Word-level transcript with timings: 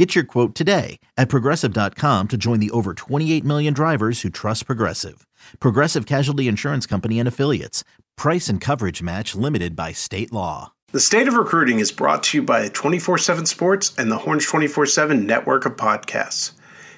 Get 0.00 0.14
your 0.14 0.24
quote 0.24 0.54
today 0.54 0.98
at 1.18 1.28
progressive.com 1.28 2.28
to 2.28 2.38
join 2.38 2.58
the 2.58 2.70
over 2.70 2.94
28 2.94 3.44
million 3.44 3.74
drivers 3.74 4.22
who 4.22 4.30
trust 4.30 4.64
Progressive. 4.64 5.26
Progressive 5.60 6.06
Casualty 6.06 6.48
Insurance 6.48 6.86
Company 6.86 7.18
and 7.18 7.28
Affiliates. 7.28 7.84
Price 8.16 8.48
and 8.48 8.62
coverage 8.62 9.02
match 9.02 9.34
limited 9.34 9.76
by 9.76 9.92
state 9.92 10.32
law. 10.32 10.72
The 10.92 11.00
State 11.00 11.28
of 11.28 11.34
Recruiting 11.34 11.80
is 11.80 11.92
brought 11.92 12.22
to 12.22 12.38
you 12.38 12.42
by 12.42 12.68
24 12.68 13.18
7 13.18 13.44
Sports 13.44 13.94
and 13.98 14.10
the 14.10 14.16
Horns 14.16 14.46
24 14.46 14.86
7 14.86 15.26
network 15.26 15.66
of 15.66 15.76
podcasts. 15.76 16.52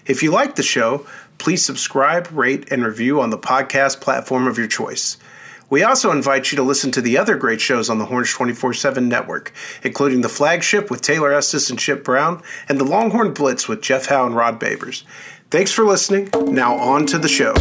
If 0.06 0.22
you 0.22 0.30
like 0.30 0.54
the 0.54 0.62
show, 0.62 1.04
please 1.38 1.64
subscribe, 1.64 2.28
rate, 2.30 2.70
and 2.70 2.84
review 2.84 3.20
on 3.20 3.30
the 3.30 3.36
podcast 3.36 4.00
platform 4.00 4.46
of 4.46 4.58
your 4.58 4.68
choice. 4.68 5.16
We 5.72 5.84
also 5.84 6.10
invite 6.12 6.52
you 6.52 6.56
to 6.56 6.62
listen 6.62 6.90
to 6.90 7.00
the 7.00 7.16
other 7.16 7.34
great 7.34 7.58
shows 7.58 7.88
on 7.88 7.96
the 7.96 8.04
Horns 8.04 8.30
24 8.30 8.74
7 8.74 9.08
network, 9.08 9.54
including 9.82 10.20
The 10.20 10.28
Flagship 10.28 10.90
with 10.90 11.00
Taylor 11.00 11.32
Estes 11.32 11.70
and 11.70 11.78
Chip 11.78 12.04
Brown, 12.04 12.42
and 12.68 12.78
The 12.78 12.84
Longhorn 12.84 13.32
Blitz 13.32 13.68
with 13.68 13.80
Jeff 13.80 14.04
Howe 14.04 14.26
and 14.26 14.36
Rod 14.36 14.60
Babers. 14.60 15.04
Thanks 15.50 15.72
for 15.72 15.86
listening. 15.86 16.28
Now, 16.52 16.74
on 16.74 17.06
to 17.06 17.16
the 17.16 17.26
show. 17.26 17.54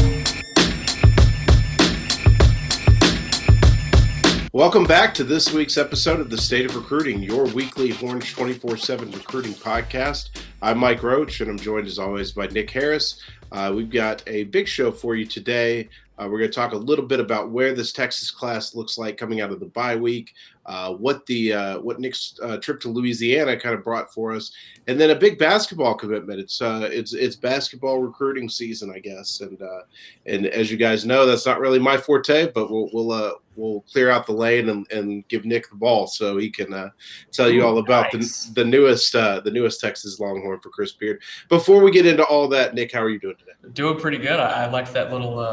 Welcome 4.51 4.83
back 4.83 5.13
to 5.13 5.23
this 5.23 5.53
week's 5.53 5.77
episode 5.77 6.19
of 6.19 6.29
The 6.29 6.37
State 6.37 6.65
of 6.65 6.75
Recruiting, 6.75 7.23
your 7.23 7.45
weekly 7.53 7.91
Horns 7.91 8.29
24 8.33 8.75
7 8.75 9.09
recruiting 9.11 9.53
podcast. 9.53 10.31
I'm 10.61 10.79
Mike 10.79 11.01
Roach, 11.01 11.39
and 11.39 11.49
I'm 11.49 11.57
joined 11.57 11.87
as 11.87 11.97
always 11.97 12.33
by 12.33 12.47
Nick 12.47 12.71
Harris. 12.71 13.21
Uh, 13.53 13.71
we've 13.73 13.89
got 13.89 14.21
a 14.27 14.43
big 14.43 14.67
show 14.67 14.91
for 14.91 15.15
you 15.15 15.25
today. 15.25 15.87
Uh, 16.21 16.27
we're 16.27 16.37
going 16.37 16.51
to 16.51 16.55
talk 16.55 16.73
a 16.73 16.77
little 16.77 17.05
bit 17.05 17.19
about 17.19 17.49
where 17.49 17.73
this 17.73 17.91
Texas 17.91 18.29
class 18.29 18.75
looks 18.75 18.95
like 18.95 19.17
coming 19.17 19.41
out 19.41 19.49
of 19.49 19.59
the 19.59 19.65
bye 19.65 19.95
week, 19.95 20.35
uh, 20.65 20.93
what 20.93 21.25
the 21.25 21.53
uh, 21.53 21.79
what 21.79 21.99
Nick's 21.99 22.39
uh, 22.43 22.57
trip 22.57 22.79
to 22.81 22.89
Louisiana 22.89 23.59
kind 23.59 23.73
of 23.73 23.83
brought 23.83 24.13
for 24.13 24.31
us, 24.31 24.51
and 24.87 24.99
then 24.99 25.09
a 25.09 25.15
big 25.15 25.39
basketball 25.39 25.95
commitment. 25.95 26.39
It's 26.39 26.61
uh, 26.61 26.87
it's 26.91 27.13
it's 27.13 27.35
basketball 27.35 27.99
recruiting 27.99 28.47
season, 28.47 28.91
I 28.93 28.99
guess, 28.99 29.41
and 29.41 29.59
uh, 29.61 29.81
and 30.27 30.45
as 30.45 30.69
you 30.69 30.77
guys 30.77 31.05
know, 31.05 31.25
that's 31.25 31.45
not 31.45 31.59
really 31.59 31.79
my 31.79 31.97
forte, 31.97 32.51
but 32.51 32.69
we'll 32.69 32.89
we'll 32.93 33.41
we'll 33.55 33.81
clear 33.91 34.09
out 34.09 34.25
the 34.25 34.31
lane 34.31 34.69
and, 34.69 34.89
and 34.91 35.27
give 35.27 35.45
Nick 35.45 35.69
the 35.69 35.75
ball 35.75 36.07
so 36.07 36.37
he 36.37 36.49
can 36.49 36.91
tell 37.31 37.49
you 37.49 37.65
all 37.65 37.79
about 37.79 38.13
nice. 38.13 38.45
the 38.45 38.61
the 38.61 38.65
newest 38.65 39.13
the 39.13 39.51
newest 39.51 39.81
Texas 39.81 40.19
Longhorn 40.19 40.59
for 40.59 40.69
Chris 40.69 40.91
Beard. 40.91 41.21
Before 41.49 41.81
we 41.81 41.89
get 41.89 42.05
into 42.05 42.23
all 42.23 42.47
that, 42.49 42.75
Nick, 42.75 42.91
how 42.91 43.01
are 43.01 43.09
you 43.09 43.19
doing 43.19 43.35
today? 43.37 43.73
Doing 43.73 43.99
pretty 43.99 44.19
good. 44.19 44.39
I, 44.39 44.65
I 44.65 44.69
liked 44.69 44.93
that 44.93 45.11
little 45.11 45.43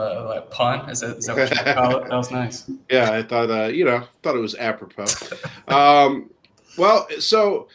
pun. 0.50 0.90
Is 0.90 1.00
that, 1.00 1.16
is 1.16 1.26
that 1.26 1.36
what 1.36 1.50
you 1.50 1.74
call 1.74 1.96
it? 1.96 2.10
That 2.10 2.16
was 2.16 2.30
nice. 2.30 2.70
Yeah, 2.90 3.10
I 3.10 3.22
thought 3.22 3.50
uh, 3.50 3.66
you 3.66 3.84
know 3.84 4.04
thought 4.28 4.36
it 4.36 4.40
was 4.40 4.56
apropos. 4.56 5.06
um, 5.68 6.28
well, 6.76 7.06
so 7.18 7.68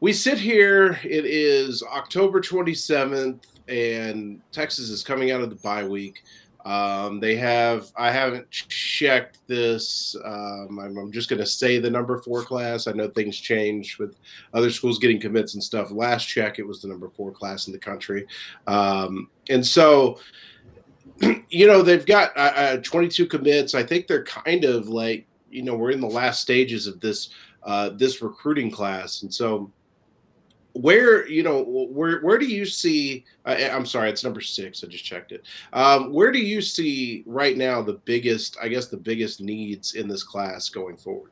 we 0.00 0.12
sit 0.12 0.38
here. 0.38 0.98
It 1.04 1.26
is 1.26 1.82
October 1.82 2.40
twenty 2.40 2.74
seventh, 2.74 3.46
and 3.68 4.40
Texas 4.52 4.88
is 4.88 5.04
coming 5.04 5.32
out 5.32 5.42
of 5.42 5.50
the 5.50 5.56
bye 5.56 5.84
week. 5.84 6.24
Um, 6.64 7.20
they 7.20 7.36
have. 7.36 7.92
I 7.96 8.10
haven't 8.10 8.50
checked 8.50 9.38
this. 9.48 10.16
Um, 10.24 10.78
I'm, 10.80 10.96
I'm, 10.96 11.12
just 11.12 11.28
going 11.28 11.40
to 11.40 11.46
say 11.46 11.78
the 11.78 11.90
number 11.90 12.18
four 12.22 12.42
class. 12.42 12.86
I 12.86 12.92
know 12.92 13.08
things 13.08 13.36
change 13.36 13.98
with 13.98 14.16
other 14.54 14.70
schools 14.70 14.98
getting 14.98 15.20
commits 15.20 15.54
and 15.54 15.62
stuff. 15.62 15.90
Last 15.90 16.24
check, 16.24 16.58
it 16.58 16.66
was 16.66 16.80
the 16.80 16.88
number 16.88 17.10
four 17.10 17.32
class 17.32 17.66
in 17.66 17.72
the 17.74 17.78
country, 17.78 18.26
um, 18.66 19.28
and 19.50 19.66
so 19.66 20.18
you 21.50 21.66
know 21.66 21.82
they've 21.82 22.06
got 22.06 22.34
uh, 22.34 22.52
uh, 22.54 22.76
22 22.78 23.26
commits. 23.26 23.74
I 23.74 23.82
think 23.82 24.06
they're 24.06 24.24
kind 24.24 24.64
of 24.64 24.88
like 24.88 25.26
you 25.52 25.62
know 25.62 25.76
we're 25.76 25.90
in 25.90 26.00
the 26.00 26.06
last 26.06 26.40
stages 26.40 26.86
of 26.86 27.00
this 27.00 27.30
uh, 27.62 27.90
this 27.90 28.22
recruiting 28.22 28.70
class, 28.70 29.22
and 29.22 29.32
so 29.32 29.70
where 30.74 31.28
you 31.28 31.42
know 31.42 31.62
where 31.62 32.20
where 32.20 32.38
do 32.38 32.46
you 32.46 32.64
see? 32.64 33.24
Uh, 33.44 33.56
I'm 33.70 33.86
sorry, 33.86 34.10
it's 34.10 34.24
number 34.24 34.40
six. 34.40 34.82
I 34.82 34.86
just 34.86 35.04
checked 35.04 35.32
it. 35.32 35.44
Um, 35.72 36.12
where 36.12 36.32
do 36.32 36.38
you 36.38 36.60
see 36.60 37.22
right 37.26 37.56
now 37.56 37.82
the 37.82 37.94
biggest? 38.04 38.56
I 38.60 38.68
guess 38.68 38.88
the 38.88 38.96
biggest 38.96 39.40
needs 39.40 39.94
in 39.94 40.08
this 40.08 40.22
class 40.22 40.68
going 40.68 40.96
forward. 40.96 41.30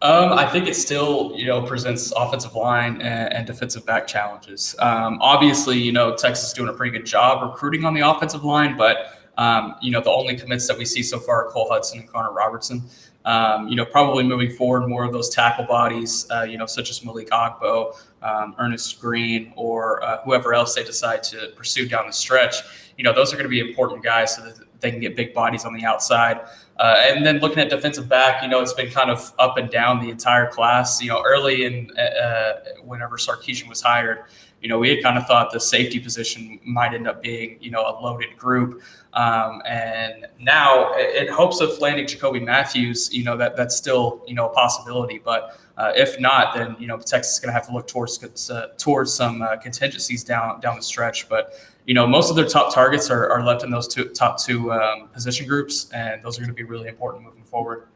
Um, 0.00 0.32
I 0.32 0.46
think 0.46 0.68
it 0.68 0.76
still, 0.76 1.32
you 1.34 1.46
know, 1.46 1.60
presents 1.62 2.12
offensive 2.12 2.54
line 2.54 3.02
and, 3.02 3.32
and 3.32 3.46
defensive 3.46 3.84
back 3.84 4.06
challenges. 4.06 4.76
Um, 4.78 5.18
obviously, 5.20 5.76
you 5.76 5.90
know, 5.90 6.14
Texas 6.14 6.48
is 6.48 6.52
doing 6.52 6.68
a 6.68 6.72
pretty 6.72 6.96
good 6.96 7.06
job 7.06 7.42
recruiting 7.42 7.84
on 7.84 7.94
the 7.94 8.08
offensive 8.08 8.44
line, 8.44 8.76
but 8.76 9.18
um, 9.38 9.76
you 9.80 9.90
know, 9.90 10.00
the 10.00 10.10
only 10.10 10.36
commits 10.36 10.66
that 10.68 10.76
we 10.76 10.84
see 10.84 11.02
so 11.02 11.18
far 11.18 11.46
are 11.46 11.50
Cole 11.50 11.68
Hudson 11.70 12.00
and 12.00 12.08
Connor 12.08 12.32
Robertson. 12.32 12.82
Um, 13.24 13.68
you 13.68 13.76
know, 13.76 13.84
probably 13.84 14.24
moving 14.24 14.50
forward, 14.50 14.88
more 14.88 15.04
of 15.04 15.12
those 15.12 15.28
tackle 15.28 15.66
bodies, 15.66 16.26
uh, 16.30 16.42
you 16.44 16.56
know, 16.56 16.66
such 16.66 16.88
as 16.88 17.04
Malik 17.04 17.28
Agbo, 17.28 17.94
um, 18.22 18.54
Ernest 18.58 19.00
Green, 19.00 19.52
or 19.54 20.02
uh, 20.02 20.22
whoever 20.22 20.54
else 20.54 20.74
they 20.74 20.84
decide 20.84 21.22
to 21.24 21.52
pursue 21.54 21.86
down 21.86 22.06
the 22.06 22.12
stretch. 22.12 22.54
You 22.96 23.04
know, 23.04 23.12
those 23.12 23.32
are 23.32 23.36
going 23.36 23.44
to 23.44 23.50
be 23.50 23.60
important 23.60 24.02
guys 24.02 24.34
so 24.34 24.42
that 24.44 24.54
they 24.80 24.90
can 24.90 25.00
get 25.00 25.16
big 25.16 25.34
bodies 25.34 25.64
on 25.64 25.74
the 25.74 25.84
outside. 25.84 26.40
Uh, 26.78 26.94
and 27.08 27.26
then 27.26 27.38
looking 27.38 27.58
at 27.58 27.68
defensive 27.68 28.08
back, 28.08 28.42
you 28.42 28.48
know, 28.48 28.60
it's 28.60 28.72
been 28.72 28.90
kind 28.90 29.10
of 29.10 29.32
up 29.38 29.58
and 29.58 29.68
down 29.70 30.00
the 30.00 30.10
entire 30.10 30.48
class. 30.48 31.02
You 31.02 31.08
know, 31.10 31.22
early 31.26 31.64
in 31.64 31.90
uh, 31.98 32.52
whenever 32.84 33.16
Sarkisian 33.16 33.68
was 33.68 33.82
hired, 33.82 34.24
you 34.60 34.68
know, 34.68 34.78
we 34.78 34.90
had 34.90 35.02
kind 35.02 35.16
of 35.16 35.26
thought 35.26 35.52
the 35.52 35.60
safety 35.60 36.00
position 36.00 36.58
might 36.64 36.92
end 36.92 37.06
up 37.06 37.22
being, 37.22 37.58
you 37.60 37.70
know, 37.70 37.82
a 37.82 37.94
loaded 38.02 38.36
group. 38.36 38.82
Um, 39.12 39.62
and 39.66 40.26
now, 40.40 40.94
in 40.94 41.28
hopes 41.28 41.60
of 41.60 41.78
landing 41.78 42.06
Jacoby 42.06 42.40
Mathews, 42.40 43.12
you 43.12 43.24
know, 43.24 43.36
that 43.36 43.56
that's 43.56 43.76
still, 43.76 44.22
you 44.26 44.34
know, 44.34 44.48
a 44.48 44.52
possibility. 44.52 45.20
But 45.24 45.58
uh, 45.76 45.92
if 45.94 46.18
not, 46.18 46.54
then 46.54 46.76
you 46.78 46.88
know, 46.88 46.98
Texas 46.98 47.34
is 47.34 47.40
going 47.40 47.48
to 47.48 47.52
have 47.52 47.66
to 47.68 47.72
look 47.72 47.86
towards 47.86 48.50
uh, 48.50 48.68
towards 48.76 49.12
some 49.12 49.42
uh, 49.42 49.56
contingencies 49.56 50.24
down 50.24 50.60
down 50.60 50.76
the 50.76 50.82
stretch. 50.82 51.28
But 51.28 51.54
you 51.86 51.94
know, 51.94 52.06
most 52.06 52.28
of 52.28 52.36
their 52.36 52.46
top 52.46 52.74
targets 52.74 53.10
are, 53.10 53.30
are 53.30 53.44
left 53.44 53.62
in 53.62 53.70
those 53.70 53.86
two 53.88 54.06
top 54.06 54.42
two 54.42 54.72
um, 54.72 55.08
position 55.08 55.46
groups, 55.46 55.90
and 55.92 56.22
those 56.22 56.36
are 56.36 56.42
going 56.42 56.54
to 56.54 56.54
be 56.54 56.64
really 56.64 56.88
important 56.88 57.24
moving 57.24 57.44
forward. 57.44 57.86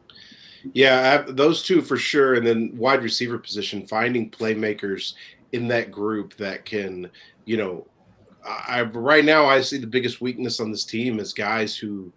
Yeah, 0.71 1.23
those 1.27 1.61
two 1.61 1.81
for 1.81 1.97
sure, 1.97 2.35
and 2.35 2.47
then 2.47 2.71
wide 2.75 3.03
receiver 3.03 3.37
position, 3.37 3.85
finding 3.85 4.31
playmakers 4.31 5.13
in 5.53 5.67
that 5.69 5.91
group 5.91 6.35
that 6.37 6.65
can, 6.65 7.09
you 7.45 7.57
know, 7.57 7.87
I 8.45 8.81
right 8.81 9.23
now 9.23 9.45
I 9.45 9.61
see 9.61 9.77
the 9.77 9.87
biggest 9.87 10.19
weakness 10.19 10.59
on 10.59 10.69
this 10.69 10.83
team 10.83 11.19
is 11.19 11.33
guys 11.33 11.77
who 11.77 12.11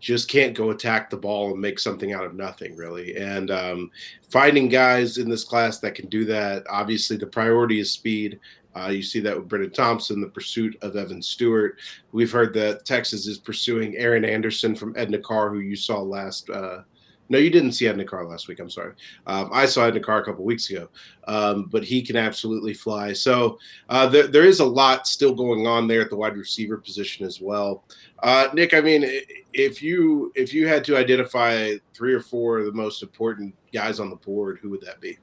just 0.00 0.28
can't 0.28 0.54
go 0.54 0.70
attack 0.70 1.10
the 1.10 1.16
ball 1.16 1.50
and 1.50 1.60
make 1.60 1.78
something 1.78 2.12
out 2.12 2.24
of 2.24 2.34
nothing 2.34 2.76
really 2.76 3.16
and 3.16 3.50
um, 3.50 3.90
finding 4.30 4.68
guys 4.68 5.18
in 5.18 5.28
this 5.28 5.44
class 5.44 5.78
that 5.80 5.94
can 5.94 6.08
do 6.08 6.24
that 6.24 6.64
obviously 6.70 7.16
the 7.16 7.26
priority 7.26 7.78
is 7.78 7.90
speed 7.90 8.38
uh, 8.76 8.88
you 8.88 9.02
see 9.02 9.20
that 9.20 9.36
with 9.36 9.48
Brenen 9.48 9.72
Thompson, 9.72 10.20
the 10.20 10.26
pursuit 10.26 10.76
of 10.82 10.96
Evan 10.96 11.22
Stewart. 11.22 11.78
We've 12.12 12.30
heard 12.30 12.52
that 12.54 12.84
Texas 12.84 13.26
is 13.26 13.38
pursuing 13.38 13.96
Aaron 13.96 14.24
Anderson 14.24 14.74
from 14.74 14.94
Edna 14.96 15.18
Karr, 15.18 15.48
who 15.50 15.60
you 15.60 15.76
saw 15.76 16.00
last 16.00 16.50
uh, 16.50 16.82
no, 17.28 17.38
you 17.38 17.50
didn't 17.50 17.72
see 17.72 17.88
Edna 17.88 18.04
last 18.24 18.48
week. 18.48 18.60
I'm 18.60 18.70
sorry. 18.70 18.94
Um, 19.26 19.50
I 19.52 19.66
saw 19.66 19.84
Edna 19.84 20.00
a 20.00 20.24
couple 20.24 20.44
weeks 20.44 20.70
ago, 20.70 20.88
um, 21.26 21.64
but 21.64 21.84
he 21.84 22.02
can 22.02 22.16
absolutely 22.16 22.72
fly. 22.72 23.12
So 23.12 23.58
uh, 23.88 24.06
there, 24.06 24.26
there 24.26 24.44
is 24.44 24.60
a 24.60 24.64
lot 24.64 25.06
still 25.06 25.34
going 25.34 25.66
on 25.66 25.88
there 25.88 26.00
at 26.00 26.10
the 26.10 26.16
wide 26.16 26.36
receiver 26.36 26.76
position 26.76 27.26
as 27.26 27.40
well. 27.40 27.84
Uh, 28.22 28.48
Nick, 28.54 28.74
I 28.74 28.80
mean, 28.80 29.04
if 29.52 29.82
you 29.82 30.32
if 30.34 30.54
you 30.54 30.68
had 30.68 30.84
to 30.84 30.96
identify 30.96 31.74
three 31.94 32.14
or 32.14 32.20
four 32.20 32.58
of 32.58 32.66
the 32.66 32.72
most 32.72 33.02
important 33.02 33.54
guys 33.72 34.00
on 34.00 34.10
the 34.10 34.16
board, 34.16 34.58
who 34.62 34.70
would 34.70 34.80
that 34.82 35.00
be? 35.00 35.18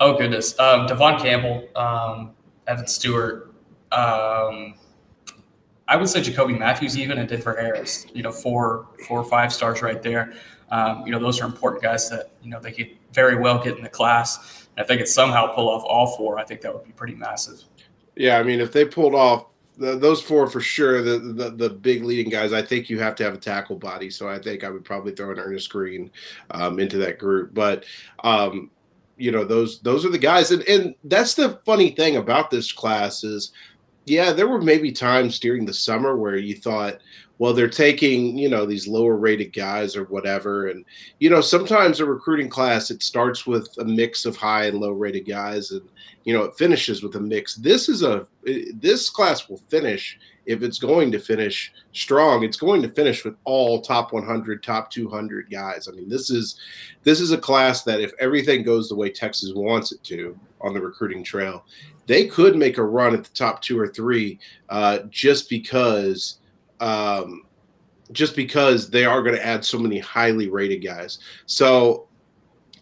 Oh 0.00 0.16
goodness, 0.16 0.58
um, 0.58 0.86
Devon 0.86 1.20
Campbell, 1.20 1.68
um, 1.76 2.32
Evan 2.66 2.86
Stewart. 2.86 3.54
Um, 3.92 4.74
I 5.88 5.96
would 5.96 6.08
say 6.08 6.22
Jacoby 6.22 6.54
Mathews 6.54 6.96
even 6.96 7.18
and 7.18 7.28
Denver 7.28 7.56
Harris. 7.60 8.06
You 8.14 8.22
know, 8.22 8.32
four 8.32 8.86
four 9.08 9.20
or 9.20 9.24
five 9.24 9.52
stars 9.52 9.82
right 9.82 10.02
there. 10.02 10.32
Um, 10.70 11.04
you 11.04 11.12
know, 11.12 11.18
those 11.18 11.40
are 11.40 11.46
important 11.46 11.82
guys 11.82 12.08
that 12.10 12.30
you 12.42 12.50
know 12.50 12.60
they 12.60 12.72
could 12.72 12.90
very 13.12 13.36
well 13.36 13.62
get 13.62 13.76
in 13.76 13.82
the 13.82 13.88
class. 13.88 14.68
And 14.76 14.82
if 14.82 14.88
they 14.88 14.96
could 14.96 15.08
somehow 15.08 15.54
pull 15.54 15.68
off 15.68 15.82
all 15.84 16.16
four, 16.16 16.38
I 16.38 16.44
think 16.44 16.60
that 16.60 16.72
would 16.72 16.84
be 16.84 16.92
pretty 16.92 17.14
massive. 17.14 17.64
Yeah, 18.16 18.38
I 18.38 18.42
mean, 18.42 18.60
if 18.60 18.72
they 18.72 18.84
pulled 18.84 19.14
off 19.14 19.46
those 19.76 20.20
four 20.20 20.46
for 20.46 20.60
sure, 20.60 21.00
the, 21.00 21.18
the, 21.18 21.50
the 21.50 21.70
big 21.70 22.04
leading 22.04 22.30
guys, 22.30 22.52
I 22.52 22.60
think 22.60 22.90
you 22.90 22.98
have 22.98 23.14
to 23.16 23.24
have 23.24 23.32
a 23.32 23.38
tackle 23.38 23.76
body. 23.76 24.10
So 24.10 24.28
I 24.28 24.38
think 24.38 24.62
I 24.62 24.68
would 24.68 24.84
probably 24.84 25.12
throw 25.12 25.30
an 25.32 25.38
Ernest 25.38 25.70
Green 25.70 26.10
um, 26.50 26.78
into 26.78 26.98
that 26.98 27.18
group. 27.18 27.54
But 27.54 27.84
um, 28.22 28.70
you 29.16 29.32
know, 29.32 29.44
those 29.44 29.80
those 29.80 30.04
are 30.04 30.10
the 30.10 30.18
guys, 30.18 30.50
and 30.50 30.62
and 30.68 30.94
that's 31.04 31.34
the 31.34 31.60
funny 31.64 31.90
thing 31.90 32.16
about 32.16 32.50
this 32.50 32.72
class 32.72 33.24
is 33.24 33.52
Yeah, 34.06 34.32
there 34.32 34.48
were 34.48 34.60
maybe 34.60 34.92
times 34.92 35.38
during 35.38 35.64
the 35.64 35.74
summer 35.74 36.16
where 36.16 36.36
you 36.36 36.54
thought, 36.56 36.98
well, 37.40 37.54
they're 37.54 37.70
taking, 37.70 38.36
you 38.36 38.50
know, 38.50 38.66
these 38.66 38.86
lower 38.86 39.16
rated 39.16 39.54
guys 39.54 39.96
or 39.96 40.04
whatever. 40.04 40.68
And, 40.68 40.84
you 41.20 41.30
know, 41.30 41.40
sometimes 41.40 41.98
a 41.98 42.04
recruiting 42.04 42.50
class, 42.50 42.90
it 42.90 43.02
starts 43.02 43.46
with 43.46 43.66
a 43.78 43.84
mix 43.84 44.26
of 44.26 44.36
high 44.36 44.66
and 44.66 44.78
low 44.78 44.90
rated 44.90 45.26
guys 45.26 45.70
and, 45.70 45.88
you 46.24 46.34
know, 46.34 46.42
it 46.42 46.58
finishes 46.58 47.02
with 47.02 47.16
a 47.16 47.20
mix. 47.20 47.54
This 47.54 47.88
is 47.88 48.02
a, 48.02 48.26
this 48.74 49.08
class 49.08 49.48
will 49.48 49.56
finish 49.70 50.18
if 50.44 50.62
it's 50.62 50.78
going 50.78 51.10
to 51.12 51.18
finish 51.18 51.72
strong, 51.92 52.44
it's 52.44 52.58
going 52.58 52.82
to 52.82 52.90
finish 52.90 53.24
with 53.24 53.36
all 53.44 53.80
top 53.80 54.12
100, 54.12 54.62
top 54.62 54.90
200 54.90 55.50
guys. 55.50 55.88
I 55.88 55.92
mean, 55.92 56.10
this 56.10 56.28
is 56.28 56.60
this 57.04 57.20
is 57.20 57.32
a 57.32 57.38
class 57.38 57.84
that 57.84 58.02
if 58.02 58.12
everything 58.20 58.64
goes 58.64 58.88
the 58.88 58.96
way 58.96 59.08
Texas 59.08 59.52
wants 59.54 59.92
it 59.92 60.02
to 60.04 60.38
on 60.60 60.74
the 60.74 60.80
recruiting 60.80 61.24
trail, 61.24 61.64
they 62.06 62.26
could 62.26 62.54
make 62.54 62.76
a 62.76 62.84
run 62.84 63.14
at 63.14 63.24
the 63.24 63.30
top 63.30 63.62
two 63.62 63.80
or 63.80 63.88
three 63.88 64.38
uh, 64.68 64.98
just 65.08 65.48
because. 65.48 66.36
Um, 66.80 67.44
just 68.12 68.34
because 68.34 68.90
they 68.90 69.04
are 69.04 69.22
going 69.22 69.36
to 69.36 69.46
add 69.46 69.64
so 69.64 69.78
many 69.78 69.98
highly 69.98 70.48
rated 70.48 70.82
guys. 70.82 71.20
So 71.46 72.08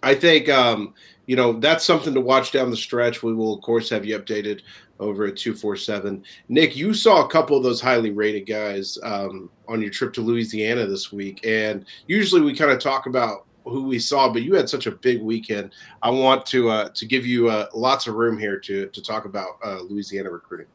I 0.02 0.14
think 0.14 0.48
um, 0.48 0.94
you 1.26 1.36
know 1.36 1.52
that's 1.60 1.84
something 1.84 2.14
to 2.14 2.20
watch 2.20 2.52
down 2.52 2.70
the 2.70 2.76
stretch. 2.76 3.22
We 3.22 3.34
will 3.34 3.54
of 3.54 3.62
course 3.62 3.90
have 3.90 4.04
you 4.04 4.18
updated 4.18 4.62
over 5.00 5.26
at 5.26 5.36
247. 5.36 6.24
Nick, 6.48 6.76
you 6.76 6.92
saw 6.92 7.24
a 7.24 7.30
couple 7.30 7.56
of 7.56 7.62
those 7.62 7.80
highly 7.80 8.10
rated 8.10 8.46
guys 8.46 8.98
um, 9.02 9.48
on 9.68 9.80
your 9.80 9.90
trip 9.90 10.12
to 10.14 10.20
Louisiana 10.20 10.86
this 10.86 11.12
week. 11.12 11.40
And 11.46 11.84
usually 12.06 12.40
we 12.40 12.56
kind 12.56 12.72
of 12.72 12.80
talk 12.80 13.06
about 13.06 13.46
who 13.64 13.84
we 13.84 13.98
saw, 13.98 14.28
but 14.32 14.42
you 14.42 14.54
had 14.54 14.68
such 14.68 14.86
a 14.86 14.90
big 14.90 15.22
weekend. 15.22 15.72
I 16.02 16.10
want 16.10 16.46
to 16.46 16.70
uh, 16.70 16.88
to 16.90 17.06
give 17.06 17.26
you 17.26 17.48
uh, 17.48 17.68
lots 17.74 18.06
of 18.06 18.14
room 18.14 18.38
here 18.38 18.58
to, 18.60 18.86
to 18.88 19.02
talk 19.02 19.24
about 19.24 19.58
uh, 19.64 19.80
Louisiana 19.82 20.30
recruiting. 20.30 20.66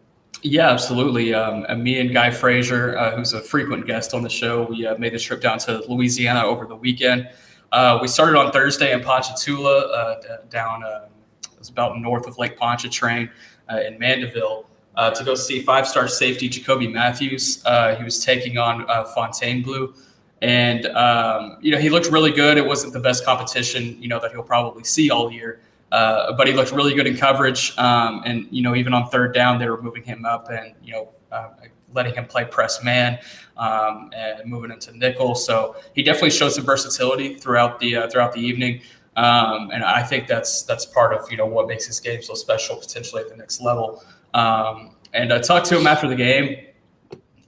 Yeah, 0.46 0.70
absolutely. 0.70 1.34
Um, 1.34 1.66
and 1.70 1.82
me 1.82 2.02
and 2.02 2.14
Guy 2.14 2.30
Frazier, 2.30 2.98
uh, 2.98 3.16
who's 3.16 3.32
a 3.32 3.42
frequent 3.42 3.88
guest 3.88 4.14
on 4.14 4.22
the 4.22 4.30
show, 4.30 4.64
we 4.64 4.86
uh, 4.86 4.98
made 4.98 5.14
the 5.14 5.20
trip 5.20 5.40
down 5.40 5.58
to 5.60 5.84
Louisiana 5.88 6.46
over 6.46 6.66
the 6.66 6.76
weekend. 6.76 7.30
Uh, 7.72 7.98
we 8.02 8.10
started 8.10 8.38
on 8.38 8.52
Thursday 8.52 8.92
in 8.92 9.02
Ponchatoula, 9.02 10.20
down 10.50 10.84
it 10.84 11.60
was 11.60 11.70
about 11.70 11.98
north 11.98 12.28
of 12.28 12.38
Lake 12.38 12.58
Pontchartrain 12.58 13.30
uh, 13.72 13.80
in 13.80 13.98
Mandeville 13.98 14.66
uh, 14.96 15.12
to 15.12 15.24
go 15.24 15.34
see 15.34 15.62
five-star 15.62 16.10
safety 16.10 16.50
Jacoby 16.50 16.88
Mathews. 16.88 17.64
Uh, 17.66 17.96
he 17.96 18.04
was 18.04 18.24
taking 18.24 18.58
on 18.58 18.86
Fontainebleau. 19.16 19.94
And 20.42 20.88
um, 20.88 21.58
you 21.62 21.72
know 21.72 21.78
he 21.78 21.90
looked 21.90 22.08
really 22.08 22.32
good. 22.32 22.58
It 22.58 22.66
wasn't 22.66 22.92
the 22.92 23.00
best 23.00 23.24
competition, 23.24 24.02
you 24.02 24.10
know, 24.10 24.20
that 24.20 24.32
he'll 24.32 24.44
probably 24.44 24.84
see 24.84 25.10
all 25.10 25.32
year, 25.32 25.62
uh, 25.94 26.34
but 26.34 26.48
he 26.48 26.54
looked 26.54 26.72
really 26.72 26.96
good 26.96 27.06
in 27.06 27.16
coverage. 27.16 27.78
Um, 27.78 28.24
and 28.26 28.48
you 28.50 28.64
know, 28.64 28.76
even 28.76 28.94
on 28.94 29.10
third 29.10 29.34
down, 29.34 29.60
they 29.60 29.70
were 29.70 29.82
moving 29.82 30.04
him 30.04 30.26
up 30.26 30.50
and 30.50 30.74
you 30.84 30.92
know 30.92 31.10
uh, 31.32 31.50
letting 31.94 32.16
him 32.16 32.26
play 32.26 32.46
press 32.46 32.84
man 32.84 33.20
um, 33.58 34.10
and 34.16 34.50
moving 34.50 34.72
into 34.72 34.98
nickel. 34.98 35.36
So 35.36 35.76
he 35.94 36.02
definitely 36.02 36.32
showed 36.32 36.50
some 36.50 36.66
versatility 36.66 37.36
throughout 37.36 37.80
the 37.80 37.96
uh, 37.96 38.10
throughout 38.10 38.34
the 38.34 38.42
evening. 38.42 38.82
Um, 39.16 39.70
and 39.72 39.84
I 39.84 40.02
think 40.02 40.28
that's 40.28 40.64
that's 40.64 40.84
part 40.84 41.14
of 41.14 41.30
you 41.30 41.38
know 41.38 41.46
what 41.46 41.68
makes 41.68 41.86
his 41.86 42.00
game 42.00 42.24
so 42.24 42.34
special, 42.34 42.78
potentially 42.78 43.22
at 43.22 43.30
the 43.30 43.38
next 43.38 43.62
level. 43.62 44.04
Um, 44.34 44.96
and 45.14 45.32
I 45.32 45.38
talked 45.38 45.68
to 45.68 45.78
him 45.78 45.86
after 45.86 46.08
the 46.08 46.16
game, 46.16 46.58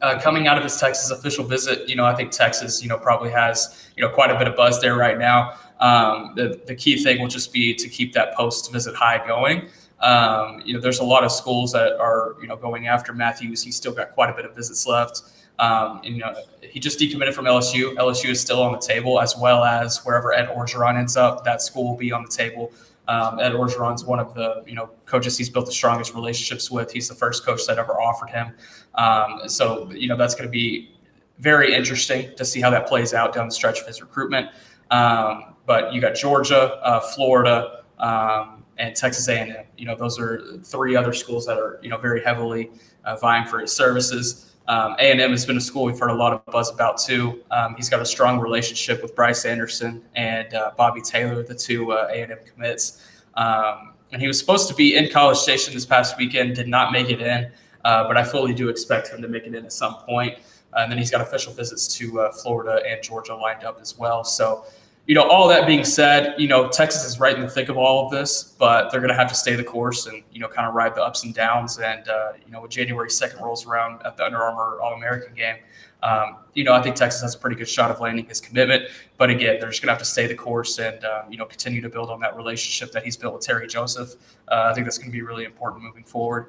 uh, 0.03 0.19
coming 0.21 0.45
out 0.45 0.59
of 0.59 0.63
his 0.63 0.77
Texas 0.77 1.09
official 1.09 1.43
visit. 1.43 1.89
You 1.89 1.95
know, 1.95 2.05
I 2.05 2.13
think 2.13 2.29
Texas, 2.29 2.83
you 2.83 2.89
know, 2.89 2.99
probably 2.99 3.31
has 3.31 3.89
you 3.95 4.03
know 4.03 4.09
quite 4.09 4.29
a 4.29 4.37
bit 4.37 4.47
of 4.47 4.55
buzz 4.55 4.79
there 4.79 4.95
right 4.95 5.17
now. 5.17 5.57
Um, 5.79 6.33
the 6.35 6.61
the 6.65 6.75
key 6.75 7.03
thing 7.03 7.21
will 7.21 7.27
just 7.27 7.51
be 7.51 7.73
to 7.75 7.89
keep 7.89 8.13
that 8.13 8.33
post 8.35 8.71
visit 8.71 8.95
high 8.95 9.25
going. 9.25 9.69
Um, 10.01 10.61
you 10.65 10.73
know, 10.73 10.79
there's 10.79 10.99
a 10.99 11.03
lot 11.03 11.23
of 11.23 11.31
schools 11.31 11.71
that 11.73 11.99
are 11.99 12.35
you 12.41 12.47
know 12.47 12.55
going 12.55 12.87
after 12.87 13.13
Mathews. 13.13 13.61
He's 13.61 13.75
still 13.75 13.93
got 13.93 14.11
quite 14.11 14.29
a 14.29 14.33
bit 14.33 14.45
of 14.45 14.55
visits 14.55 14.87
left. 14.87 15.21
Um, 15.57 16.01
and, 16.03 16.15
you 16.15 16.21
know, 16.21 16.35
he 16.61 16.79
just 16.79 16.99
decommitted 16.99 17.33
from 17.33 17.45
LSU. 17.45 17.95
LSU 17.95 18.29
is 18.29 18.41
still 18.41 18.61
on 18.61 18.73
the 18.73 18.77
table, 18.77 19.21
as 19.21 19.37
well 19.37 19.63
as 19.63 20.03
wherever 20.03 20.33
Ed 20.33 20.49
Orgeron 20.49 20.97
ends 20.97 21.15
up, 21.15 21.45
that 21.45 21.61
school 21.61 21.85
will 21.85 21.97
be 21.97 22.11
on 22.11 22.23
the 22.23 22.29
table. 22.29 22.73
Um, 23.07 23.39
Ed 23.39 23.53
Orgeron's 23.53 24.03
one 24.03 24.19
of 24.19 24.33
the 24.33 24.63
you 24.65 24.73
know 24.73 24.89
coaches 25.05 25.37
he's 25.37 25.49
built 25.49 25.67
the 25.67 25.71
strongest 25.71 26.13
relationships 26.13 26.71
with. 26.71 26.91
He's 26.91 27.07
the 27.07 27.15
first 27.15 27.45
coach 27.45 27.65
that 27.67 27.77
ever 27.77 28.01
offered 28.01 28.29
him. 28.29 28.53
Um, 28.95 29.41
so 29.47 29.91
you 29.91 30.07
know 30.07 30.17
that's 30.17 30.33
going 30.33 30.47
to 30.47 30.51
be 30.51 30.95
very 31.37 31.73
interesting 31.73 32.35
to 32.35 32.45
see 32.45 32.61
how 32.61 32.69
that 32.71 32.87
plays 32.87 33.13
out 33.13 33.33
down 33.33 33.47
the 33.47 33.53
stretch 33.53 33.79
of 33.79 33.87
his 33.87 34.01
recruitment. 34.01 34.49
Um, 34.89 35.54
but 35.65 35.93
you 35.93 36.01
got 36.01 36.15
Georgia, 36.15 36.75
uh, 36.83 36.99
Florida, 36.99 37.83
um, 37.99 38.63
and 38.77 38.95
Texas 38.95 39.27
A&M. 39.27 39.55
You 39.77 39.85
know 39.85 39.95
those 39.95 40.19
are 40.19 40.59
three 40.63 40.95
other 40.95 41.13
schools 41.13 41.45
that 41.45 41.57
are 41.57 41.79
you 41.81 41.89
know 41.89 41.97
very 41.97 42.23
heavily 42.23 42.71
uh, 43.03 43.15
vying 43.15 43.47
for 43.47 43.59
his 43.59 43.71
services. 43.71 44.51
Um, 44.67 44.95
A&M 44.97 45.29
has 45.29 45.45
been 45.45 45.57
a 45.57 45.61
school 45.61 45.83
we've 45.83 45.99
heard 45.99 46.09
a 46.09 46.15
lot 46.15 46.33
of 46.33 46.43
buzz 46.47 46.71
about 46.71 46.97
too. 46.97 47.43
Um, 47.51 47.75
he's 47.75 47.87
got 47.87 48.01
a 48.01 48.05
strong 48.05 48.39
relationship 48.39 49.01
with 49.03 49.15
Bryce 49.15 49.45
Anderson 49.45 50.03
and 50.15 50.51
uh, 50.55 50.71
Bobby 50.75 51.01
Taylor, 51.01 51.43
the 51.43 51.53
two 51.53 51.91
uh, 51.91 52.07
A&M 52.11 52.37
commits. 52.51 53.05
Um, 53.35 53.93
and 54.11 54.19
he 54.19 54.27
was 54.27 54.39
supposed 54.39 54.67
to 54.69 54.73
be 54.73 54.95
in 54.95 55.11
College 55.11 55.37
Station 55.37 55.73
this 55.73 55.85
past 55.85 56.17
weekend, 56.17 56.55
did 56.55 56.67
not 56.67 56.91
make 56.91 57.11
it 57.11 57.21
in, 57.21 57.51
uh, 57.83 58.07
but 58.07 58.17
I 58.17 58.23
fully 58.23 58.55
do 58.55 58.69
expect 58.69 59.09
him 59.09 59.21
to 59.21 59.27
make 59.27 59.43
it 59.43 59.53
in 59.53 59.65
at 59.65 59.73
some 59.73 59.97
point. 59.97 60.39
and 60.73 60.91
then 60.91 60.97
he's 60.97 61.11
got 61.11 61.21
official 61.21 61.53
visits 61.53 61.87
to 61.97 62.21
uh, 62.21 62.31
Florida 62.31 62.81
and 62.89 63.03
Georgia 63.03 63.35
lined 63.35 63.63
up 63.63 63.77
as 63.79 63.97
well. 63.99 64.23
So 64.23 64.65
you 65.07 65.13
know, 65.13 65.29
all 65.29 65.47
that 65.47 65.67
being 65.67 65.83
said, 65.83 66.33
you 66.37 66.47
know, 66.47 66.67
Texas 66.67 67.05
is 67.05 67.19
right 67.19 67.35
in 67.35 67.41
the 67.41 67.49
thick 67.49 67.69
of 67.69 67.77
all 67.77 68.05
of 68.05 68.11
this, 68.11 68.55
but 68.57 68.89
they're 68.89 69.01
going 69.01 69.11
to 69.11 69.17
have 69.17 69.29
to 69.29 69.35
stay 69.35 69.55
the 69.55 69.63
course 69.63 70.07
and, 70.07 70.23
you 70.31 70.39
know, 70.39 70.47
kind 70.47 70.67
of 70.67 70.73
ride 70.73 70.95
the 70.95 71.03
ups 71.03 71.23
and 71.23 71.33
downs. 71.33 71.77
And, 71.77 72.07
uh, 72.07 72.33
you 72.43 72.51
know, 72.51 72.61
when 72.61 72.71
January 72.71 73.09
2nd 73.09 73.39
rolls 73.39 73.67
around 73.67 74.01
at 74.03 74.17
the 74.17 74.25
Under 74.25 74.41
Armour 74.41 74.79
All 74.81 74.93
American 74.93 75.35
game, 75.35 75.57
um, 76.01 76.37
you 76.53 76.63
know, 76.63 76.73
I 76.73 76.81
think 76.81 76.95
Texas 76.95 77.21
has 77.21 77.35
a 77.35 77.37
pretty 77.37 77.55
good 77.55 77.69
shot 77.69 77.91
of 77.91 77.99
landing 77.99 78.25
his 78.25 78.41
commitment. 78.41 78.85
But 79.17 79.29
again, 79.29 79.57
they're 79.59 79.69
just 79.69 79.81
going 79.81 79.87
to 79.87 79.93
have 79.93 79.99
to 79.99 80.05
stay 80.05 80.25
the 80.25 80.35
course 80.35 80.79
and, 80.79 81.03
uh, 81.03 81.23
you 81.29 81.37
know, 81.37 81.45
continue 81.45 81.81
to 81.81 81.89
build 81.89 82.09
on 82.09 82.19
that 82.21 82.35
relationship 82.35 82.91
that 82.93 83.03
he's 83.03 83.15
built 83.15 83.35
with 83.35 83.43
Terry 83.43 83.67
Joseph. 83.67 84.15
Uh, 84.47 84.69
I 84.71 84.73
think 84.73 84.85
that's 84.85 84.97
going 84.97 85.09
to 85.09 85.13
be 85.13 85.21
really 85.21 85.45
important 85.45 85.83
moving 85.83 86.03
forward. 86.03 86.47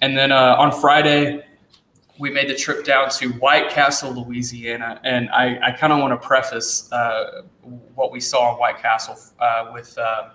And 0.00 0.16
then 0.16 0.30
uh, 0.30 0.56
on 0.58 0.72
Friday, 0.72 1.44
we 2.18 2.30
made 2.30 2.48
the 2.48 2.54
trip 2.54 2.84
down 2.84 3.10
to 3.10 3.28
White 3.32 3.70
Castle, 3.70 4.12
Louisiana, 4.12 5.00
and 5.04 5.28
I, 5.30 5.58
I 5.62 5.72
kind 5.72 5.92
of 5.92 5.98
want 6.00 6.20
to 6.20 6.26
preface 6.26 6.90
uh, 6.92 7.42
what 7.94 8.12
we 8.12 8.20
saw 8.20 8.52
in 8.52 8.58
White 8.58 8.78
Castle 8.78 9.18
uh, 9.38 9.70
with 9.72 9.96
uh, 9.98 10.30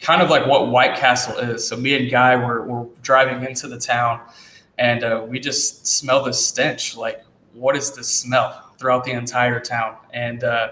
kind 0.00 0.22
of 0.22 0.30
like 0.30 0.46
what 0.46 0.68
White 0.68 0.96
Castle 0.96 1.36
is. 1.38 1.66
So 1.66 1.76
me 1.76 1.96
and 1.96 2.10
Guy 2.10 2.36
were, 2.36 2.64
were 2.66 2.86
driving 3.02 3.48
into 3.48 3.66
the 3.66 3.78
town, 3.78 4.20
and 4.78 5.02
uh, 5.02 5.24
we 5.26 5.40
just 5.40 5.86
smelled 5.86 6.26
the 6.26 6.32
stench. 6.32 6.96
Like, 6.96 7.24
what 7.52 7.76
is 7.76 7.92
this 7.92 8.08
smell 8.08 8.72
throughout 8.78 9.04
the 9.04 9.12
entire 9.12 9.58
town? 9.58 9.96
And 10.12 10.44
uh, 10.44 10.68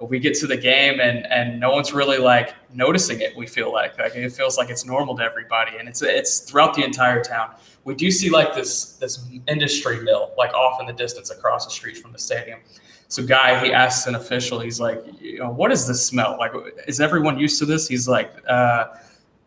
we 0.00 0.18
get 0.18 0.34
to 0.38 0.46
the 0.46 0.56
game, 0.56 1.00
and 1.00 1.26
and 1.26 1.58
no 1.58 1.72
one's 1.72 1.92
really 1.92 2.18
like 2.18 2.54
noticing 2.72 3.20
it. 3.20 3.36
We 3.36 3.46
feel 3.46 3.72
like 3.72 3.98
like 3.98 4.14
it 4.14 4.30
feels 4.32 4.56
like 4.56 4.70
it's 4.70 4.84
normal 4.84 5.16
to 5.16 5.22
everybody, 5.22 5.76
and 5.78 5.88
it's 5.88 6.02
it's 6.02 6.40
throughout 6.40 6.74
the 6.74 6.84
entire 6.84 7.22
town 7.22 7.50
we 7.88 7.94
do 7.94 8.10
see 8.10 8.28
like 8.28 8.54
this 8.54 8.96
this 8.96 9.26
industry 9.46 10.02
mill 10.02 10.32
like 10.36 10.52
off 10.52 10.78
in 10.78 10.86
the 10.86 10.92
distance 10.92 11.30
across 11.30 11.64
the 11.64 11.70
street 11.70 11.96
from 11.96 12.12
the 12.12 12.18
stadium. 12.18 12.60
So 13.08 13.24
guy, 13.24 13.64
he 13.64 13.72
asks 13.72 14.06
an 14.06 14.14
official, 14.14 14.60
he's 14.60 14.78
like, 14.78 15.02
you 15.18 15.38
know, 15.38 15.50
what 15.50 15.70
does 15.70 15.88
this 15.88 16.04
smell? 16.04 16.36
Like, 16.38 16.52
is 16.86 17.00
everyone 17.00 17.38
used 17.38 17.58
to 17.60 17.64
this? 17.64 17.88
He's 17.88 18.06
like, 18.06 18.30
uh, 18.46 18.88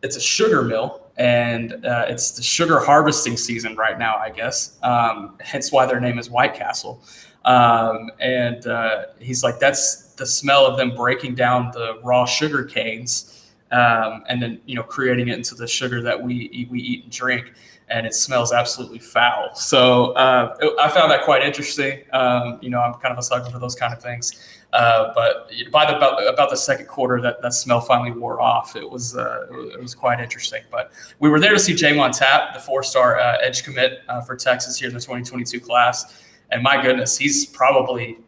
it's 0.02 0.16
a 0.16 0.20
sugar 0.20 0.64
mill 0.64 1.12
and 1.18 1.86
uh, 1.86 2.06
it's 2.08 2.32
the 2.32 2.42
sugar 2.42 2.80
harvesting 2.80 3.38
season 3.38 3.76
right 3.76 4.00
now, 4.00 4.16
I 4.16 4.32
guess. 4.32 4.80
Um, 4.82 5.38
hence 5.40 5.72
why 5.72 5.86
their 5.86 6.00
name 6.00 6.18
is 6.18 6.32
White 6.32 6.56
Castle. 6.56 7.04
Um, 7.46 8.10
and 8.20 8.66
uh, 8.66 9.06
he's 9.20 9.44
like, 9.44 9.60
that's 9.60 10.11
the 10.22 10.28
smell 10.28 10.68
of 10.68 10.78
them 10.78 10.94
breaking 10.94 11.34
down 11.34 11.72
the 11.74 12.00
raw 12.04 12.26
sugar 12.26 12.64
canes 12.64 13.44
um, 13.72 14.24
and 14.30 14.40
then, 14.40 14.62
you 14.68 14.76
know, 14.76 14.84
creating 14.84 15.30
it 15.30 15.36
into 15.36 15.56
the 15.56 15.66
sugar 15.66 16.00
that 16.04 16.22
we, 16.22 16.68
we 16.70 16.80
eat 16.80 17.04
and 17.06 17.12
drink 17.12 17.54
and 17.90 18.06
it 18.06 18.14
smells 18.14 18.54
absolutely 18.54 19.00
foul. 19.00 19.54
So 19.56 20.12
uh, 20.12 20.56
I 20.80 20.90
found 20.90 21.10
that 21.10 21.24
quite 21.24 21.42
interesting. 21.42 22.04
Um, 22.14 22.60
you 22.62 22.70
know, 22.70 22.80
I'm 22.80 22.94
kind 22.94 23.12
of 23.12 23.18
a 23.18 23.24
sucker 23.24 23.50
for 23.50 23.58
those 23.58 23.74
kind 23.74 23.92
of 23.92 24.00
things. 24.02 24.48
Uh, 24.74 25.12
but 25.16 25.50
by 25.72 25.86
the 25.90 25.98
about, 25.98 26.26
about 26.32 26.52
the 26.52 26.56
second 26.56 26.86
quarter, 26.86 27.20
that, 27.20 27.42
that 27.42 27.54
smell 27.56 27.82
finally 27.82 28.12
wore 28.12 28.40
off. 28.40 28.76
It 28.76 28.90
was 28.90 29.18
uh, 29.18 29.48
it 29.74 29.82
was 29.82 29.94
quite 29.94 30.22
interesting. 30.22 30.62
But 30.72 30.92
we 31.20 31.30
were 31.30 31.42
there 31.42 31.52
to 31.52 31.60
see 31.60 31.74
J'Mond 31.74 32.18
Tapp, 32.18 32.54
the 32.54 32.60
four-star 32.62 33.20
uh, 33.20 33.38
edge 33.42 33.64
commit 33.64 34.00
uh, 34.08 34.22
for 34.22 34.38
Texas 34.38 34.78
here 34.78 34.88
in 34.88 34.94
the 34.94 35.02
2022 35.02 35.60
class. 35.60 36.24
And 36.52 36.64
my 36.64 36.82
goodness, 36.82 37.18
he's 37.18 37.46
probably 37.48 38.20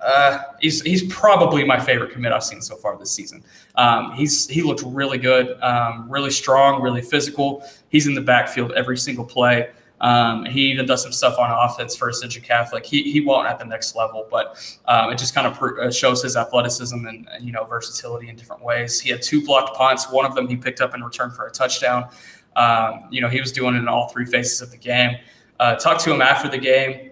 uh, 0.00 0.42
he's 0.60 0.82
he's 0.82 1.02
probably 1.12 1.64
my 1.64 1.80
favorite 1.80 2.10
commit 2.10 2.32
I've 2.32 2.44
seen 2.44 2.60
so 2.60 2.76
far 2.76 2.98
this 2.98 3.10
season. 3.10 3.42
Um, 3.76 4.12
he's 4.12 4.46
he 4.46 4.62
looked 4.62 4.82
really 4.82 5.18
good, 5.18 5.60
um, 5.62 6.06
really 6.10 6.30
strong, 6.30 6.82
really 6.82 7.02
physical. 7.02 7.64
He's 7.88 8.06
in 8.06 8.14
the 8.14 8.20
backfield 8.20 8.72
every 8.72 8.98
single 8.98 9.24
play. 9.24 9.70
Um, 10.02 10.44
he 10.44 10.66
even 10.66 10.84
does 10.84 11.02
some 11.02 11.12
stuff 11.12 11.38
on 11.38 11.50
offense 11.50 11.96
for 11.96 12.10
Ascension 12.10 12.42
Catholic. 12.42 12.84
He, 12.84 13.10
he 13.10 13.22
won't 13.22 13.48
at 13.48 13.58
the 13.58 13.64
next 13.64 13.96
level, 13.96 14.28
but 14.30 14.78
um, 14.84 15.10
it 15.10 15.16
just 15.16 15.34
kind 15.34 15.46
of 15.46 15.54
pr- 15.54 15.80
uh, 15.80 15.90
shows 15.90 16.22
his 16.22 16.36
athleticism 16.36 17.06
and, 17.06 17.26
you 17.40 17.50
know 17.50 17.64
versatility 17.64 18.28
in 18.28 18.36
different 18.36 18.62
ways. 18.62 19.00
He 19.00 19.08
had 19.08 19.22
two 19.22 19.42
blocked 19.42 19.74
punts. 19.74 20.10
One 20.10 20.26
of 20.26 20.34
them 20.34 20.48
he 20.48 20.56
picked 20.56 20.82
up 20.82 20.94
in 20.94 21.02
return 21.02 21.30
for 21.30 21.46
a 21.46 21.50
touchdown. 21.50 22.10
Um, 22.56 23.06
you 23.10 23.22
know 23.22 23.28
he 23.28 23.40
was 23.40 23.50
doing 23.52 23.74
it 23.74 23.78
in 23.78 23.88
all 23.88 24.08
three 24.08 24.26
phases 24.26 24.60
of 24.60 24.70
the 24.70 24.76
game. 24.76 25.16
uh, 25.60 25.76
talked 25.76 26.00
to 26.02 26.12
him 26.12 26.20
after 26.20 26.48
the 26.48 26.58
game. 26.58 27.05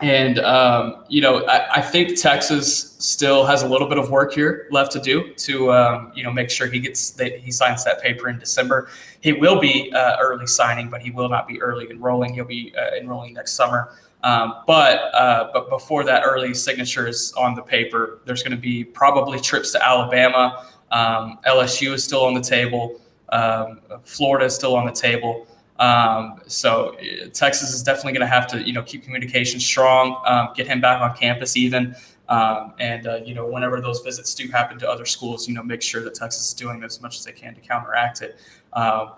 And, 0.00 0.38
um, 0.40 1.04
you 1.08 1.20
know, 1.20 1.46
I, 1.46 1.76
I, 1.76 1.80
think 1.80 2.20
Texas 2.20 2.96
still 2.98 3.44
has 3.46 3.62
a 3.62 3.68
little 3.68 3.88
bit 3.88 3.98
of 3.98 4.10
work 4.10 4.32
here 4.32 4.68
left 4.70 4.92
to 4.92 5.00
do 5.00 5.32
to, 5.34 5.72
um, 5.72 6.12
you 6.14 6.22
know, 6.22 6.30
make 6.30 6.50
sure 6.50 6.66
he 6.66 6.80
gets 6.80 7.10
that 7.12 7.38
he 7.38 7.50
signs 7.50 7.82
that 7.84 8.00
paper 8.00 8.28
in 8.28 8.38
December. 8.38 8.88
He 9.20 9.32
will 9.32 9.58
be 9.58 9.90
uh, 9.92 10.18
early 10.20 10.46
signing, 10.46 10.90
but 10.90 11.00
he 11.00 11.10
will 11.10 11.28
not 11.28 11.48
be 11.48 11.60
early 11.60 11.90
enrolling. 11.90 12.34
He'll 12.34 12.44
be 12.44 12.74
uh, 12.76 12.96
enrolling 12.96 13.34
next 13.34 13.52
summer. 13.52 13.92
Um, 14.22 14.62
but 14.66 15.14
uh, 15.14 15.50
but 15.52 15.70
before 15.70 16.04
that 16.04 16.22
early 16.24 16.52
signature 16.52 17.06
is 17.06 17.32
on 17.34 17.54
the 17.54 17.62
paper, 17.62 18.20
there's 18.26 18.42
going 18.42 18.54
to 18.54 18.60
be 18.60 18.84
probably 18.84 19.40
trips 19.40 19.72
to 19.72 19.84
Alabama. 19.84 20.66
Um, 20.92 21.38
LSU 21.46 21.94
is 21.94 22.04
still 22.04 22.24
on 22.24 22.34
the 22.34 22.40
table. 22.40 23.00
Um, 23.30 23.80
Florida 24.02 24.44
is 24.44 24.54
still 24.54 24.76
on 24.76 24.86
the 24.86 24.92
table. 24.92 25.46
Um, 25.80 26.42
so 26.46 26.96
Texas 27.32 27.72
is 27.72 27.82
definitely 27.82 28.12
going 28.12 28.20
to 28.20 28.32
have 28.32 28.46
to, 28.48 28.62
you 28.62 28.72
know, 28.72 28.82
keep 28.82 29.02
communication 29.02 29.58
strong, 29.58 30.22
um, 30.26 30.50
get 30.54 30.66
him 30.66 30.80
back 30.80 31.00
on 31.00 31.16
campus 31.16 31.56
even, 31.56 31.96
um, 32.28 32.74
and 32.78 33.06
uh, 33.06 33.16
you 33.24 33.34
know, 33.34 33.46
whenever 33.46 33.80
those 33.80 34.00
visits 34.00 34.34
do 34.34 34.46
happen 34.48 34.78
to 34.78 34.88
other 34.88 35.04
schools, 35.04 35.48
you 35.48 35.54
know, 35.54 35.64
make 35.64 35.82
sure 35.82 36.02
that 36.04 36.14
Texas 36.14 36.48
is 36.48 36.54
doing 36.54 36.84
as 36.84 37.00
much 37.00 37.18
as 37.18 37.24
they 37.24 37.32
can 37.32 37.54
to 37.54 37.60
counteract 37.60 38.22
it. 38.22 38.38
Um, 38.72 39.12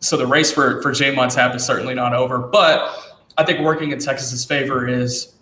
so 0.00 0.16
the 0.16 0.26
race 0.26 0.50
for 0.50 0.82
for 0.82 0.90
Jay 0.92 1.14
Tap 1.14 1.54
is 1.54 1.64
certainly 1.64 1.94
not 1.94 2.12
over, 2.12 2.38
but 2.38 3.20
I 3.38 3.44
think 3.44 3.60
working 3.60 3.92
in 3.92 3.98
Texas's 3.98 4.44
favor 4.44 4.88
is 4.88 5.34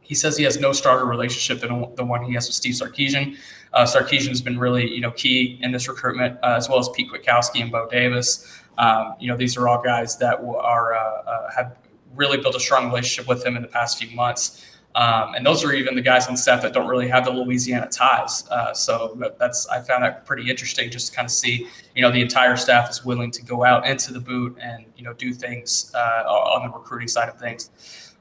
he 0.00 0.14
says 0.14 0.36
he 0.36 0.44
has 0.44 0.60
no 0.60 0.72
stronger 0.72 1.06
relationship 1.06 1.60
than 1.66 1.94
the 1.94 2.04
one 2.04 2.22
he 2.22 2.34
has 2.34 2.48
with 2.48 2.54
Steve 2.54 2.74
Sarkisian. 2.74 3.36
Uh, 3.72 3.84
Sarkisian 3.84 4.28
has 4.28 4.42
been 4.42 4.58
really, 4.58 4.86
you 4.90 5.00
know, 5.00 5.12
key 5.12 5.58
in 5.62 5.72
this 5.72 5.88
recruitment, 5.88 6.38
uh, 6.42 6.54
as 6.56 6.68
well 6.68 6.78
as 6.78 6.90
Pete 6.90 7.10
Kwiatkowski 7.10 7.62
and 7.62 7.72
Bo 7.72 7.88
Davis. 7.88 8.61
Um, 8.78 9.14
you 9.20 9.28
know, 9.28 9.36
these 9.36 9.56
are 9.56 9.68
all 9.68 9.82
guys 9.82 10.16
that 10.18 10.40
are 10.40 10.94
uh, 10.94 10.98
uh, 10.98 11.50
have 11.54 11.76
really 12.14 12.38
built 12.38 12.54
a 12.54 12.60
strong 12.60 12.86
relationship 12.86 13.28
with 13.28 13.44
him 13.44 13.56
in 13.56 13.62
the 13.62 13.68
past 13.68 13.98
few 14.02 14.14
months. 14.14 14.66
Um, 14.94 15.34
and 15.34 15.46
those 15.46 15.64
are 15.64 15.72
even 15.72 15.94
the 15.94 16.02
guys 16.02 16.28
on 16.28 16.36
staff 16.36 16.60
that 16.62 16.74
don't 16.74 16.86
really 16.86 17.08
have 17.08 17.24
the 17.24 17.30
Louisiana 17.30 17.88
ties. 17.88 18.46
Uh, 18.50 18.74
so 18.74 19.18
that's 19.38 19.66
I 19.68 19.80
found 19.80 20.04
that 20.04 20.26
pretty 20.26 20.50
interesting, 20.50 20.90
just 20.90 21.10
to 21.10 21.16
kind 21.16 21.24
of 21.24 21.32
see, 21.32 21.66
you 21.94 22.02
know, 22.02 22.10
the 22.10 22.20
entire 22.20 22.56
staff 22.56 22.90
is 22.90 23.04
willing 23.04 23.30
to 23.30 23.42
go 23.42 23.64
out 23.64 23.86
into 23.86 24.12
the 24.12 24.20
boot 24.20 24.56
and 24.60 24.84
you 24.96 25.04
know 25.04 25.14
do 25.14 25.32
things 25.32 25.90
uh, 25.94 26.24
on 26.28 26.68
the 26.68 26.76
recruiting 26.76 27.08
side 27.08 27.28
of 27.30 27.38
things. 27.38 27.70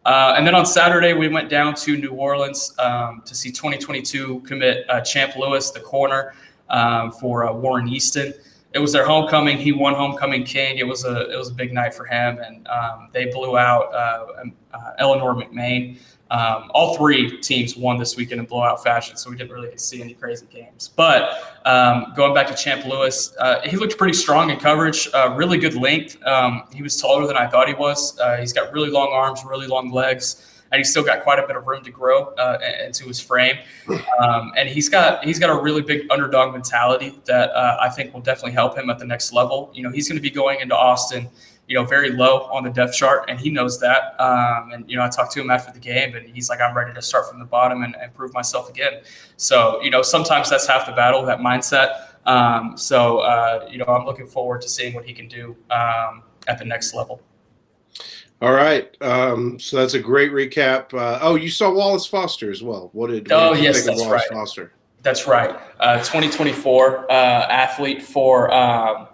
Uh, 0.06 0.34
and 0.36 0.48
then 0.48 0.56
on 0.56 0.66
Saturday, 0.66 1.14
we 1.14 1.28
went 1.28 1.50
down 1.50 1.76
to 1.76 1.96
New 1.96 2.12
Orleans 2.12 2.74
um, 2.80 3.22
to 3.26 3.36
see 3.36 3.52
2022 3.52 4.40
commit 4.42 4.90
uh, 4.90 5.02
Champ 5.02 5.36
Lewis, 5.36 5.72
the 5.72 5.80
corner, 5.80 6.34
um, 6.70 7.12
for 7.12 7.48
uh, 7.48 7.54
Warren 7.54 7.88
Easton 7.88 8.34
it 8.74 8.80
was 8.80 8.94
their 8.94 9.06
homecoming. 9.06 9.58
He 9.58 9.72
won 9.72 9.94
homecoming 9.94 10.44
king. 10.44 10.78
It 10.78 10.88
was 10.88 11.04
a 11.04 11.30
it 11.30 11.38
was 11.38 11.50
a 11.50 11.54
big 11.54 11.74
night 11.74 11.94
for 11.94 12.06
him, 12.06 12.40
and 12.40 12.68
um, 12.68 13.10
they 13.12 13.26
blew 13.26 13.58
out 13.58 13.94
uh, 13.94 14.42
um, 14.42 14.54
uh, 14.74 14.92
Eleanor 14.98 15.36
McMain. 15.36 15.98
Um, 16.30 16.72
all 16.74 16.96
three 16.96 17.42
teams 17.42 17.76
won 17.76 17.98
this 17.98 18.16
weekend 18.16 18.40
in 18.40 18.48
blowout 18.48 18.82
fashion, 18.82 19.18
so 19.18 19.30
we 19.30 19.36
didn't 19.36 19.52
really 19.52 19.76
see 19.78 20.02
any 20.02 20.14
crazy 20.14 20.48
games. 20.50 20.90
But 20.96 21.60
um, 21.66 22.14
going 22.16 22.34
back 22.34 22.48
to 22.48 22.56
Champ 22.56 22.86
Lewis, 22.86 23.36
uh, 23.38 23.60
he 23.68 23.76
looked 23.76 23.98
pretty 23.98 24.14
strong 24.14 24.50
in 24.50 24.58
coverage, 24.58 25.10
uh, 25.14 25.34
really 25.36 25.58
good 25.58 25.76
length. 25.76 26.26
Um, 26.26 26.64
he 26.74 26.82
was 26.82 26.96
taller 26.96 27.28
than 27.28 27.36
I 27.36 27.48
thought 27.48 27.68
he 27.68 27.74
was. 27.74 28.18
Uh, 28.18 28.38
he's 28.38 28.54
got 28.54 28.72
really 28.72 28.90
long 28.90 29.10
arms, 29.12 29.44
really 29.44 29.68
long 29.68 29.92
legs 29.92 30.51
and 30.72 30.80
he's 30.80 30.90
still 30.90 31.04
got 31.04 31.22
quite 31.24 31.40
a 31.40 31.46
bit 31.46 31.56
of 31.56 31.68
room 31.68 31.84
to 31.84 31.92
grow 31.92 32.28
uh, 32.36 32.58
into 32.86 33.06
his 33.06 33.20
frame. 33.20 33.58
Um, 34.20 34.54
and 34.56 34.70
he's 34.70 34.88
got 34.88 35.24
he's 35.24 35.40
got 35.40 35.50
a 35.50 35.62
really 35.62 35.82
big 35.82 36.10
underdog 36.10 36.54
mentality 36.54 37.20
that 37.26 37.52
uh, 37.52 37.78
I 37.80 37.90
think 37.90 38.14
will 38.14 38.22
definitely 38.22 38.54
help 38.54 38.78
him 38.78 38.90
at 38.90 39.00
the 39.00 39.06
next 39.06 39.34
level. 39.34 39.72
You 39.74 39.84
know, 39.84 39.92
he's 39.92 40.08
going 40.08 40.18
to 40.18 40.22
be 40.22 40.30
going 40.30 40.62
into 40.62 40.76
Austin, 40.76 41.30
you 41.68 41.76
know, 41.76 41.84
very 41.84 42.12
low 42.12 42.44
on 42.52 42.64
the 42.64 42.70
depth 42.70 42.94
chart, 42.94 43.26
and 43.30 43.40
he 43.40 43.50
knows 43.50 43.80
that. 43.82 44.20
Um, 44.20 44.72
and 44.72 44.90
you 44.90 44.96
know, 44.96 45.04
I 45.04 45.10
talked 45.10 45.34
to 45.34 45.42
him 45.42 45.50
after 45.50 45.74
the 45.74 45.80
game, 45.80 46.16
and 46.16 46.28
he's 46.28 46.50
like, 46.50 46.62
"I'm 46.62 46.76
ready 46.76 46.94
to 46.94 47.02
start 47.02 47.30
from 47.30 47.40
the 47.40 47.46
bottom 47.46 47.84
and, 47.84 47.96
and 47.96 48.14
prove 48.14 48.34
myself 48.34 48.70
again." 48.70 49.02
So 49.38 49.82
you 49.82 49.90
know, 49.90 50.02
sometimes 50.02 50.50
that's 50.50 50.68
half 50.68 50.86
the 50.86 50.94
battle, 50.94 51.26
that 51.26 51.40
mindset. 51.40 52.08
Um, 52.26 52.78
so 52.78 53.20
uh, 53.20 53.68
you 53.70 53.78
know, 53.78 53.86
I'm 53.86 54.06
looking 54.06 54.28
forward 54.28 54.62
to 54.62 54.70
seeing 54.70 54.94
what 54.94 55.06
he 55.06 55.14
can 55.14 55.28
do 55.28 55.58
um, 55.70 56.24
at 56.48 56.60
the 56.60 56.66
next 56.66 56.94
level. 56.94 57.22
All 58.42 58.54
right. 58.54 58.96
Um, 59.02 59.60
so 59.60 59.78
that's 59.78 59.94
a 59.94 60.00
great 60.00 60.32
recap. 60.32 60.94
Uh, 60.94 61.20
oh, 61.22 61.36
you 61.36 61.50
saw 61.50 61.72
Wallace 61.72 62.08
Foster 62.08 62.50
as 62.50 62.64
well. 62.64 62.90
What 62.94 63.12
did, 63.12 63.30
what 63.30 63.40
oh, 63.40 63.54
did 63.54 63.64
yes, 63.64 63.86
that's 63.86 64.02
Wallace 64.02 64.12
right. 64.12 64.30
Foster? 64.32 64.74
That's 65.04 65.28
right. 65.28 65.60
Uh, 65.80 65.98
2024 66.00 67.12
uh, 67.12 67.14
athlete 67.14 68.02
for 68.02 68.52
um, 68.52 69.08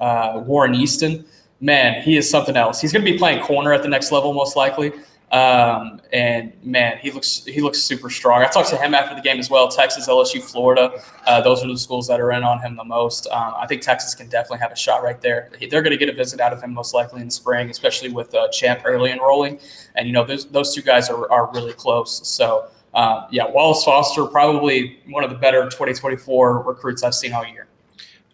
uh, 0.00 0.42
Warren 0.46 0.74
Easton. 0.74 1.26
Man, 1.60 2.02
he 2.02 2.16
is 2.16 2.28
something 2.28 2.56
else. 2.56 2.80
He's 2.80 2.90
going 2.90 3.04
to 3.04 3.10
be 3.10 3.18
playing 3.18 3.42
corner 3.44 3.74
at 3.74 3.82
the 3.82 3.88
next 3.88 4.12
level, 4.12 4.32
most 4.32 4.56
likely. 4.56 4.92
Um, 5.30 6.00
and 6.12 6.52
man, 6.64 6.98
he 6.98 7.12
looks 7.12 7.44
he 7.44 7.60
looks 7.60 7.80
super 7.80 8.10
strong. 8.10 8.42
I 8.42 8.46
talked 8.48 8.68
to 8.70 8.76
him 8.76 8.94
after 8.94 9.14
the 9.14 9.20
game 9.20 9.38
as 9.38 9.48
well. 9.48 9.68
Texas, 9.68 10.08
LSU, 10.08 10.42
Florida. 10.42 11.00
Uh, 11.24 11.40
those 11.40 11.62
are 11.62 11.68
the 11.68 11.78
schools 11.78 12.08
that 12.08 12.20
are 12.20 12.32
in 12.32 12.42
on 12.42 12.60
him 12.60 12.74
the 12.74 12.84
most. 12.84 13.28
Um, 13.28 13.54
I 13.56 13.66
think 13.68 13.82
Texas 13.82 14.14
can 14.14 14.28
definitely 14.28 14.58
have 14.58 14.72
a 14.72 14.76
shot 14.76 15.04
right 15.04 15.20
there. 15.20 15.50
They're 15.70 15.82
going 15.82 15.92
to 15.92 15.96
get 15.96 16.08
a 16.08 16.12
visit 16.12 16.40
out 16.40 16.52
of 16.52 16.60
him 16.60 16.74
most 16.74 16.94
likely 16.94 17.20
in 17.20 17.28
the 17.28 17.32
spring, 17.32 17.70
especially 17.70 18.08
with 18.10 18.34
uh, 18.34 18.48
Champ 18.48 18.80
early 18.84 19.12
enrolling. 19.12 19.60
And 19.94 20.08
you 20.08 20.12
know, 20.12 20.24
those 20.24 20.46
those 20.48 20.74
two 20.74 20.82
guys 20.82 21.08
are 21.08 21.30
are 21.30 21.50
really 21.52 21.72
close. 21.72 22.26
So. 22.26 22.68
Uh, 22.92 23.28
yeah, 23.30 23.48
Wallace 23.48 23.84
Foster, 23.84 24.26
probably 24.26 24.98
one 25.10 25.22
of 25.22 25.30
the 25.30 25.36
better 25.36 25.62
2024 25.62 26.62
recruits 26.62 27.04
I've 27.04 27.14
seen 27.14 27.32
all 27.32 27.46
year. 27.46 27.68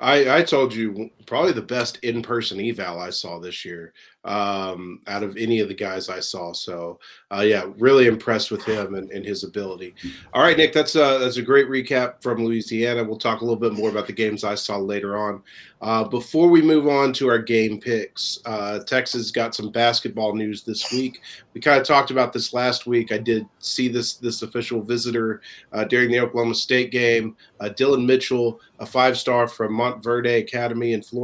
I, 0.01 0.39
I 0.39 0.43
told 0.43 0.75
you 0.75 1.11
probably 1.27 1.53
the 1.53 1.63
best 1.63 1.99
in-person 2.03 2.61
eval 2.61 3.01
I 3.01 3.11
saw 3.11 3.39
this 3.39 3.65
year 3.65 3.93
um, 4.27 5.01
out 5.07 5.23
of 5.23 5.37
any 5.37 5.61
of 5.61 5.69
the 5.69 5.75
guys 5.75 6.09
I 6.09 6.21
saw. 6.21 6.53
So 6.53 6.99
uh, 7.31 7.43
yeah, 7.47 7.67
really 7.79 8.07
impressed 8.07 8.51
with 8.51 8.65
him 8.65 8.95
and, 8.95 9.11
and, 9.11 9.25
his 9.25 9.45
ability. 9.45 9.95
All 10.35 10.43
right, 10.43 10.57
Nick, 10.57 10.73
that's 10.73 10.97
a, 10.97 11.19
that's 11.21 11.37
a 11.37 11.43
great 11.43 11.69
recap 11.69 12.23
from 12.23 12.45
Louisiana. 12.45 13.05
We'll 13.05 13.19
talk 13.19 13.41
a 13.41 13.45
little 13.45 13.59
bit 13.59 13.73
more 13.73 13.91
about 13.91 14.07
the 14.07 14.13
games 14.13 14.43
I 14.43 14.57
saw 14.57 14.79
later 14.79 15.17
on. 15.17 15.43
Uh, 15.83 16.05
before 16.05 16.49
we 16.49 16.63
move 16.63 16.89
on 16.89 17.13
to 17.13 17.29
our 17.29 17.39
game 17.39 17.79
picks, 17.79 18.41
uh, 18.47 18.81
Texas 18.85 19.31
got 19.31 19.55
some 19.55 19.71
basketball 19.71 20.35
news 20.35 20.63
this 20.63 20.91
week. 20.91 21.21
We 21.53 21.61
kind 21.61 21.81
of 21.81 21.87
talked 21.87 22.11
about 22.11 22.33
this 22.33 22.55
last 22.55 22.87
week. 22.87 23.13
I 23.13 23.19
did 23.19 23.47
see 23.59 23.89
this 23.89 24.15
this 24.15 24.41
official 24.43 24.81
visitor 24.81 25.43
uh, 25.73 25.85
during 25.85 26.11
the 26.11 26.21
Oklahoma 26.21 26.55
State 26.55 26.91
game. 26.91 27.37
Uh, 27.61 27.69
Dillon 27.69 28.07
Mitchell, 28.07 28.61
a 28.79 28.87
five 28.87 29.19
star 29.19 29.47
from 29.47 29.75
Montverde 29.75 30.41
Academy 30.41 30.95
in 30.95 31.03
Florida, 31.03 31.16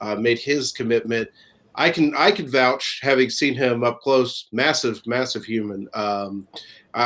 uh, 0.00 0.16
made 0.16 0.38
his 0.38 0.72
commitment. 0.72 1.28
I 1.74 1.90
can 1.90 2.12
I 2.16 2.32
can 2.32 2.48
vouch, 2.48 2.98
having 3.02 3.30
seen 3.30 3.54
him 3.54 3.84
up 3.84 4.00
close, 4.00 4.48
massive, 4.50 5.00
massive 5.06 5.44
human. 5.44 5.88
Um, 5.94 6.48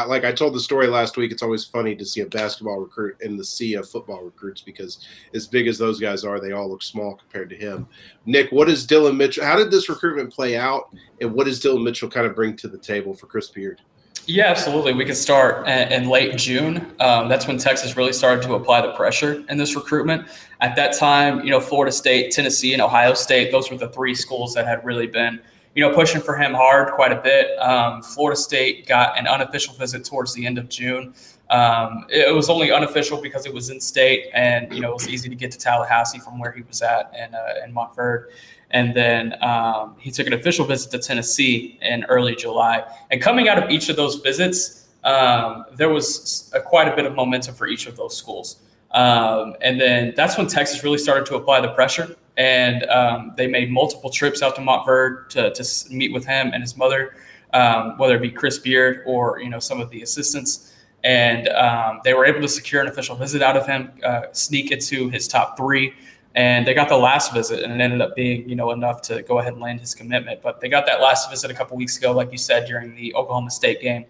like 0.06 0.24
I 0.24 0.32
told 0.32 0.54
the 0.54 0.60
story 0.60 0.86
last 0.86 1.18
week, 1.18 1.30
it's 1.30 1.42
always 1.42 1.64
funny 1.64 1.94
to 1.96 2.06
see 2.06 2.22
a 2.22 2.26
basketball 2.26 2.78
recruit 2.78 3.16
in 3.20 3.36
the 3.36 3.44
sea 3.44 3.74
of 3.74 3.88
football 3.88 4.22
recruits 4.22 4.62
because 4.62 5.06
as 5.34 5.46
big 5.46 5.66
as 5.66 5.76
those 5.76 6.00
guys 6.00 6.24
are, 6.24 6.40
they 6.40 6.52
all 6.52 6.70
look 6.70 6.82
small 6.82 7.16
compared 7.16 7.50
to 7.50 7.56
him. 7.56 7.86
Nick, 8.24 8.50
what 8.50 8.70
is 8.70 8.86
Dillon 8.86 9.16
Mitchell? 9.16 9.44
How 9.44 9.56
did 9.56 9.70
this 9.70 9.90
recruitment 9.90 10.32
play 10.32 10.56
out, 10.56 10.88
and 11.20 11.34
what 11.34 11.44
does 11.44 11.60
Dillon 11.60 11.84
Mitchell 11.84 12.08
kind 12.08 12.26
of 12.26 12.34
bring 12.34 12.56
to 12.56 12.68
the 12.68 12.78
table 12.78 13.12
for 13.12 13.26
Chris 13.26 13.48
Beard? 13.48 13.82
Yeah, 14.26 14.46
absolutely. 14.46 14.92
We 14.92 15.04
could 15.04 15.16
start 15.16 15.66
in 15.68 16.08
late 16.08 16.36
June. 16.36 16.94
Um, 17.00 17.28
that's 17.28 17.48
when 17.48 17.58
Texas 17.58 17.96
really 17.96 18.12
started 18.12 18.42
to 18.44 18.54
apply 18.54 18.82
the 18.82 18.92
pressure 18.92 19.44
in 19.48 19.58
this 19.58 19.74
recruitment. 19.74 20.28
At 20.60 20.76
that 20.76 20.96
time, 20.96 21.44
you 21.44 21.50
know, 21.50 21.60
Florida 21.60 21.90
State, 21.90 22.30
Tennessee, 22.30 22.72
and 22.72 22.80
Ohio 22.80 23.14
State, 23.14 23.50
those 23.50 23.70
were 23.70 23.76
the 23.76 23.88
three 23.88 24.14
schools 24.14 24.54
that 24.54 24.64
had 24.64 24.84
really 24.84 25.08
been, 25.08 25.40
you 25.74 25.82
know, 25.82 25.92
pushing 25.92 26.20
for 26.20 26.36
him 26.36 26.54
hard 26.54 26.92
quite 26.92 27.10
a 27.10 27.20
bit. 27.20 27.58
Um, 27.58 28.00
Florida 28.00 28.38
State 28.38 28.86
got 28.86 29.18
an 29.18 29.26
unofficial 29.26 29.74
visit 29.74 30.04
towards 30.04 30.34
the 30.34 30.46
end 30.46 30.56
of 30.56 30.68
June. 30.68 31.14
Um, 31.50 32.06
it 32.08 32.34
was 32.34 32.48
only 32.48 32.70
unofficial 32.70 33.20
because 33.20 33.44
it 33.44 33.52
was 33.52 33.70
in 33.70 33.80
state, 33.80 34.30
and 34.32 34.72
you 34.72 34.80
know, 34.80 34.90
it 34.90 34.94
was 34.94 35.08
easy 35.08 35.28
to 35.28 35.34
get 35.34 35.50
to 35.50 35.58
Tallahassee 35.58 36.20
from 36.20 36.38
where 36.38 36.52
he 36.52 36.62
was 36.62 36.80
at 36.80 37.12
in 37.14 37.34
uh, 37.34 37.64
in 37.64 37.74
Montverde. 37.74 38.26
And 38.72 38.94
then 38.94 39.34
um, 39.42 39.96
he 39.98 40.10
took 40.10 40.26
an 40.26 40.32
official 40.32 40.64
visit 40.64 40.90
to 40.92 40.98
Tennessee 40.98 41.78
in 41.82 42.04
early 42.04 42.34
July. 42.34 42.82
And 43.10 43.20
coming 43.20 43.48
out 43.48 43.62
of 43.62 43.70
each 43.70 43.88
of 43.88 43.96
those 43.96 44.16
visits, 44.16 44.88
um, 45.04 45.66
there 45.74 45.90
was 45.90 46.50
a, 46.54 46.60
quite 46.60 46.88
a 46.88 46.96
bit 46.96 47.04
of 47.04 47.14
momentum 47.14 47.54
for 47.54 47.66
each 47.66 47.86
of 47.86 47.96
those 47.96 48.16
schools. 48.16 48.60
Um, 48.92 49.56
and 49.60 49.80
then 49.80 50.14
that's 50.16 50.38
when 50.38 50.46
Texas 50.46 50.82
really 50.84 50.98
started 50.98 51.26
to 51.26 51.36
apply 51.36 51.60
the 51.60 51.72
pressure. 51.72 52.16
And 52.36 52.84
um, 52.84 53.34
they 53.36 53.46
made 53.46 53.70
multiple 53.70 54.08
trips 54.08 54.42
out 54.42 54.56
to 54.56 54.62
Montverde 54.62 55.28
to, 55.30 55.52
to 55.52 55.94
meet 55.94 56.12
with 56.12 56.24
him 56.24 56.50
and 56.54 56.62
his 56.62 56.76
mother, 56.76 57.14
um, 57.52 57.98
whether 57.98 58.16
it 58.16 58.22
be 58.22 58.30
Chris 58.30 58.58
Beard 58.58 59.02
or 59.06 59.38
you 59.40 59.50
know 59.50 59.58
some 59.58 59.80
of 59.80 59.90
the 59.90 60.02
assistants. 60.02 60.74
And 61.04 61.48
um, 61.48 62.00
they 62.04 62.14
were 62.14 62.24
able 62.24 62.40
to 62.40 62.48
secure 62.48 62.80
an 62.80 62.88
official 62.88 63.16
visit 63.16 63.42
out 63.42 63.56
of 63.56 63.66
him, 63.66 63.90
uh, 64.02 64.22
sneak 64.32 64.70
into 64.70 65.10
his 65.10 65.28
top 65.28 65.58
three 65.58 65.92
and 66.34 66.66
they 66.66 66.74
got 66.74 66.88
the 66.88 66.96
last 66.96 67.32
visit 67.32 67.62
and 67.62 67.72
it 67.72 67.82
ended 67.82 68.00
up 68.00 68.14
being 68.14 68.48
you 68.48 68.56
know 68.56 68.70
enough 68.70 69.02
to 69.02 69.22
go 69.22 69.38
ahead 69.38 69.52
and 69.52 69.62
land 69.62 69.80
his 69.80 69.94
commitment. 69.94 70.40
But 70.42 70.60
they 70.60 70.68
got 70.68 70.86
that 70.86 71.00
last 71.00 71.30
visit 71.30 71.50
a 71.50 71.54
couple 71.54 71.76
weeks 71.76 71.98
ago 71.98 72.12
like 72.12 72.32
you 72.32 72.38
said 72.38 72.66
during 72.66 72.94
the 72.94 73.14
oklahoma 73.14 73.50
state 73.50 73.80
game. 73.80 74.04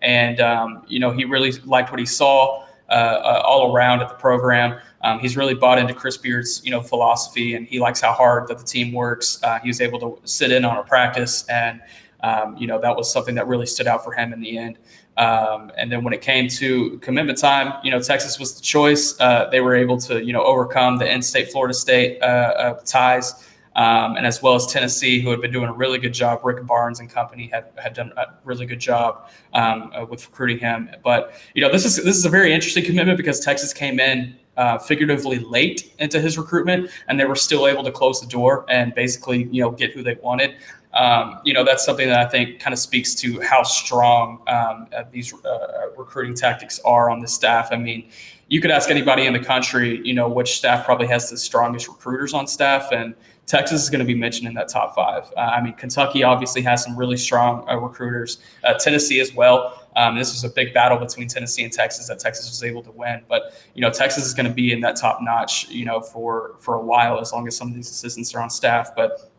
And 0.00 0.40
um, 0.40 0.84
you 0.88 1.00
know 1.00 1.10
he 1.10 1.24
really 1.24 1.52
liked 1.64 1.90
what 1.90 2.00
he 2.00 2.06
saw 2.06 2.64
uh, 2.88 2.92
uh, 2.92 3.42
all 3.44 3.74
around 3.74 4.00
at 4.00 4.08
the 4.08 4.14
program. 4.14 4.80
Um, 5.02 5.20
he's 5.20 5.36
really 5.36 5.54
bought 5.54 5.78
into 5.78 5.94
chris 5.94 6.16
beard's 6.16 6.60
you 6.64 6.70
know 6.70 6.80
philosophy 6.80 7.54
and 7.54 7.66
he 7.66 7.78
likes 7.78 8.00
how 8.00 8.12
hard 8.12 8.48
that 8.48 8.58
the 8.58 8.64
team 8.64 8.92
works. 8.92 9.42
Uh, 9.42 9.58
he 9.60 9.68
was 9.68 9.80
able 9.80 10.00
to 10.00 10.20
sit 10.28 10.50
in 10.50 10.64
on 10.64 10.78
a 10.78 10.82
practice 10.82 11.44
and 11.48 11.80
um, 12.20 12.56
you 12.56 12.66
know, 12.66 12.80
that 12.80 12.96
was 12.96 13.12
something 13.12 13.34
that 13.36 13.46
really 13.46 13.66
stood 13.66 13.86
out 13.86 14.02
for 14.02 14.12
him 14.12 14.32
in 14.32 14.40
the 14.40 14.58
end. 14.58 14.78
Um, 15.18 15.72
and 15.76 15.90
then 15.90 16.04
when 16.04 16.14
it 16.14 16.22
came 16.22 16.48
to 16.48 16.96
commitment 16.98 17.38
time, 17.38 17.74
you 17.82 17.90
know, 17.90 18.00
Texas 18.00 18.38
was 18.38 18.54
the 18.54 18.62
choice. 18.62 19.20
Uh, 19.20 19.48
they 19.50 19.60
were 19.60 19.74
able 19.74 19.98
to, 19.98 20.24
you 20.24 20.32
know, 20.32 20.44
overcome 20.44 20.96
the 20.96 21.12
in-state 21.12 21.50
Florida 21.50 21.74
State 21.74 22.22
uh, 22.22 22.24
uh, 22.24 22.80
ties. 22.84 23.44
Um, 23.74 24.16
and 24.16 24.26
as 24.26 24.42
well 24.42 24.54
as 24.54 24.66
Tennessee, 24.66 25.20
who 25.20 25.30
had 25.30 25.40
been 25.40 25.52
doing 25.52 25.68
a 25.68 25.72
really 25.72 25.98
good 25.98 26.14
job. 26.14 26.40
Rick 26.42 26.66
Barnes 26.66 26.98
and 26.98 27.08
company 27.08 27.46
had, 27.46 27.66
had 27.76 27.94
done 27.94 28.12
a 28.16 28.26
really 28.44 28.66
good 28.66 28.80
job 28.80 29.28
um, 29.52 29.92
uh, 29.94 30.04
with 30.04 30.26
recruiting 30.26 30.58
him. 30.58 30.90
But 31.04 31.34
you 31.54 31.62
know, 31.62 31.70
this 31.70 31.84
is 31.84 31.96
this 31.96 32.16
is 32.16 32.24
a 32.24 32.28
very 32.28 32.52
interesting 32.52 32.84
commitment 32.84 33.16
because 33.16 33.38
Texas 33.38 33.72
came 33.72 34.00
in 34.00 34.36
uh, 34.56 34.78
figuratively 34.78 35.38
late 35.38 35.92
into 36.00 36.20
his 36.20 36.36
recruitment, 36.36 36.90
and 37.06 37.20
they 37.20 37.24
were 37.24 37.36
still 37.36 37.68
able 37.68 37.84
to 37.84 37.92
close 37.92 38.20
the 38.20 38.26
door 38.26 38.66
and 38.68 38.92
basically 38.96 39.44
you 39.52 39.62
know 39.62 39.70
get 39.70 39.92
who 39.92 40.02
they 40.02 40.14
wanted 40.22 40.56
um, 40.94 41.40
you 41.44 41.52
know, 41.52 41.64
that's 41.64 41.84
something 41.84 42.08
that 42.08 42.26
I 42.26 42.28
think 42.28 42.60
kind 42.60 42.72
of 42.72 42.78
speaks 42.78 43.14
to 43.16 43.40
how 43.40 43.62
strong 43.62 44.42
um, 44.48 44.88
uh, 44.96 45.04
these 45.10 45.32
uh, 45.32 45.90
recruiting 45.96 46.34
tactics 46.34 46.80
are 46.84 47.10
on 47.10 47.20
the 47.20 47.28
staff. 47.28 47.68
I 47.70 47.76
mean, 47.76 48.08
you 48.48 48.60
could 48.60 48.70
ask 48.70 48.90
anybody 48.90 49.26
in 49.26 49.34
the 49.34 49.38
country, 49.38 50.00
you 50.04 50.14
know, 50.14 50.28
which 50.28 50.56
staff 50.56 50.84
probably 50.86 51.06
has 51.08 51.28
the 51.28 51.36
strongest 51.36 51.88
recruiters 51.88 52.32
on 52.32 52.46
staff, 52.46 52.90
and 52.92 53.14
Texas 53.46 53.82
is 53.82 53.90
going 53.90 54.00
to 54.00 54.06
be 54.06 54.14
mentioned 54.14 54.48
in 54.48 54.54
that 54.54 54.68
top 54.68 54.94
five. 54.94 55.30
Uh, 55.36 55.40
I 55.40 55.60
mean, 55.60 55.74
Kentucky 55.74 56.22
obviously 56.22 56.62
has 56.62 56.82
some 56.82 56.96
really 56.96 57.16
strong 57.16 57.68
uh, 57.68 57.76
recruiters, 57.76 58.38
uh, 58.64 58.74
Tennessee 58.74 59.20
as 59.20 59.34
well. 59.34 59.86
Um, 59.96 60.16
this 60.16 60.32
was 60.32 60.44
a 60.44 60.48
big 60.48 60.72
battle 60.72 60.98
between 60.98 61.28
Tennessee 61.28 61.64
and 61.64 61.72
Texas 61.72 62.08
that 62.08 62.18
Texas 62.18 62.48
was 62.48 62.62
able 62.62 62.82
to 62.84 62.90
win, 62.92 63.22
but 63.28 63.54
you 63.74 63.82
know, 63.82 63.90
Texas 63.90 64.24
is 64.24 64.32
going 64.32 64.46
to 64.46 64.52
be 64.52 64.72
in 64.72 64.80
that 64.80 64.96
top 64.96 65.18
notch, 65.20 65.68
you 65.68 65.84
know, 65.84 66.00
for 66.00 66.54
for 66.58 66.74
a 66.76 66.80
while 66.80 67.20
as 67.20 67.32
long 67.32 67.46
as 67.46 67.56
some 67.56 67.68
of 67.68 67.74
these 67.74 67.90
assistants 67.90 68.34
are 68.34 68.40
on 68.40 68.48
staff, 68.48 68.90
but 68.96 69.30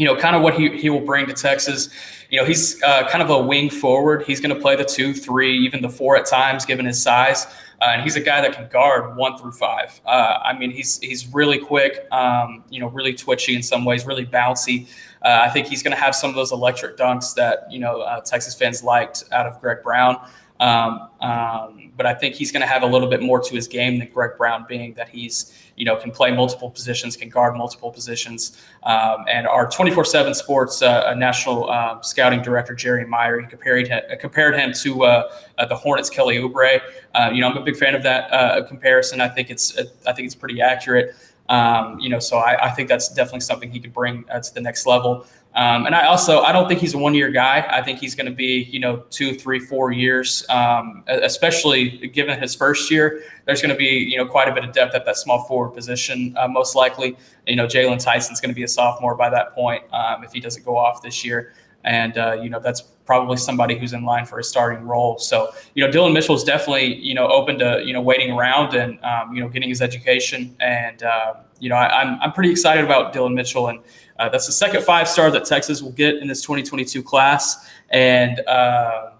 you 0.00 0.06
know, 0.06 0.16
kind 0.16 0.34
of 0.34 0.40
what 0.40 0.54
he, 0.54 0.74
he 0.78 0.88
will 0.88 1.04
bring 1.04 1.26
to 1.26 1.34
Texas. 1.34 1.90
You 2.30 2.40
know, 2.40 2.46
he's 2.46 2.82
uh, 2.82 3.06
kind 3.10 3.22
of 3.22 3.28
a 3.28 3.38
wing 3.38 3.68
forward. 3.68 4.22
He's 4.22 4.40
going 4.40 4.54
to 4.54 4.58
play 4.58 4.74
the 4.74 4.84
two, 4.84 5.12
three, 5.12 5.58
even 5.58 5.82
the 5.82 5.90
four 5.90 6.16
at 6.16 6.24
times, 6.24 6.64
given 6.64 6.86
his 6.86 7.02
size. 7.02 7.46
Uh, 7.82 7.90
and 7.92 8.02
he's 8.02 8.16
a 8.16 8.20
guy 8.20 8.40
that 8.40 8.54
can 8.54 8.66
guard 8.68 9.14
one 9.14 9.36
through 9.36 9.52
five. 9.52 10.00
Uh, 10.06 10.38
I 10.42 10.56
mean, 10.58 10.70
he's 10.70 10.98
he's 11.00 11.26
really 11.34 11.58
quick. 11.58 12.10
Um, 12.12 12.64
you 12.70 12.80
know, 12.80 12.88
really 12.88 13.12
twitchy 13.12 13.54
in 13.54 13.62
some 13.62 13.84
ways, 13.84 14.06
really 14.06 14.24
bouncy. 14.24 14.88
Uh, 15.22 15.40
I 15.42 15.50
think 15.50 15.66
he's 15.66 15.82
going 15.82 15.94
to 15.94 16.02
have 16.02 16.14
some 16.14 16.30
of 16.30 16.36
those 16.36 16.50
electric 16.50 16.96
dunks 16.96 17.34
that 17.34 17.70
you 17.70 17.78
know 17.78 18.00
uh, 18.00 18.22
Texas 18.22 18.54
fans 18.54 18.82
liked 18.82 19.24
out 19.32 19.46
of 19.46 19.60
Greg 19.60 19.82
Brown. 19.82 20.16
Um, 20.60 21.08
um, 21.20 21.92
but 21.96 22.06
I 22.06 22.14
think 22.14 22.34
he's 22.34 22.52
going 22.52 22.62
to 22.62 22.66
have 22.66 22.82
a 22.82 22.86
little 22.86 23.08
bit 23.08 23.22
more 23.22 23.40
to 23.40 23.54
his 23.54 23.66
game 23.66 23.98
than 23.98 24.08
Greg 24.08 24.38
Brown, 24.38 24.64
being 24.66 24.94
that 24.94 25.10
he's 25.10 25.54
you 25.80 25.86
know 25.86 25.96
can 25.96 26.10
play 26.10 26.30
multiple 26.30 26.70
positions, 26.70 27.16
can 27.16 27.30
guard 27.30 27.56
multiple 27.56 27.90
positions. 27.90 28.62
Um, 28.82 29.24
and 29.28 29.46
our 29.48 29.66
24/7 29.66 30.34
Sports 30.34 30.82
uh, 30.82 31.14
national 31.14 31.70
uh, 31.70 32.02
scouting 32.02 32.42
director 32.42 32.74
Jerry 32.74 33.06
Meyer 33.06 33.40
he 33.40 33.46
compared 33.46 33.88
him, 33.88 34.02
compared 34.20 34.54
him 34.54 34.72
to 34.82 35.04
uh, 35.04 35.32
uh 35.56 35.64
the 35.64 35.74
Hornets 35.74 36.10
Kelly 36.10 36.36
Oubre. 36.36 36.80
Uh, 37.14 37.30
you 37.32 37.40
know 37.40 37.48
I'm 37.48 37.56
a 37.56 37.62
big 37.62 37.76
fan 37.76 37.94
of 37.94 38.02
that 38.02 38.30
uh, 38.30 38.62
comparison. 38.66 39.22
I 39.22 39.28
think 39.28 39.48
it's 39.48 39.78
I 40.06 40.12
think 40.12 40.26
it's 40.26 40.34
pretty 40.34 40.60
accurate. 40.60 41.16
Um, 41.48 41.98
you 41.98 42.08
know, 42.08 42.20
so 42.20 42.36
I, 42.36 42.66
I, 42.66 42.70
think 42.70 42.88
that's 42.88 43.08
definitely 43.08 43.40
something 43.40 43.72
he 43.72 43.80
could 43.80 43.92
bring 43.92 44.22
to 44.22 44.54
the 44.54 44.60
next 44.60 44.86
level. 44.86 45.26
Um, 45.54 45.86
and 45.86 45.96
I 45.96 46.06
also 46.06 46.40
I 46.42 46.52
don't 46.52 46.68
think 46.68 46.80
he's 46.80 46.94
a 46.94 46.98
one 46.98 47.14
year 47.14 47.30
guy. 47.30 47.66
I 47.68 47.82
think 47.82 47.98
he's 47.98 48.14
going 48.14 48.26
to 48.26 48.32
be 48.32 48.68
you 48.70 48.78
know 48.78 48.98
two, 49.10 49.34
three, 49.34 49.58
four 49.58 49.90
years. 49.90 50.44
Um, 50.48 51.02
especially 51.08 52.08
given 52.08 52.40
his 52.40 52.54
first 52.54 52.90
year, 52.90 53.22
there's 53.46 53.60
going 53.60 53.72
to 53.72 53.78
be 53.78 54.06
you 54.08 54.16
know 54.16 54.26
quite 54.26 54.48
a 54.48 54.54
bit 54.54 54.64
of 54.64 54.72
depth 54.72 54.94
at 54.94 55.04
that 55.06 55.16
small 55.16 55.44
forward 55.44 55.70
position. 55.70 56.36
Uh, 56.38 56.46
most 56.46 56.76
likely, 56.76 57.16
you 57.48 57.56
know 57.56 57.66
Jaylon 57.66 58.02
Tyson's 58.02 58.40
going 58.40 58.50
to 58.50 58.54
be 58.54 58.62
a 58.62 58.68
sophomore 58.68 59.16
by 59.16 59.28
that 59.28 59.52
point 59.52 59.82
um, 59.92 60.22
if 60.22 60.32
he 60.32 60.38
doesn't 60.38 60.64
go 60.64 60.76
off 60.76 61.02
this 61.02 61.24
year. 61.24 61.52
And 61.82 62.16
uh, 62.16 62.38
you 62.40 62.50
know 62.50 62.60
that's 62.60 62.82
probably 63.04 63.36
somebody 63.36 63.76
who's 63.76 63.92
in 63.92 64.04
line 64.04 64.26
for 64.26 64.38
a 64.38 64.44
starting 64.44 64.86
role. 64.86 65.18
So 65.18 65.50
you 65.74 65.84
know 65.84 65.90
Dillon 65.90 66.12
Mitchell 66.12 66.36
is 66.36 66.44
definitely 66.44 66.94
you 66.94 67.14
know 67.14 67.26
open 67.26 67.58
to 67.58 67.82
you 67.84 67.92
know 67.92 68.00
waiting 68.00 68.30
around 68.30 68.74
and 68.74 69.02
um, 69.02 69.34
you 69.34 69.42
know 69.42 69.48
getting 69.48 69.68
his 69.68 69.82
education. 69.82 70.54
And 70.60 71.02
uh, 71.02 71.34
you 71.58 71.68
know 71.68 71.74
I, 71.74 72.02
I'm 72.02 72.20
I'm 72.20 72.32
pretty 72.32 72.52
excited 72.52 72.84
about 72.84 73.12
Dillon 73.12 73.34
Mitchell 73.34 73.66
and 73.66 73.80
uh, 74.20 74.28
that's 74.28 74.46
the 74.46 74.52
second 74.52 74.84
five 74.84 75.08
star 75.08 75.30
that 75.30 75.46
Texas 75.46 75.80
will 75.80 75.92
get 75.92 76.16
in 76.16 76.28
this 76.28 76.42
2022 76.42 77.02
class, 77.02 77.70
and 77.88 78.40
uh, 78.46 79.12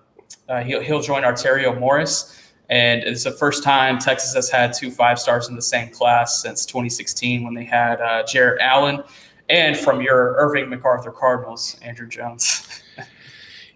uh, 0.49 0.63
he'll, 0.63 0.81
he'll 0.83 1.01
join 1.01 1.23
Arterio 1.23 1.79
Morris. 1.79 2.37
And 2.69 3.03
it's 3.03 3.25
the 3.25 3.33
first 3.33 3.65
time 3.65 3.99
Texas 3.99 4.35
has 4.35 4.51
had 4.51 4.75
two 4.75 4.91
five 4.91 5.19
stars 5.19 5.49
in 5.49 5.57
the 5.57 5.63
same 5.63 5.89
class 5.89 6.41
since 6.41 6.65
2016 6.67 7.43
when 7.43 7.55
they 7.55 7.65
had 7.65 8.01
uh, 8.01 8.23
Jarrett 8.25 8.61
Allen 8.61 9.03
and 9.49 9.77
from 9.77 10.03
your 10.03 10.35
Irving 10.37 10.69
MacArthur 10.69 11.11
Cardinals, 11.11 11.77
Andrew 11.83 12.07
Jones. 12.07 12.83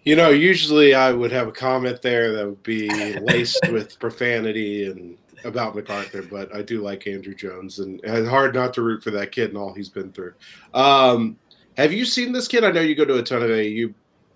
You 0.05 0.15
know, 0.15 0.29
usually 0.29 0.93
I 0.93 1.11
would 1.11 1.31
have 1.31 1.47
a 1.47 1.51
comment 1.51 2.03
there 2.03 2.31
that 2.33 2.45
would 2.45 2.61
be 2.61 2.87
laced 3.21 3.67
with 3.71 3.97
profanity 3.97 4.85
and 4.85 5.17
about 5.45 5.75
MacArthur, 5.75 6.23
but 6.23 6.53
I 6.53 6.61
do 6.61 6.81
like 6.81 7.07
Andrew 7.07 7.35
Jones, 7.35 7.79
and 7.79 8.01
it's 8.03 8.27
hard 8.27 8.53
not 8.53 8.73
to 8.73 8.81
root 8.81 9.03
for 9.03 9.11
that 9.11 9.31
kid 9.31 9.49
and 9.49 9.57
all 9.57 9.73
he's 9.73 9.89
been 9.89 10.11
through. 10.11 10.33
Um, 10.73 11.37
have 11.77 11.93
you 11.93 12.05
seen 12.05 12.31
this 12.31 12.47
kid? 12.47 12.63
I 12.63 12.71
know 12.71 12.81
you 12.81 12.95
go 12.95 13.05
to 13.05 13.17
a 13.17 13.23
ton 13.23 13.43
of 13.43 13.49
AU. 13.49 13.93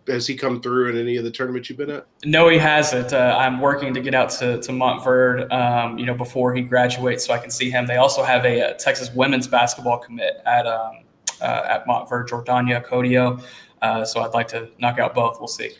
Has 0.07 0.25
he 0.25 0.35
come 0.35 0.61
through 0.61 0.89
in 0.89 0.97
any 0.97 1.17
of 1.17 1.23
the 1.23 1.31
tournaments 1.31 1.69
you've 1.69 1.77
been 1.77 1.91
at? 1.91 2.07
No, 2.25 2.49
he 2.49 2.57
hasn't. 2.57 3.13
Uh, 3.13 3.35
I'm 3.37 3.59
working 3.59 3.93
to 3.93 4.01
get 4.01 4.15
out 4.15 4.29
to, 4.31 4.59
to 4.61 4.71
Montverde, 4.71 5.51
um, 5.51 5.99
you 5.99 6.05
know, 6.05 6.15
before 6.15 6.53
he 6.53 6.61
graduates, 6.61 7.25
so 7.25 7.33
I 7.33 7.37
can 7.37 7.51
see 7.51 7.69
him. 7.69 7.85
They 7.85 7.97
also 7.97 8.23
have 8.23 8.45
a, 8.45 8.71
a 8.71 8.73
Texas 8.75 9.11
women's 9.13 9.47
basketball 9.47 9.99
commit 9.99 10.41
at 10.45 10.65
um, 10.65 11.03
uh, 11.41 11.63
at 11.65 11.85
Montverde, 11.85 12.27
Jordana 12.27 12.85
Codio. 12.85 13.43
Uh, 13.81 14.03
so 14.03 14.21
I'd 14.21 14.33
like 14.33 14.47
to 14.49 14.69
knock 14.79 14.99
out 14.99 15.13
both. 15.13 15.39
We'll 15.39 15.47
see. 15.47 15.71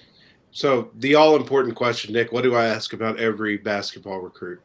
So 0.52 0.90
the 0.96 1.16
all 1.16 1.36
important 1.36 1.76
question, 1.76 2.14
Nick, 2.14 2.32
what 2.32 2.44
do 2.44 2.56
I 2.56 2.66
ask 2.66 2.94
about 2.94 3.20
every 3.20 3.58
basketball 3.58 4.20
recruit? 4.20 4.62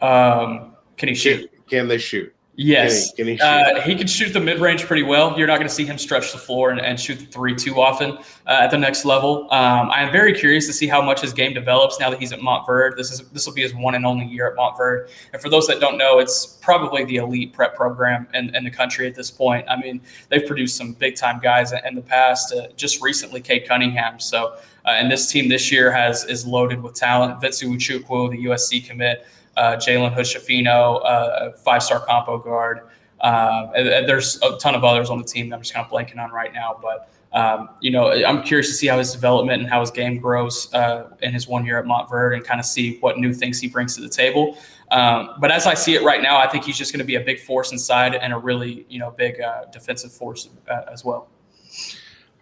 Um, 0.00 0.76
can 0.96 1.08
he 1.08 1.14
shoot? 1.14 1.50
Can, 1.50 1.60
can 1.68 1.88
they 1.88 1.98
shoot? 1.98 2.34
Yes, 2.62 3.14
can 3.14 3.26
he, 3.26 3.38
can 3.38 3.64
he, 3.64 3.78
uh, 3.78 3.80
he, 3.80 3.94
can 3.94 4.06
shoot 4.06 4.34
the 4.34 4.40
mid 4.40 4.58
range 4.58 4.84
pretty 4.84 5.02
well. 5.02 5.38
You're 5.38 5.46
not 5.46 5.56
going 5.56 5.68
to 5.68 5.74
see 5.74 5.86
him 5.86 5.96
stretch 5.96 6.30
the 6.32 6.36
floor 6.36 6.70
and, 6.70 6.78
and 6.78 7.00
shoot 7.00 7.18
the 7.18 7.24
three 7.24 7.54
too 7.54 7.80
often 7.80 8.18
uh, 8.18 8.20
at 8.60 8.70
the 8.70 8.76
next 8.76 9.06
level. 9.06 9.44
Um, 9.44 9.90
I 9.90 10.02
am 10.02 10.12
very 10.12 10.34
curious 10.34 10.66
to 10.66 10.74
see 10.74 10.86
how 10.86 11.00
much 11.00 11.22
his 11.22 11.32
game 11.32 11.54
develops 11.54 11.98
now 11.98 12.10
that 12.10 12.18
he's 12.18 12.32
at 12.32 12.40
Montverde. 12.40 12.98
This 12.98 13.10
is 13.12 13.26
this 13.30 13.46
will 13.46 13.54
be 13.54 13.62
his 13.62 13.74
one 13.74 13.94
and 13.94 14.04
only 14.04 14.26
year 14.26 14.50
at 14.50 14.58
Montverde. 14.58 15.10
And 15.32 15.40
for 15.40 15.48
those 15.48 15.66
that 15.68 15.80
don't 15.80 15.96
know, 15.96 16.18
it's 16.18 16.58
probably 16.60 17.04
the 17.04 17.16
elite 17.16 17.54
prep 17.54 17.74
program 17.74 18.28
in, 18.34 18.54
in 18.54 18.64
the 18.64 18.70
country 18.70 19.06
at 19.06 19.14
this 19.14 19.30
point. 19.30 19.64
I 19.66 19.80
mean, 19.80 20.02
they've 20.28 20.44
produced 20.44 20.76
some 20.76 20.92
big 20.92 21.16
time 21.16 21.40
guys 21.40 21.72
in 21.72 21.94
the 21.94 22.02
past. 22.02 22.52
Uh, 22.52 22.66
just 22.76 23.00
recently, 23.00 23.40
Cade 23.40 23.66
Cunningham. 23.66 24.20
So, 24.20 24.56
uh, 24.84 24.90
and 24.90 25.10
this 25.10 25.30
team 25.30 25.48
this 25.48 25.72
year 25.72 25.90
has 25.90 26.24
is 26.24 26.44
loaded 26.44 26.82
with 26.82 26.92
talent. 26.92 27.40
Vincent 27.40 27.72
Iwuchukwu, 27.72 28.32
the 28.32 28.44
USC 28.44 28.84
commit 28.84 29.26
uh, 29.56 29.76
Jalen 29.76 30.12
Hood-Schifino, 30.12 31.04
uh, 31.04 31.52
five 31.52 31.82
star 31.82 32.00
combo 32.00 32.38
guard. 32.38 32.80
Um, 33.20 33.70
and, 33.76 33.88
and, 33.88 34.08
there's 34.08 34.40
a 34.42 34.56
ton 34.56 34.74
of 34.74 34.82
others 34.82 35.10
on 35.10 35.18
the 35.18 35.24
team 35.24 35.50
that 35.50 35.56
I'm 35.56 35.60
just 35.60 35.74
kind 35.74 35.84
of 35.84 35.92
blanking 35.92 36.18
on 36.18 36.30
right 36.30 36.54
now. 36.54 36.80
But, 36.80 37.10
um, 37.32 37.68
you 37.82 37.90
know, 37.90 38.10
I'm 38.10 38.42
curious 38.42 38.68
to 38.68 38.74
see 38.74 38.86
how 38.86 38.96
his 38.96 39.12
development 39.12 39.60
and 39.60 39.70
how 39.70 39.80
his 39.80 39.90
game 39.90 40.16
grows 40.16 40.72
uh, 40.72 41.10
in 41.20 41.34
his 41.34 41.46
one 41.46 41.66
year 41.66 41.78
at 41.78 41.84
Montverde 41.84 42.36
and 42.36 42.44
kind 42.44 42.58
of 42.58 42.64
see 42.64 42.96
what 43.00 43.18
new 43.18 43.34
things 43.34 43.60
he 43.60 43.68
brings 43.68 43.94
to 43.96 44.00
the 44.00 44.08
table. 44.08 44.56
Um, 44.90 45.34
but 45.38 45.50
as 45.52 45.66
I 45.66 45.74
see 45.74 45.94
it 45.94 46.02
right 46.02 46.22
now, 46.22 46.38
I 46.38 46.46
think 46.48 46.64
he's 46.64 46.78
just 46.78 46.92
going 46.92 47.00
to 47.00 47.04
be 47.04 47.16
a 47.16 47.20
big 47.20 47.40
force 47.40 47.72
inside 47.72 48.14
and 48.14 48.32
a 48.32 48.38
really, 48.38 48.86
you 48.88 48.98
know, 48.98 49.10
big 49.10 49.40
uh, 49.40 49.66
defensive 49.70 50.12
force 50.12 50.48
uh, 50.68 50.82
as 50.90 51.04
well. 51.04 51.28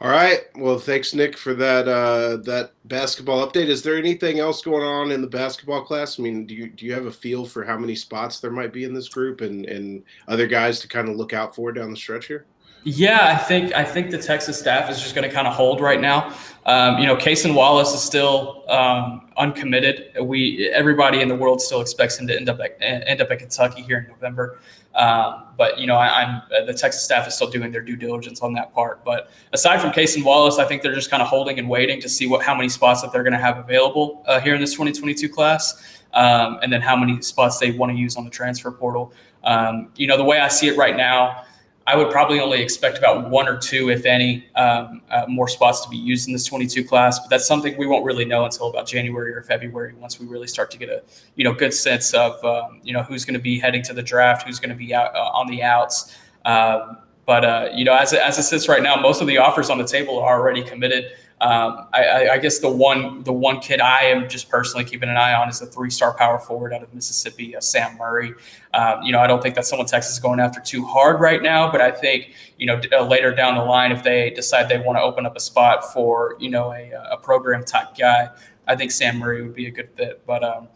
All 0.00 0.10
right. 0.10 0.42
Well, 0.54 0.78
thanks, 0.78 1.12
Nick, 1.12 1.36
for 1.36 1.54
that 1.54 1.88
uh, 1.88 2.36
that 2.44 2.70
basketball 2.84 3.44
update. 3.44 3.66
Is 3.66 3.82
there 3.82 3.96
anything 3.96 4.38
else 4.38 4.62
going 4.62 4.84
on 4.84 5.10
in 5.10 5.20
the 5.20 5.26
basketball 5.26 5.82
class? 5.82 6.20
I 6.20 6.22
mean, 6.22 6.46
do 6.46 6.54
you 6.54 6.68
do 6.68 6.86
you 6.86 6.94
have 6.94 7.06
a 7.06 7.12
feel 7.12 7.44
for 7.44 7.64
how 7.64 7.76
many 7.76 7.96
spots 7.96 8.38
there 8.38 8.52
might 8.52 8.72
be 8.72 8.84
in 8.84 8.94
this 8.94 9.08
group 9.08 9.40
and 9.40 9.66
and 9.66 10.04
other 10.28 10.46
guys 10.46 10.78
to 10.80 10.88
kind 10.88 11.08
of 11.08 11.16
look 11.16 11.32
out 11.32 11.52
for 11.52 11.72
down 11.72 11.90
the 11.90 11.96
stretch 11.96 12.26
here? 12.26 12.46
Yeah, 12.84 13.34
I 13.34 13.36
think 13.36 13.74
I 13.74 13.82
think 13.82 14.10
the 14.12 14.18
Texas 14.18 14.56
staff 14.56 14.88
is 14.88 15.00
just 15.00 15.16
going 15.16 15.28
to 15.28 15.34
kind 15.34 15.48
of 15.48 15.54
hold 15.54 15.80
right 15.80 16.00
now. 16.00 16.32
Um, 16.64 16.98
you 16.98 17.06
know, 17.06 17.16
Cason 17.16 17.54
Wallace 17.54 17.92
is 17.92 18.00
still 18.00 18.64
um, 18.68 19.28
uncommitted. 19.36 20.12
We 20.22 20.70
everybody 20.72 21.20
in 21.20 21.28
the 21.28 21.34
world 21.34 21.60
still 21.60 21.80
expects 21.80 22.18
him 22.18 22.28
to 22.28 22.36
end 22.36 22.48
up 22.48 22.60
at, 22.60 22.76
end 22.80 23.20
up 23.20 23.32
at 23.32 23.40
Kentucky 23.40 23.82
here 23.82 23.98
in 23.98 24.12
November. 24.12 24.60
Um, 24.98 25.44
but 25.56 25.78
you 25.78 25.86
know, 25.86 25.94
I, 25.94 26.22
am 26.22 26.42
uh, 26.54 26.64
the 26.64 26.74
Texas 26.74 27.04
staff 27.04 27.26
is 27.28 27.34
still 27.34 27.48
doing 27.48 27.70
their 27.70 27.80
due 27.80 27.96
diligence 27.96 28.40
on 28.42 28.52
that 28.54 28.74
part. 28.74 29.04
But 29.04 29.30
aside 29.52 29.80
from 29.80 29.90
Cason 29.92 30.24
Wallace, 30.24 30.58
I 30.58 30.64
think 30.64 30.82
they're 30.82 30.94
just 30.94 31.08
kind 31.08 31.22
of 31.22 31.28
holding 31.28 31.58
and 31.58 31.68
waiting 31.68 32.00
to 32.00 32.08
see 32.08 32.26
what 32.26 32.42
how 32.42 32.54
many 32.54 32.68
spots 32.68 33.00
that 33.02 33.12
they're 33.12 33.22
going 33.22 33.32
to 33.32 33.38
have 33.38 33.58
available 33.58 34.24
uh, 34.26 34.40
here 34.40 34.54
in 34.54 34.60
this 34.60 34.72
2022 34.72 35.28
class, 35.28 36.00
um, 36.14 36.58
and 36.62 36.72
then 36.72 36.80
how 36.80 36.96
many 36.96 37.22
spots 37.22 37.58
they 37.58 37.70
want 37.70 37.92
to 37.92 37.96
use 37.96 38.16
on 38.16 38.24
the 38.24 38.30
transfer 38.30 38.72
portal. 38.72 39.12
Um, 39.44 39.90
you 39.94 40.08
know, 40.08 40.16
the 40.16 40.24
way 40.24 40.40
I 40.40 40.48
see 40.48 40.66
it 40.66 40.76
right 40.76 40.96
now 40.96 41.44
I 41.88 41.96
would 41.96 42.10
probably 42.10 42.38
only 42.38 42.60
expect 42.60 42.98
about 42.98 43.30
one 43.30 43.48
or 43.48 43.56
two, 43.56 43.88
if 43.88 44.04
any, 44.04 44.46
um, 44.56 45.00
uh, 45.10 45.24
more 45.26 45.48
spots 45.48 45.80
to 45.80 45.88
be 45.88 45.96
used 45.96 46.26
in 46.26 46.34
this 46.34 46.44
22 46.44 46.84
class. 46.84 47.18
But 47.18 47.30
that's 47.30 47.46
something 47.46 47.78
we 47.78 47.86
won't 47.86 48.04
really 48.04 48.26
know 48.26 48.44
until 48.44 48.68
about 48.68 48.86
January 48.86 49.32
or 49.32 49.42
February 49.42 49.94
once 49.94 50.20
we 50.20 50.26
really 50.26 50.48
start 50.48 50.70
to 50.72 50.78
get 50.78 50.90
a 50.90 51.02
you 51.36 51.44
know 51.44 51.54
good 51.54 51.72
sense 51.72 52.12
of 52.12 52.44
um, 52.44 52.82
you 52.84 52.92
know 52.92 53.02
who's 53.02 53.24
going 53.24 53.38
to 53.38 53.40
be 53.40 53.58
heading 53.58 53.82
to 53.84 53.94
the 53.94 54.02
draft, 54.02 54.46
who's 54.46 54.60
going 54.60 54.68
to 54.68 54.76
be 54.76 54.94
out 54.94 55.16
uh, 55.16 55.30
on 55.32 55.46
the 55.46 55.62
outs. 55.62 56.14
Um, 56.44 56.98
but 57.24 57.46
uh, 57.46 57.70
you 57.74 57.86
know, 57.86 57.94
as 57.94 58.12
as 58.12 58.38
it 58.38 58.42
sits 58.42 58.68
right 58.68 58.82
now, 58.82 58.96
most 58.96 59.22
of 59.22 59.26
the 59.26 59.38
offers 59.38 59.70
on 59.70 59.78
the 59.78 59.86
table 59.86 60.18
are 60.18 60.38
already 60.38 60.62
committed. 60.62 61.12
Um, 61.40 61.86
I, 61.92 62.30
I, 62.30 62.38
guess 62.38 62.58
the 62.58 62.68
one 62.68 63.22
the 63.22 63.32
one 63.32 63.60
kid 63.60 63.80
I 63.80 64.02
am 64.02 64.28
just 64.28 64.48
personally 64.48 64.84
keeping 64.84 65.08
an 65.08 65.16
eye 65.16 65.34
on 65.34 65.48
is 65.48 65.62
a 65.62 65.66
three 65.66 65.88
star 65.88 66.12
power 66.12 66.40
forward 66.40 66.72
out 66.72 66.82
of 66.82 66.92
Mississippi, 66.92 67.54
uh, 67.54 67.60
Sam 67.60 67.96
Murray. 67.96 68.34
Um, 68.74 69.02
you 69.02 69.12
know, 69.12 69.20
I 69.20 69.28
don't 69.28 69.40
think 69.40 69.54
that's 69.54 69.68
someone 69.68 69.86
Texas 69.86 70.14
is 70.14 70.18
going 70.18 70.40
after 70.40 70.60
too 70.60 70.84
hard 70.84 71.20
right 71.20 71.40
now, 71.40 71.70
but 71.70 71.80
I 71.80 71.92
think 71.92 72.32
you 72.58 72.66
know 72.66 72.80
uh, 72.92 73.04
later 73.04 73.32
down 73.32 73.54
the 73.54 73.62
line, 73.62 73.92
if 73.92 74.02
they 74.02 74.30
decide 74.30 74.68
they 74.68 74.78
want 74.78 74.98
to 74.98 75.02
open 75.02 75.26
up 75.26 75.36
a 75.36 75.40
spot 75.40 75.92
for 75.92 76.34
you 76.40 76.50
know 76.50 76.72
a, 76.72 76.90
a 77.12 77.16
program 77.16 77.62
type 77.62 77.96
guy, 77.96 78.30
I 78.66 78.74
think 78.74 78.90
Sam 78.90 79.18
Murray 79.18 79.42
would 79.42 79.54
be 79.54 79.68
a 79.68 79.70
good 79.70 79.90
fit. 79.96 80.26
But 80.26 80.42
um, 80.42 80.68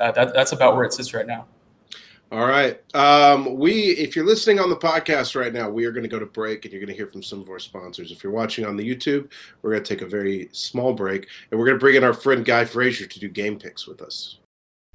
uh, 0.00 0.10
that, 0.12 0.34
that's 0.34 0.50
about 0.50 0.74
where 0.74 0.84
it 0.84 0.92
sits 0.92 1.14
right 1.14 1.26
now. 1.26 1.46
All 2.30 2.46
right. 2.46 2.78
Um, 2.94 3.56
we, 3.56 3.72
if 3.92 4.14
you're 4.14 4.26
listening 4.26 4.60
on 4.60 4.68
the 4.68 4.76
podcast 4.76 5.34
right 5.34 5.52
now, 5.52 5.70
we 5.70 5.86
are 5.86 5.92
going 5.92 6.02
to 6.02 6.10
go 6.10 6.18
to 6.18 6.26
break, 6.26 6.64
and 6.64 6.72
you're 6.72 6.80
going 6.80 6.92
to 6.92 6.96
hear 6.96 7.06
from 7.06 7.22
some 7.22 7.40
of 7.40 7.48
our 7.48 7.58
sponsors. 7.58 8.12
If 8.12 8.22
you're 8.22 8.32
watching 8.32 8.66
on 8.66 8.76
the 8.76 8.86
YouTube, 8.86 9.30
we're 9.62 9.70
going 9.70 9.82
to 9.82 9.88
take 9.88 10.02
a 10.02 10.08
very 10.08 10.50
small 10.52 10.92
break, 10.92 11.26
and 11.50 11.58
we're 11.58 11.64
going 11.64 11.78
to 11.78 11.80
bring 11.80 11.96
in 11.96 12.04
our 12.04 12.12
friend 12.12 12.44
Guy 12.44 12.66
Frazier 12.66 13.06
to 13.06 13.18
do 13.18 13.28
game 13.28 13.58
picks 13.58 13.86
with 13.86 14.02
us. 14.02 14.40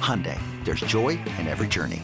Hyundai, 0.00 0.40
there's 0.64 0.80
joy 0.80 1.10
in 1.38 1.46
every 1.46 1.68
journey. 1.68 2.02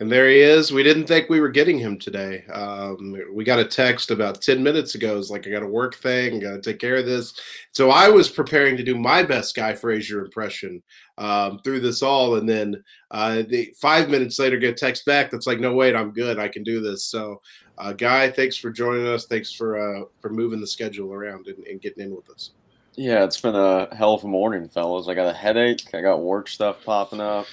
And 0.00 0.10
there 0.10 0.30
he 0.30 0.40
is. 0.40 0.72
We 0.72 0.82
didn't 0.82 1.06
think 1.06 1.28
we 1.28 1.40
were 1.40 1.50
getting 1.50 1.78
him 1.78 1.98
today. 1.98 2.42
Um, 2.54 3.14
we 3.34 3.44
got 3.44 3.58
a 3.58 3.66
text 3.66 4.10
about 4.10 4.40
10 4.40 4.62
minutes 4.62 4.94
ago. 4.94 5.18
It's 5.18 5.28
like, 5.28 5.46
I 5.46 5.50
got 5.50 5.62
a 5.62 5.66
work 5.66 5.94
thing, 5.94 6.40
got 6.40 6.52
to 6.52 6.60
take 6.62 6.78
care 6.78 6.96
of 6.96 7.04
this. 7.04 7.38
So 7.72 7.90
I 7.90 8.08
was 8.08 8.30
preparing 8.30 8.78
to 8.78 8.82
do 8.82 8.98
my 8.98 9.22
best 9.22 9.54
Guy 9.54 9.74
Frazier 9.74 10.24
impression 10.24 10.82
um, 11.18 11.60
through 11.62 11.80
this 11.80 12.02
all. 12.02 12.36
And 12.36 12.48
then 12.48 12.82
uh, 13.10 13.42
the 13.46 13.74
five 13.78 14.08
minutes 14.08 14.38
later, 14.38 14.56
get 14.56 14.70
a 14.70 14.74
text 14.74 15.04
back 15.04 15.30
that's 15.30 15.46
like, 15.46 15.60
no, 15.60 15.74
wait, 15.74 15.94
I'm 15.94 16.12
good. 16.12 16.38
I 16.38 16.48
can 16.48 16.62
do 16.62 16.80
this. 16.80 17.04
So, 17.04 17.42
uh, 17.76 17.92
Guy, 17.92 18.30
thanks 18.30 18.56
for 18.56 18.70
joining 18.70 19.06
us. 19.06 19.26
Thanks 19.26 19.52
for 19.52 19.76
uh, 19.76 20.04
for 20.22 20.30
moving 20.30 20.62
the 20.62 20.66
schedule 20.66 21.12
around 21.12 21.46
and, 21.46 21.62
and 21.66 21.78
getting 21.78 22.04
in 22.04 22.16
with 22.16 22.30
us. 22.30 22.52
Yeah, 22.96 23.24
it's 23.24 23.40
been 23.40 23.54
a 23.54 23.94
hell 23.94 24.14
of 24.14 24.24
a 24.24 24.28
morning, 24.28 24.68
fellas. 24.68 25.08
I 25.08 25.14
got 25.14 25.28
a 25.28 25.32
headache. 25.32 25.94
I 25.94 26.00
got 26.00 26.22
work 26.22 26.48
stuff 26.48 26.84
popping 26.84 27.20
up. 27.20 27.46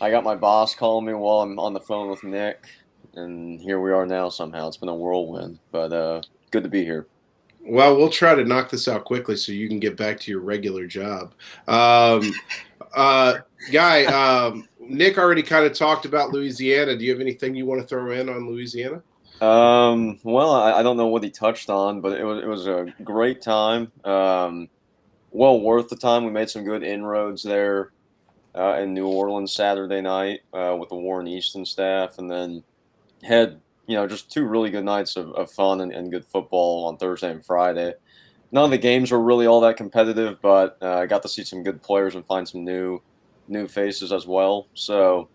I 0.00 0.10
got 0.10 0.24
my 0.24 0.34
boss 0.34 0.74
calling 0.74 1.06
me 1.06 1.14
while 1.14 1.40
I'm 1.40 1.58
on 1.58 1.72
the 1.72 1.80
phone 1.80 2.10
with 2.10 2.22
Nick, 2.22 2.66
and 3.14 3.60
here 3.60 3.80
we 3.80 3.92
are 3.92 4.04
now. 4.04 4.28
Somehow 4.28 4.68
it's 4.68 4.76
been 4.76 4.88
a 4.88 4.94
whirlwind, 4.94 5.58
but 5.70 5.92
uh, 5.92 6.22
good 6.50 6.64
to 6.64 6.68
be 6.68 6.84
here. 6.84 7.06
Well, 7.64 7.96
we'll 7.96 8.10
try 8.10 8.34
to 8.34 8.44
knock 8.44 8.68
this 8.68 8.88
out 8.88 9.04
quickly 9.04 9.36
so 9.36 9.52
you 9.52 9.68
can 9.68 9.78
get 9.78 9.96
back 9.96 10.18
to 10.20 10.30
your 10.30 10.40
regular 10.40 10.86
job. 10.86 11.34
Um, 11.68 12.32
uh, 12.94 13.38
guy, 13.70 14.04
um, 14.06 14.68
Nick 14.80 15.18
already 15.18 15.42
kind 15.42 15.64
of 15.64 15.72
talked 15.72 16.04
about 16.04 16.30
Louisiana. 16.30 16.96
Do 16.96 17.04
you 17.04 17.12
have 17.12 17.20
anything 17.20 17.54
you 17.54 17.64
want 17.64 17.80
to 17.80 17.86
throw 17.86 18.10
in 18.10 18.28
on 18.28 18.48
Louisiana? 18.48 19.02
Um, 19.42 20.20
well, 20.22 20.52
I, 20.52 20.74
I, 20.74 20.82
don't 20.84 20.96
know 20.96 21.08
what 21.08 21.24
he 21.24 21.30
touched 21.30 21.68
on, 21.68 22.00
but 22.00 22.12
it 22.12 22.22
was 22.22 22.44
it 22.44 22.46
was 22.46 22.68
a 22.68 22.86
great 23.02 23.42
time. 23.42 23.90
Um, 24.04 24.68
well 25.32 25.60
worth 25.60 25.88
the 25.88 25.96
time. 25.96 26.24
We 26.24 26.30
made 26.30 26.48
some 26.48 26.62
good 26.62 26.84
inroads 26.84 27.42
there 27.42 27.90
uh, 28.54 28.74
in 28.74 28.94
New 28.94 29.08
Orleans 29.08 29.52
Saturday 29.52 30.00
night 30.00 30.42
uh, 30.52 30.76
with 30.78 30.90
the 30.90 30.94
Warren 30.94 31.26
Easton 31.26 31.66
staff, 31.66 32.18
and 32.18 32.30
then 32.30 32.62
had 33.24 33.60
you 33.88 33.96
know 33.96 34.06
just 34.06 34.30
two 34.30 34.46
really 34.46 34.70
good 34.70 34.84
nights 34.84 35.16
of, 35.16 35.32
of 35.32 35.50
fun 35.50 35.80
and, 35.80 35.90
and, 35.90 36.12
good 36.12 36.24
football 36.24 36.84
on 36.84 36.96
Thursday 36.96 37.32
and 37.32 37.44
Friday. 37.44 37.94
None 38.52 38.66
of 38.66 38.70
the 38.70 38.78
games 38.78 39.10
were 39.10 39.20
really 39.20 39.46
all 39.46 39.60
that 39.62 39.76
competitive, 39.76 40.40
but 40.40 40.78
uh, 40.80 40.98
I 40.98 41.06
got 41.06 41.22
to 41.22 41.28
see 41.28 41.42
some 41.42 41.64
good 41.64 41.82
players 41.82 42.14
and 42.14 42.24
find 42.24 42.48
some 42.48 42.64
new 42.64 43.02
new 43.48 43.66
faces 43.66 44.12
as 44.12 44.24
well. 44.24 44.68
So 44.74 45.28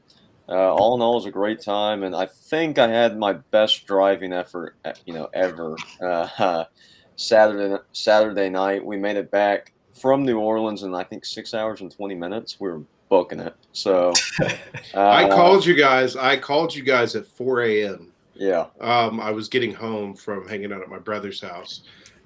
uh, 0.49 0.73
all 0.73 0.95
in 0.95 1.01
all, 1.01 1.13
it 1.13 1.15
was 1.15 1.25
a 1.25 1.31
great 1.31 1.61
time, 1.61 2.03
and 2.03 2.15
I 2.15 2.25
think 2.25 2.79
I 2.79 2.87
had 2.87 3.17
my 3.17 3.33
best 3.33 3.85
driving 3.85 4.33
effort 4.33 4.75
uh, 4.85 4.93
you 5.05 5.13
know 5.13 5.29
ever. 5.33 5.75
Uh, 6.01 6.65
Saturday 7.15 7.81
Saturday 7.93 8.49
night, 8.49 8.85
we 8.85 8.95
made 8.95 9.17
it 9.17 9.31
back 9.31 9.73
from 9.93 10.23
New 10.23 10.39
Orleans 10.39 10.83
in 10.83 10.93
I 10.93 11.03
think 11.03 11.25
six 11.25 11.53
hours 11.53 11.81
and 11.81 11.91
twenty 11.91 12.15
minutes. 12.15 12.59
We 12.59 12.69
were 12.69 12.83
booking 13.09 13.39
it. 13.39 13.55
So 13.71 14.13
uh, 14.41 15.09
I 15.09 15.29
called 15.29 15.65
you 15.65 15.75
guys. 15.75 16.15
I 16.15 16.37
called 16.37 16.75
you 16.75 16.83
guys 16.83 17.15
at 17.15 17.25
4 17.25 17.61
a.m. 17.61 18.11
Yeah. 18.33 18.67
Um, 18.79 19.19
I 19.19 19.31
was 19.31 19.47
getting 19.47 19.73
home 19.73 20.13
from 20.13 20.47
hanging 20.47 20.71
out 20.71 20.81
at 20.81 20.89
my 20.89 20.99
brother's 20.99 21.41
house, 21.41 21.83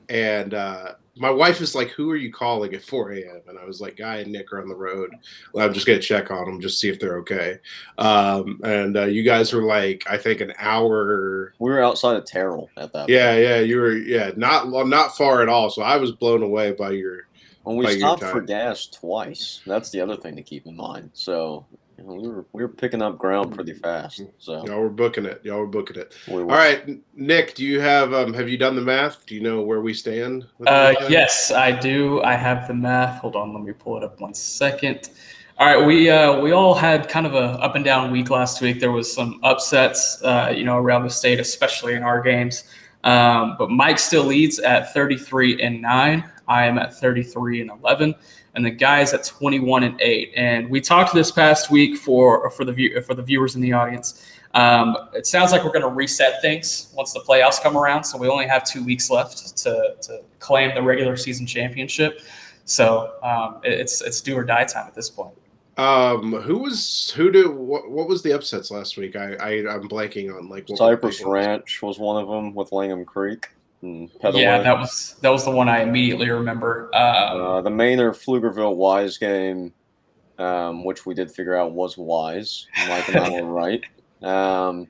and 0.09 0.53
uh, 0.53 0.93
my 1.17 1.29
wife 1.29 1.61
is 1.61 1.75
like, 1.75 1.89
"Who 1.89 2.09
are 2.11 2.15
you 2.15 2.31
calling 2.31 2.73
at 2.73 2.83
4 2.83 3.11
a.m.?" 3.13 3.41
And 3.47 3.59
I 3.59 3.65
was 3.65 3.81
like, 3.81 3.97
"Guy 3.97 4.17
and 4.17 4.31
Nick 4.31 4.51
are 4.53 4.61
on 4.61 4.69
the 4.69 4.75
road. 4.75 5.11
Well, 5.53 5.65
I'm 5.65 5.73
just 5.73 5.85
gonna 5.85 5.99
check 5.99 6.31
on 6.31 6.45
them, 6.45 6.61
just 6.61 6.79
see 6.79 6.89
if 6.89 6.99
they're 6.99 7.17
okay." 7.19 7.59
Um, 7.97 8.59
and 8.63 8.97
uh, 8.97 9.05
you 9.05 9.23
guys 9.23 9.53
were 9.53 9.63
like, 9.63 10.03
I 10.09 10.17
think 10.17 10.41
an 10.41 10.53
hour. 10.57 11.53
We 11.59 11.69
were 11.69 11.83
outside 11.83 12.15
of 12.15 12.25
Terrell 12.25 12.69
at 12.77 12.93
that. 12.93 13.09
Yeah, 13.09 13.33
point. 13.33 13.43
yeah, 13.43 13.59
you 13.59 13.77
were. 13.77 13.97
Yeah, 13.97 14.31
not 14.35 14.69
not 14.87 15.17
far 15.17 15.41
at 15.41 15.49
all. 15.49 15.69
So 15.69 15.81
I 15.81 15.97
was 15.97 16.11
blown 16.11 16.43
away 16.43 16.71
by 16.71 16.91
your 16.91 17.27
when 17.63 17.75
we 17.75 17.97
stopped 17.97 18.23
for 18.23 18.41
gas 18.41 18.87
twice. 18.87 19.61
That's 19.65 19.89
the 19.91 20.01
other 20.01 20.15
thing 20.15 20.35
to 20.35 20.43
keep 20.43 20.65
in 20.65 20.75
mind. 20.75 21.11
So 21.13 21.65
we 22.03 22.27
were 22.27 22.45
we 22.53 22.61
were 22.63 22.69
picking 22.69 23.01
up 23.01 23.17
ground 23.17 23.53
pretty 23.53 23.73
fast. 23.73 24.21
So 24.37 24.65
y'all 24.65 24.81
were 24.81 24.89
booking 24.89 25.25
it. 25.25 25.41
Y'all 25.43 25.59
were 25.59 25.67
booking 25.67 25.97
it. 25.97 26.13
We 26.27 26.41
All 26.41 26.47
right, 26.47 26.99
Nick. 27.15 27.55
Do 27.55 27.65
you 27.65 27.79
have 27.79 28.13
um 28.13 28.33
have 28.33 28.49
you 28.49 28.57
done 28.57 28.75
the 28.75 28.81
math? 28.81 29.25
Do 29.25 29.35
you 29.35 29.41
know 29.41 29.61
where 29.61 29.81
we 29.81 29.93
stand? 29.93 30.45
Uh, 30.65 30.93
yes, 31.09 31.51
I 31.51 31.71
do. 31.71 32.21
I 32.23 32.35
have 32.35 32.67
the 32.67 32.73
math. 32.73 33.21
Hold 33.21 33.35
on, 33.35 33.53
let 33.53 33.63
me 33.63 33.73
pull 33.73 33.97
it 33.97 34.03
up 34.03 34.19
one 34.19 34.33
second. 34.33 35.09
All 35.57 35.67
right, 35.67 35.85
we 35.85 36.09
uh, 36.09 36.39
we 36.39 36.51
all 36.51 36.73
had 36.73 37.07
kind 37.07 37.27
of 37.27 37.35
a 37.35 37.61
up 37.61 37.75
and 37.75 37.85
down 37.85 38.11
week 38.11 38.29
last 38.29 38.61
week. 38.61 38.79
There 38.79 38.91
was 38.91 39.13
some 39.13 39.39
upsets, 39.43 40.21
uh, 40.23 40.51
you 40.55 40.63
know, 40.63 40.77
around 40.77 41.03
the 41.03 41.09
state, 41.09 41.39
especially 41.39 41.93
in 41.93 42.03
our 42.03 42.21
games. 42.21 42.63
Um, 43.03 43.55
but 43.57 43.69
Mike 43.69 43.99
still 43.99 44.23
leads 44.23 44.59
at 44.59 44.93
33 44.93 45.61
and 45.61 45.81
nine. 45.81 46.29
I 46.47 46.65
am 46.65 46.77
at 46.77 46.99
33 46.99 47.61
and 47.61 47.71
11, 47.71 48.15
and 48.55 48.65
the 48.65 48.71
guys 48.71 49.13
at 49.13 49.23
21 49.23 49.83
and 49.83 50.01
eight. 50.01 50.33
And 50.35 50.69
we 50.69 50.81
talked 50.81 51.13
this 51.13 51.31
past 51.31 51.71
week 51.71 51.97
for 51.97 52.49
for 52.51 52.65
the 52.65 52.73
view 52.73 53.01
for 53.01 53.13
the 53.13 53.23
viewers 53.23 53.55
in 53.55 53.61
the 53.61 53.73
audience. 53.73 54.25
Um, 54.53 54.97
it 55.13 55.25
sounds 55.25 55.51
like 55.51 55.63
we're 55.63 55.71
going 55.71 55.81
to 55.83 55.87
reset 55.87 56.41
things 56.41 56.91
once 56.95 57.13
the 57.13 57.21
playoffs 57.21 57.61
come 57.61 57.77
around. 57.77 58.03
So 58.03 58.17
we 58.17 58.27
only 58.27 58.47
have 58.47 58.63
two 58.63 58.83
weeks 58.83 59.09
left 59.09 59.57
to 59.57 59.95
to 60.01 60.21
claim 60.39 60.75
the 60.75 60.81
regular 60.81 61.15
season 61.15 61.45
championship. 61.45 62.21
So 62.65 63.13
um, 63.23 63.61
it's 63.63 64.01
it's 64.01 64.21
do 64.21 64.37
or 64.37 64.43
die 64.43 64.65
time 64.65 64.87
at 64.87 64.95
this 64.95 65.09
point. 65.09 65.35
Um, 65.77 66.33
who 66.33 66.57
was 66.57 67.11
who 67.15 67.31
did 67.31 67.47
what, 67.47 67.89
what 67.89 68.07
was 68.07 68.21
the 68.21 68.33
upsets 68.33 68.71
last 68.71 68.97
week? 68.97 69.15
I, 69.15 69.33
I 69.35 69.49
I'm 69.73 69.87
blanking 69.87 70.35
on 70.35 70.49
like 70.49 70.67
Cypress 70.75 71.23
Ranch 71.23 71.81
was 71.81 71.97
one 71.97 72.21
of 72.21 72.27
them 72.27 72.53
with 72.53 72.71
Langham 72.71 73.05
Creek. 73.05 73.49
Yeah, 73.81 74.61
that 74.61 74.77
was 74.77 75.15
that 75.21 75.29
was 75.29 75.43
the 75.43 75.51
one 75.51 75.67
I 75.67 75.81
immediately 75.81 76.29
remember. 76.29 76.89
Um, 76.93 77.41
uh, 77.41 77.61
the 77.61 77.69
Manor 77.69 78.11
Pflugerville 78.11 78.75
Weiss 78.75 79.17
game, 79.17 79.73
um, 80.37 80.83
which 80.83 81.05
we 81.05 81.13
did 81.13 81.31
figure 81.31 81.55
out 81.55 81.71
was 81.71 81.97
Weiss. 81.97 82.67
Mike 82.87 83.09
and 83.09 83.17
I 83.17 83.29
were 83.41 83.51
right. 83.51 83.83
Um, 84.21 84.87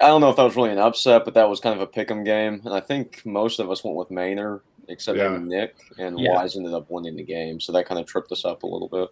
I 0.00 0.08
don't 0.08 0.20
know 0.20 0.30
if 0.30 0.36
that 0.36 0.42
was 0.42 0.56
really 0.56 0.72
an 0.72 0.78
upset, 0.78 1.24
but 1.24 1.34
that 1.34 1.48
was 1.48 1.60
kind 1.60 1.80
of 1.80 1.80
a 1.80 1.86
pick'em 1.86 2.24
game, 2.24 2.60
and 2.64 2.74
I 2.74 2.80
think 2.80 3.24
most 3.24 3.60
of 3.60 3.70
us 3.70 3.84
went 3.84 3.96
with 3.96 4.10
Manor, 4.10 4.62
except 4.88 5.16
yeah. 5.16 5.38
Nick, 5.38 5.76
and 5.98 6.18
yeah. 6.18 6.34
Weiss 6.34 6.56
ended 6.56 6.74
up 6.74 6.90
winning 6.90 7.16
the 7.16 7.22
game, 7.22 7.60
so 7.60 7.72
that 7.72 7.86
kind 7.86 8.00
of 8.00 8.06
tripped 8.06 8.32
us 8.32 8.44
up 8.44 8.62
a 8.62 8.66
little 8.66 8.88
bit. 8.88 9.08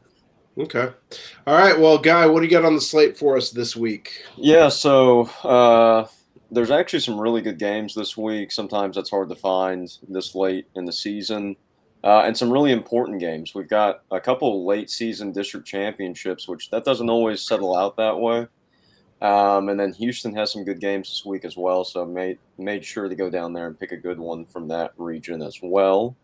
Okay. 0.56 0.88
All 1.46 1.56
right. 1.56 1.78
Well, 1.78 1.98
Guy, 1.98 2.26
what 2.26 2.40
do 2.40 2.46
you 2.46 2.50
got 2.50 2.64
on 2.64 2.74
the 2.74 2.80
slate 2.80 3.16
for 3.16 3.36
us 3.36 3.50
this 3.50 3.74
week? 3.74 4.24
Yeah. 4.36 4.68
So 4.68 5.22
uh, 5.42 6.06
there's 6.54 6.70
actually 6.70 7.00
some 7.00 7.20
really 7.20 7.42
good 7.42 7.58
games 7.58 7.94
this 7.94 8.16
week. 8.16 8.52
Sometimes 8.52 8.96
that's 8.96 9.10
hard 9.10 9.28
to 9.28 9.34
find 9.34 9.90
this 10.08 10.34
late 10.34 10.66
in 10.74 10.84
the 10.84 10.92
season. 10.92 11.56
Uh, 12.04 12.22
and 12.26 12.36
some 12.36 12.52
really 12.52 12.70
important 12.70 13.18
games. 13.18 13.54
We've 13.54 13.68
got 13.68 14.02
a 14.10 14.20
couple 14.20 14.66
late 14.66 14.90
season 14.90 15.32
district 15.32 15.66
championships, 15.66 16.46
which 16.46 16.70
that 16.70 16.84
doesn't 16.84 17.08
always 17.08 17.40
settle 17.40 17.74
out 17.74 17.96
that 17.96 18.18
way. 18.18 18.46
Um, 19.22 19.70
and 19.70 19.80
then 19.80 19.94
Houston 19.94 20.34
has 20.34 20.52
some 20.52 20.64
good 20.64 20.80
games 20.80 21.08
this 21.08 21.24
week 21.24 21.46
as 21.46 21.56
well, 21.56 21.82
so 21.82 22.04
made 22.04 22.38
made 22.58 22.84
sure 22.84 23.08
to 23.08 23.14
go 23.14 23.30
down 23.30 23.54
there 23.54 23.66
and 23.66 23.78
pick 23.78 23.90
a 23.90 23.96
good 23.96 24.18
one 24.18 24.44
from 24.44 24.68
that 24.68 24.92
region 24.98 25.40
as 25.40 25.60
well. 25.62 26.14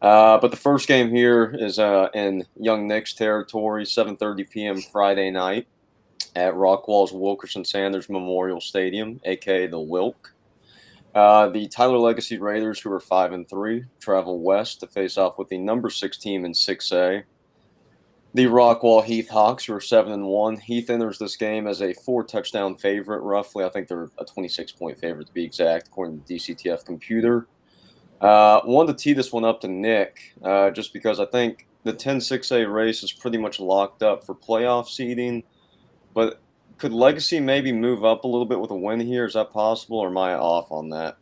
Uh, 0.00 0.38
but 0.38 0.50
the 0.50 0.56
first 0.56 0.88
game 0.88 1.10
here 1.10 1.54
is 1.56 1.78
uh, 1.78 2.08
in 2.14 2.44
Young 2.56 2.88
Knicks 2.88 3.14
territory, 3.14 3.84
7:30 3.84 4.50
p.m. 4.50 4.82
Friday 4.82 5.30
night 5.30 5.68
at 6.34 6.54
Rockwall's 6.54 7.12
Wilkerson 7.12 7.64
Sanders 7.64 8.08
Memorial 8.08 8.60
Stadium, 8.60 9.20
aka 9.24 9.66
the 9.66 9.80
Wilk. 9.80 10.34
Uh, 11.14 11.48
the 11.48 11.68
Tyler 11.68 11.98
Legacy 11.98 12.38
Raiders, 12.38 12.80
who 12.80 12.90
are 12.90 13.00
five 13.00 13.32
and 13.32 13.48
three, 13.48 13.84
travel 14.00 14.40
west 14.40 14.80
to 14.80 14.86
face 14.86 15.18
off 15.18 15.38
with 15.38 15.48
the 15.48 15.58
number 15.58 15.90
six 15.90 16.16
team 16.16 16.44
in 16.44 16.52
6A. 16.52 17.24
The 18.34 18.46
Rockwall 18.46 19.04
Heath 19.04 19.28
Hawks, 19.28 19.66
who 19.66 19.74
are 19.74 19.80
seven 19.80 20.12
and 20.12 20.24
one. 20.24 20.56
Heath 20.56 20.88
enters 20.88 21.18
this 21.18 21.36
game 21.36 21.66
as 21.66 21.82
a 21.82 21.92
four 21.92 22.24
touchdown 22.24 22.76
favorite, 22.76 23.20
roughly. 23.20 23.62
I 23.62 23.68
think 23.68 23.88
they're 23.88 24.08
a 24.18 24.24
26 24.24 24.72
point 24.72 24.98
favorite 24.98 25.26
to 25.26 25.34
be 25.34 25.44
exact, 25.44 25.88
according 25.88 26.22
to 26.22 26.34
DCTF 26.34 26.82
Computer. 26.86 27.46
Uh, 28.22 28.60
wanted 28.64 28.96
to 28.96 29.02
tee 29.02 29.12
this 29.12 29.32
one 29.32 29.44
up 29.44 29.60
to 29.60 29.68
Nick, 29.68 30.32
uh, 30.42 30.70
just 30.70 30.94
because 30.94 31.20
I 31.20 31.26
think 31.26 31.66
the 31.84 31.92
10 31.92 32.18
6A 32.18 32.72
race 32.72 33.02
is 33.02 33.12
pretty 33.12 33.36
much 33.36 33.60
locked 33.60 34.02
up 34.02 34.24
for 34.24 34.34
playoff 34.34 34.88
seeding. 34.88 35.42
But 36.14 36.40
could 36.78 36.92
Legacy 36.92 37.40
maybe 37.40 37.72
move 37.72 38.04
up 38.04 38.24
a 38.24 38.26
little 38.26 38.44
bit 38.46 38.60
with 38.60 38.70
a 38.70 38.76
win 38.76 39.00
here? 39.00 39.24
Is 39.24 39.34
that 39.34 39.52
possible, 39.52 39.98
or 39.98 40.08
am 40.08 40.18
I 40.18 40.34
off 40.34 40.70
on 40.72 40.90
that? 40.90 41.16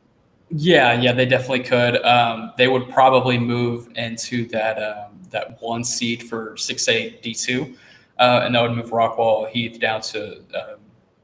Yeah, 0.51 1.01
yeah, 1.01 1.13
they 1.13 1.27
definitely 1.27 1.65
could. 1.65 2.05
Um, 2.05 2.53
they 2.59 2.67
would 2.67 2.89
probably 2.89 3.39
move 3.39 3.89
into 3.95 4.47
that 4.49 4.83
um, 4.83 5.13
that 5.31 5.63
one 5.63 5.85
seed 5.85 6.25
for 6.25 6.57
six 6.57 6.89
A 6.89 7.11
D 7.23 7.35
two, 7.35 7.77
uh, 8.19 8.41
and 8.43 8.55
that 8.55 8.63
would 8.63 8.73
move 8.73 8.91
Rockwall 8.91 9.49
Heath 9.49 9.79
down 9.79 10.01
to 10.03 10.39
um, 10.39 10.81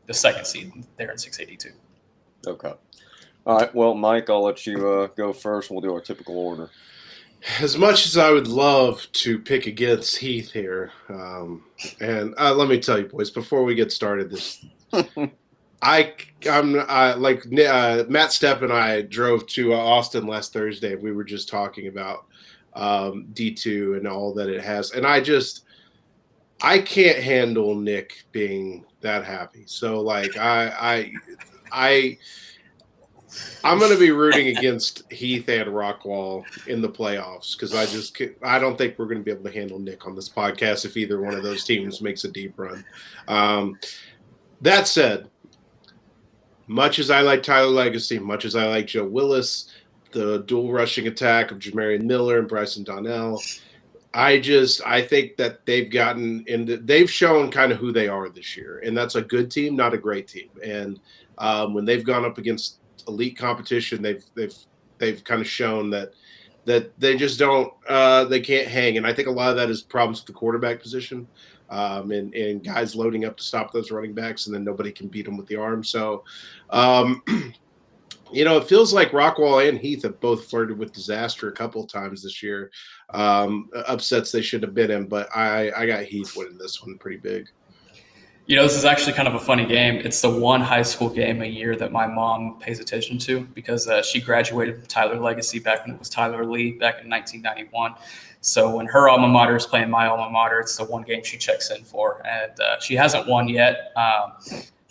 the 0.06 0.14
second 0.14 0.46
seed 0.46 0.72
there 0.96 1.10
in 1.10 1.18
six 1.18 1.40
A 1.40 1.44
D 1.44 1.56
two. 1.56 1.72
Okay. 2.46 2.72
All 3.46 3.58
right. 3.58 3.74
Well, 3.74 3.94
Mike, 3.94 4.30
I'll 4.30 4.44
let 4.44 4.64
you 4.64 4.88
uh, 4.88 5.06
go 5.08 5.32
first. 5.32 5.70
We'll 5.72 5.80
do 5.80 5.92
our 5.92 6.00
typical 6.00 6.38
order. 6.38 6.70
As 7.60 7.76
much 7.76 8.06
as 8.06 8.16
I 8.16 8.30
would 8.30 8.48
love 8.48 9.06
to 9.12 9.38
pick 9.38 9.66
against 9.66 10.16
Heath 10.16 10.52
here, 10.52 10.92
um, 11.08 11.64
and 12.00 12.34
uh, 12.38 12.54
let 12.54 12.68
me 12.68 12.80
tell 12.80 12.98
you, 12.98 13.06
boys, 13.06 13.30
before 13.30 13.62
we 13.62 13.74
get 13.74 13.92
started, 13.92 14.30
this 14.30 14.64
I 15.82 16.14
I'm 16.50 16.80
I, 16.88 17.14
like 17.14 17.44
uh, 17.46 18.04
Matt 18.08 18.30
Stepp 18.30 18.62
and 18.62 18.72
I 18.72 19.02
drove 19.02 19.46
to 19.48 19.74
uh, 19.74 19.76
Austin 19.76 20.26
last 20.26 20.52
Thursday. 20.52 20.94
We 20.96 21.12
were 21.12 21.24
just 21.24 21.48
talking 21.48 21.88
about 21.88 22.26
um, 22.74 23.28
D2 23.32 23.98
and 23.98 24.08
all 24.08 24.34
that 24.34 24.48
it 24.48 24.62
has, 24.62 24.92
and 24.92 25.06
I 25.06 25.20
just 25.20 25.64
I 26.62 26.78
can't 26.78 27.18
handle 27.18 27.74
Nick 27.74 28.24
being 28.32 28.84
that 29.02 29.24
happy. 29.24 29.64
So 29.66 30.00
like 30.00 30.36
I 30.36 30.72
I 30.80 31.12
I 31.70 32.18
I'm 33.64 33.78
going 33.78 33.92
to 33.92 33.98
be 33.98 34.10
rooting 34.10 34.56
against 34.56 35.10
Heath 35.12 35.48
and 35.48 35.70
Rockwall 35.70 36.44
in 36.68 36.80
the 36.80 36.88
playoffs 36.88 37.56
because 37.56 37.74
I 37.74 37.86
just 37.86 38.20
I 38.42 38.58
don't 38.58 38.78
think 38.78 38.98
we're 38.98 39.06
going 39.06 39.18
to 39.18 39.24
be 39.24 39.30
able 39.30 39.44
to 39.44 39.52
handle 39.52 39.78
Nick 39.78 40.06
on 40.06 40.14
this 40.14 40.28
podcast 40.28 40.84
if 40.84 40.96
either 40.96 41.20
one 41.20 41.34
of 41.34 41.42
those 41.42 41.64
teams 41.64 42.00
makes 42.00 42.24
a 42.24 42.30
deep 42.30 42.54
run. 42.56 42.84
Um, 43.28 43.78
that 44.60 44.86
said, 44.86 45.28
much 46.66 46.98
as 46.98 47.10
I 47.10 47.20
like 47.20 47.42
Tyler 47.42 47.66
Legacy, 47.68 48.18
much 48.18 48.44
as 48.44 48.56
I 48.56 48.66
like 48.66 48.86
Joe 48.86 49.04
Willis, 49.04 49.70
the 50.12 50.38
dual 50.46 50.72
rushing 50.72 51.06
attack 51.06 51.50
of 51.50 51.58
Jamarian 51.58 52.02
Miller 52.02 52.38
and 52.38 52.48
Bryson 52.48 52.84
Donnell, 52.84 53.42
I 54.14 54.38
just 54.38 54.80
I 54.86 55.02
think 55.02 55.36
that 55.36 55.66
they've 55.66 55.90
gotten 55.90 56.44
into 56.46 56.78
they've 56.78 57.10
shown 57.10 57.50
kind 57.50 57.70
of 57.70 57.78
who 57.78 57.92
they 57.92 58.08
are 58.08 58.28
this 58.28 58.56
year, 58.56 58.80
and 58.84 58.96
that's 58.96 59.14
a 59.14 59.22
good 59.22 59.50
team, 59.50 59.76
not 59.76 59.94
a 59.94 59.98
great 59.98 60.26
team. 60.26 60.48
And 60.64 61.00
um, 61.38 61.74
when 61.74 61.84
they've 61.84 62.04
gone 62.04 62.24
up 62.24 62.38
against 62.38 62.78
elite 63.08 63.36
competition, 63.36 64.02
they've 64.02 64.24
they've 64.34 64.54
they've 64.98 65.22
kind 65.24 65.40
of 65.40 65.46
shown 65.46 65.90
that 65.90 66.12
that 66.64 66.98
they 66.98 67.16
just 67.16 67.38
don't 67.38 67.72
uh, 67.88 68.24
they 68.24 68.40
can't 68.40 68.68
hang, 68.68 68.96
and 68.96 69.06
I 69.06 69.12
think 69.12 69.28
a 69.28 69.32
lot 69.32 69.50
of 69.50 69.56
that 69.56 69.70
is 69.70 69.82
problems 69.82 70.20
with 70.20 70.26
the 70.26 70.32
quarterback 70.32 70.80
position. 70.80 71.26
Um, 71.68 72.12
and, 72.12 72.32
and 72.32 72.62
guys 72.62 72.94
loading 72.94 73.24
up 73.24 73.36
to 73.38 73.42
stop 73.42 73.72
those 73.72 73.90
running 73.90 74.14
backs, 74.14 74.46
and 74.46 74.54
then 74.54 74.62
nobody 74.62 74.92
can 74.92 75.08
beat 75.08 75.24
them 75.24 75.36
with 75.36 75.48
the 75.48 75.56
arm. 75.56 75.82
So, 75.82 76.22
um, 76.70 77.24
you 78.32 78.44
know, 78.44 78.56
it 78.56 78.68
feels 78.68 78.92
like 78.92 79.10
Rockwall 79.10 79.68
and 79.68 79.78
Heath 79.78 80.02
have 80.04 80.20
both 80.20 80.44
flirted 80.46 80.78
with 80.78 80.92
disaster 80.92 81.48
a 81.48 81.52
couple 81.52 81.82
of 81.82 81.88
times 81.88 82.22
this 82.22 82.40
year. 82.40 82.70
Um, 83.10 83.68
upsets 83.86 84.30
they 84.30 84.42
should 84.42 84.62
have 84.62 84.74
been 84.74 84.90
in, 84.90 85.06
but 85.06 85.28
I, 85.34 85.72
I 85.72 85.86
got 85.86 86.04
Heath 86.04 86.36
winning 86.36 86.58
this 86.58 86.82
one 86.82 86.98
pretty 86.98 87.18
big. 87.18 87.48
You 88.46 88.54
know, 88.54 88.62
this 88.62 88.76
is 88.76 88.84
actually 88.84 89.14
kind 89.14 89.26
of 89.26 89.34
a 89.34 89.40
funny 89.40 89.66
game. 89.66 89.96
It's 89.96 90.20
the 90.20 90.30
one 90.30 90.60
high 90.60 90.82
school 90.82 91.08
game 91.08 91.42
a 91.42 91.46
year 91.46 91.74
that 91.76 91.90
my 91.90 92.06
mom 92.06 92.60
pays 92.60 92.78
attention 92.78 93.18
to 93.18 93.40
because 93.40 93.88
uh, 93.88 94.02
she 94.02 94.20
graduated 94.20 94.76
from 94.76 94.86
Tyler 94.86 95.18
Legacy 95.18 95.58
back 95.58 95.84
when 95.84 95.96
it 95.96 95.98
was 95.98 96.08
Tyler 96.08 96.44
Lee 96.44 96.70
back 96.70 97.02
in 97.02 97.10
1991. 97.10 97.94
So 98.42 98.76
when 98.76 98.86
her 98.86 99.08
alma 99.08 99.26
mater 99.26 99.56
is 99.56 99.66
playing 99.66 99.90
my 99.90 100.06
alma 100.06 100.30
mater, 100.30 100.60
it's 100.60 100.76
the 100.76 100.84
one 100.84 101.02
game 101.02 101.24
she 101.24 101.36
checks 101.36 101.72
in 101.72 101.82
for, 101.82 102.24
and 102.24 102.52
uh, 102.60 102.78
she 102.78 102.94
hasn't 102.94 103.26
won 103.26 103.48
yet, 103.48 103.92
um, 103.96 104.34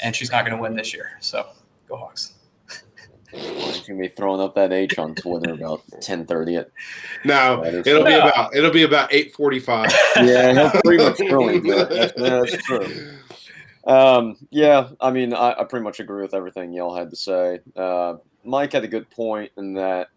and 0.01 0.13
she's 0.13 0.31
not 0.31 0.45
going 0.45 0.57
to 0.57 0.61
win 0.61 0.75
this 0.75 0.93
year. 0.93 1.11
So 1.21 1.47
go 1.87 1.95
Hawks. 1.95 2.33
She's 3.31 3.81
gonna 3.87 3.99
be 3.99 4.07
throwing 4.07 4.39
up 4.39 4.55
that 4.55 4.71
H 4.71 4.97
on 4.97 5.13
Twitter 5.13 5.53
about 5.53 5.81
ten 6.01 6.25
thirty. 6.25 6.55
It. 6.55 6.71
No, 7.25 7.65
it'll 7.65 8.03
be 8.03 8.13
about 8.13 8.55
it'll 8.55 8.71
be 8.71 8.83
about 8.83 9.13
eight 9.13 9.33
forty 9.33 9.59
five. 9.59 9.93
Yeah, 10.15 10.53
he'll 10.53 10.81
pretty 10.81 11.03
much 11.03 11.17
throw 11.29 11.49
it. 11.49 11.63
That's, 11.63 12.13
that's 12.13 12.63
true. 12.63 13.17
Um, 13.85 14.37
yeah, 14.49 14.89
I 14.99 15.11
mean, 15.11 15.33
I, 15.33 15.55
I, 15.59 15.63
pretty 15.63 15.83
much 15.83 15.99
agree 15.99 16.23
with 16.23 16.33
everything 16.33 16.73
y'all 16.73 16.95
had 16.95 17.11
to 17.11 17.15
say. 17.15 17.59
Uh, 17.75 18.15
Mike 18.43 18.73
had 18.73 18.83
a 18.83 18.87
good 18.87 19.09
point 19.11 19.51
in 19.57 19.75
that 19.75 20.09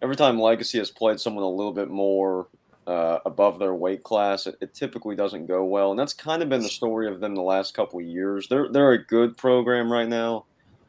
every 0.00 0.16
time 0.16 0.40
Legacy 0.40 0.78
has 0.78 0.90
played 0.90 1.20
someone 1.20 1.44
a 1.44 1.48
little 1.48 1.72
bit 1.72 1.90
more 1.90 2.48
uh, 2.86 3.18
above 3.26 3.58
their 3.58 3.74
weight 3.74 4.02
class, 4.02 4.46
it, 4.46 4.56
it, 4.62 4.72
typically 4.72 5.14
doesn't 5.14 5.46
go 5.46 5.64
well, 5.64 5.90
and 5.90 5.98
that's 5.98 6.14
kind 6.14 6.42
of 6.42 6.48
been 6.48 6.62
the 6.62 6.68
story 6.70 7.06
of 7.06 7.20
them 7.20 7.34
the 7.34 7.42
last 7.42 7.74
couple 7.74 7.98
of 7.98 8.06
years. 8.06 8.48
They're 8.48 8.68
they're 8.68 8.92
a 8.92 9.04
good 9.04 9.36
program 9.36 9.92
right 9.92 10.08
now, 10.08 10.46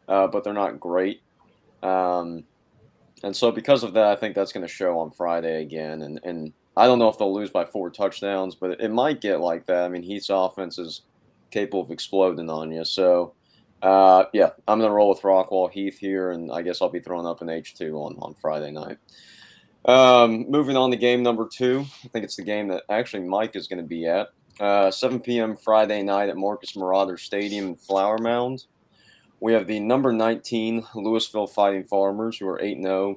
uh, 0.07 0.27
but 0.27 0.43
they're 0.43 0.53
not 0.53 0.79
great. 0.79 1.21
Um, 1.83 2.45
and 3.23 3.35
so 3.35 3.51
because 3.51 3.83
of 3.83 3.93
that, 3.93 4.07
I 4.07 4.15
think 4.15 4.35
that's 4.35 4.53
going 4.53 4.65
to 4.65 4.71
show 4.71 4.99
on 4.99 5.11
Friday 5.11 5.61
again. 5.61 6.03
And 6.03 6.19
and 6.23 6.53
I 6.77 6.85
don't 6.85 6.99
know 6.99 7.09
if 7.09 7.17
they'll 7.17 7.33
lose 7.33 7.49
by 7.49 7.65
four 7.65 7.89
touchdowns, 7.89 8.55
but 8.55 8.79
it 8.79 8.91
might 8.91 9.19
get 9.19 9.41
like 9.41 9.65
that. 9.65 9.83
I 9.83 9.89
mean, 9.89 10.03
Heath's 10.03 10.29
offense 10.29 10.77
is 10.77 11.01
capable 11.51 11.81
of 11.81 11.91
exploding 11.91 12.49
on 12.49 12.71
you. 12.71 12.83
So, 12.85 13.33
uh, 13.81 14.25
yeah, 14.33 14.51
I'm 14.67 14.79
going 14.79 14.89
to 14.89 14.93
roll 14.93 15.09
with 15.09 15.21
Rockwall 15.21 15.71
Heath 15.71 15.99
here, 15.99 16.31
and 16.31 16.51
I 16.51 16.61
guess 16.61 16.81
I'll 16.81 16.89
be 16.89 16.99
throwing 16.99 17.27
up 17.27 17.41
an 17.41 17.47
H2 17.47 17.93
on, 17.93 18.15
on 18.19 18.35
Friday 18.35 18.71
night. 18.71 18.97
Um, 19.85 20.49
moving 20.49 20.75
on 20.75 20.91
to 20.91 20.97
game 20.97 21.23
number 21.23 21.47
two. 21.47 21.85
I 22.03 22.07
think 22.09 22.25
it's 22.25 22.35
the 22.35 22.43
game 22.43 22.67
that 22.69 22.83
actually 22.89 23.23
Mike 23.23 23.55
is 23.55 23.67
going 23.67 23.81
to 23.81 23.87
be 23.87 24.05
at. 24.05 24.29
Uh, 24.59 24.89
7 24.89 25.19
p.m. 25.19 25.55
Friday 25.55 26.01
night 26.01 26.29
at 26.29 26.35
Marcus 26.35 26.75
Marauder 26.75 27.17
Stadium 27.17 27.67
in 27.67 27.75
Flower 27.75 28.17
Mound. 28.17 28.65
We 29.39 29.53
have 29.53 29.67
the 29.67 29.79
number 29.79 30.11
19 30.11 30.81
Lewisville 30.95 31.49
Fighting 31.49 31.83
Farmers, 31.83 32.39
who 32.39 32.47
are 32.47 32.59
8 32.59 32.81
0, 32.81 33.15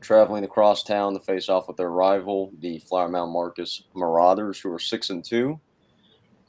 traveling 0.00 0.44
across 0.44 0.84
town 0.84 1.12
to 1.14 1.20
face 1.20 1.48
off 1.48 1.66
with 1.66 1.76
their 1.76 1.90
rival, 1.90 2.52
the 2.60 2.78
Flower 2.78 3.08
Mound 3.08 3.32
Marcus 3.32 3.82
Marauders, 3.94 4.60
who 4.60 4.72
are 4.72 4.78
6 4.78 5.10
and 5.10 5.24
2. 5.24 5.58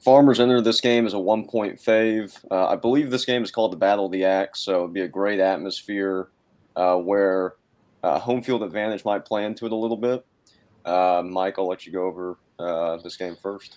Farmers 0.01 0.39
enter 0.39 0.61
this 0.61 0.81
game 0.81 1.05
as 1.05 1.13
a 1.13 1.19
one 1.19 1.45
point 1.45 1.77
fave. 1.77 2.35
Uh, 2.49 2.67
I 2.67 2.75
believe 2.75 3.11
this 3.11 3.25
game 3.25 3.43
is 3.43 3.51
called 3.51 3.71
the 3.71 3.77
Battle 3.77 4.07
of 4.07 4.11
the 4.11 4.25
Axe, 4.25 4.61
so 4.61 4.79
it'd 4.79 4.93
be 4.93 5.01
a 5.01 5.07
great 5.07 5.39
atmosphere 5.39 6.29
uh, 6.75 6.95
where 6.95 7.55
uh, 8.03 8.17
home 8.17 8.41
field 8.41 8.63
advantage 8.63 9.05
might 9.05 9.25
play 9.25 9.45
into 9.45 9.65
it 9.67 9.71
a 9.71 9.75
little 9.75 9.97
bit. 9.97 10.25
Uh, 10.85 11.21
Mike, 11.23 11.59
I'll 11.59 11.67
let 11.67 11.85
you 11.85 11.91
go 11.91 12.05
over 12.05 12.37
uh, 12.57 12.97
this 12.97 13.15
game 13.15 13.37
first. 13.41 13.75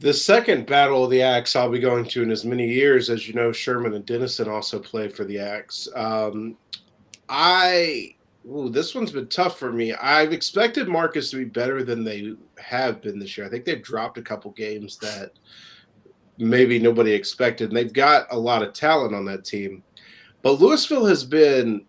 The 0.00 0.14
second 0.14 0.66
Battle 0.66 1.04
of 1.04 1.10
the 1.10 1.20
Axe 1.20 1.54
I'll 1.54 1.68
be 1.68 1.80
going 1.80 2.06
to 2.06 2.22
in 2.22 2.30
as 2.30 2.44
many 2.44 2.66
years 2.66 3.10
as 3.10 3.28
you 3.28 3.34
know, 3.34 3.52
Sherman 3.52 3.94
and 3.94 4.06
Denison 4.06 4.48
also 4.48 4.78
play 4.78 5.08
for 5.08 5.24
the 5.24 5.38
Axe. 5.38 5.88
Um, 5.94 6.56
I 7.28 8.14
Ooh, 8.50 8.70
this 8.70 8.94
one's 8.94 9.12
been 9.12 9.28
tough 9.28 9.58
for 9.58 9.72
me. 9.72 9.92
I've 9.92 10.32
expected 10.32 10.88
Marcus 10.88 11.30
to 11.30 11.36
be 11.36 11.44
better 11.44 11.84
than 11.84 12.02
they 12.02 12.34
have 12.58 13.02
been 13.02 13.18
this 13.18 13.36
year. 13.36 13.46
I 13.46 13.50
think 13.50 13.64
they've 13.64 13.82
dropped 13.82 14.16
a 14.16 14.22
couple 14.22 14.50
games 14.52 14.96
that 14.98 15.32
maybe 16.38 16.78
nobody 16.78 17.12
expected. 17.12 17.68
And 17.68 17.76
they've 17.76 17.92
got 17.92 18.26
a 18.30 18.38
lot 18.38 18.62
of 18.62 18.72
talent 18.72 19.14
on 19.14 19.26
that 19.26 19.44
team. 19.44 19.82
But 20.40 20.60
Lewisville 20.60 21.08
has 21.08 21.24
been, 21.24 21.84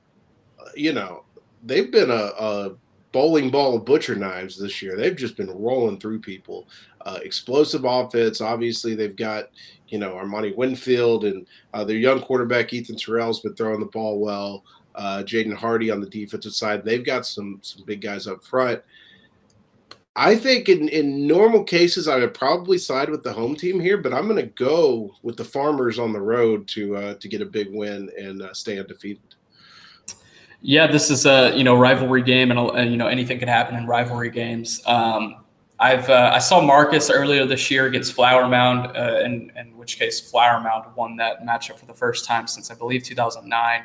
you 0.76 0.92
know, 0.92 1.24
they've 1.64 1.92
been 1.92 2.12
a, 2.12 2.32
a 2.38 2.72
bowling 3.12 3.52
ball 3.52 3.78
of 3.78 3.86
butcher 3.86 4.16
knives 4.16 4.60
this 4.60 4.82
year. 4.82 4.98
They've 4.98 5.16
just 5.16 5.38
been 5.38 5.50
rolling 5.52 6.00
through 6.00 6.20
people. 6.20 6.68
uh, 7.06 7.20
explosive 7.24 7.86
offense. 7.86 8.42
Obviously, 8.42 8.96
they've 8.96 9.16
got 9.16 9.50
you 9.88 9.98
know 9.98 10.14
Armani 10.14 10.56
Winfield 10.56 11.26
and 11.26 11.48
uh, 11.74 11.84
their 11.84 11.98
young 11.98 12.22
quarterback 12.22 12.74
Ethan 12.74 12.96
Terrell's 12.96 13.40
been 13.40 13.56
throwing 13.56 13.80
the 13.80 13.86
ball 13.88 14.20
well. 14.20 14.64
Uh, 14.96 15.24
Jaden 15.24 15.54
Hardy 15.54 15.92
on 15.92 16.02
the 16.02 16.10
defensive 16.10 16.54
side. 16.54 16.84
They've 16.84 17.06
got 17.06 17.26
some 17.26 17.60
some 17.62 17.86
big 17.86 18.02
guys 18.02 18.28
up 18.28 18.44
front. 18.44 18.82
I 20.16 20.36
think 20.36 20.68
in, 20.68 20.90
in 20.90 21.28
normal 21.28 21.64
cases, 21.64 22.10
I 22.10 22.18
would 22.18 22.34
probably 22.34 22.78
side 22.78 23.10
with 23.10 23.24
the 23.24 23.32
home 23.32 23.56
team 23.56 23.80
here, 23.80 23.98
but 23.98 24.14
I'm 24.14 24.28
going 24.28 24.42
to 24.42 24.52
go 24.54 25.16
with 25.24 25.38
the 25.38 25.46
Farmers 25.46 25.98
on 25.98 26.12
the 26.12 26.20
road 26.20 26.68
to 26.70 26.96
uh, 26.98 27.14
to 27.16 27.28
get 27.30 27.42
a 27.42 27.46
big 27.46 27.70
win 27.72 28.10
and 28.18 28.42
uh, 28.42 28.54
stay 28.54 28.80
undefeated. 28.80 29.24
Yeah, 30.62 30.88
this 30.88 31.10
is 31.10 31.26
a 31.26 31.56
you 31.56 31.64
know 31.64 31.78
rivalry 31.78 32.22
game, 32.22 32.52
and 32.52 32.92
you 32.92 32.98
know 32.98 33.08
anything 33.08 33.40
can 33.40 33.48
happen 33.48 33.76
in 33.76 33.88
rivalry 33.88 34.30
games. 34.30 34.82
Um, 34.86 35.38
I've 35.80 36.10
uh, 36.10 36.32
I 36.34 36.40
saw 36.40 36.60
Marcus 36.60 37.10
earlier 37.10 37.46
this 37.46 37.72
year 37.72 37.86
against 37.86 38.12
Flower 38.12 38.48
Mound, 38.50 38.98
uh, 38.98 39.22
in, 39.24 39.52
in 39.56 39.78
which 39.78 39.98
case 39.98 40.20
Flower 40.20 40.60
Mound 40.60 40.86
won 40.98 41.16
that 41.16 41.46
matchup 41.46 41.78
for 41.78 41.86
the 41.86 41.94
first 41.94 42.26
time 42.26 42.48
since 42.48 42.70
I 42.70 42.76
believe 42.76 43.04
2009. 43.04 43.84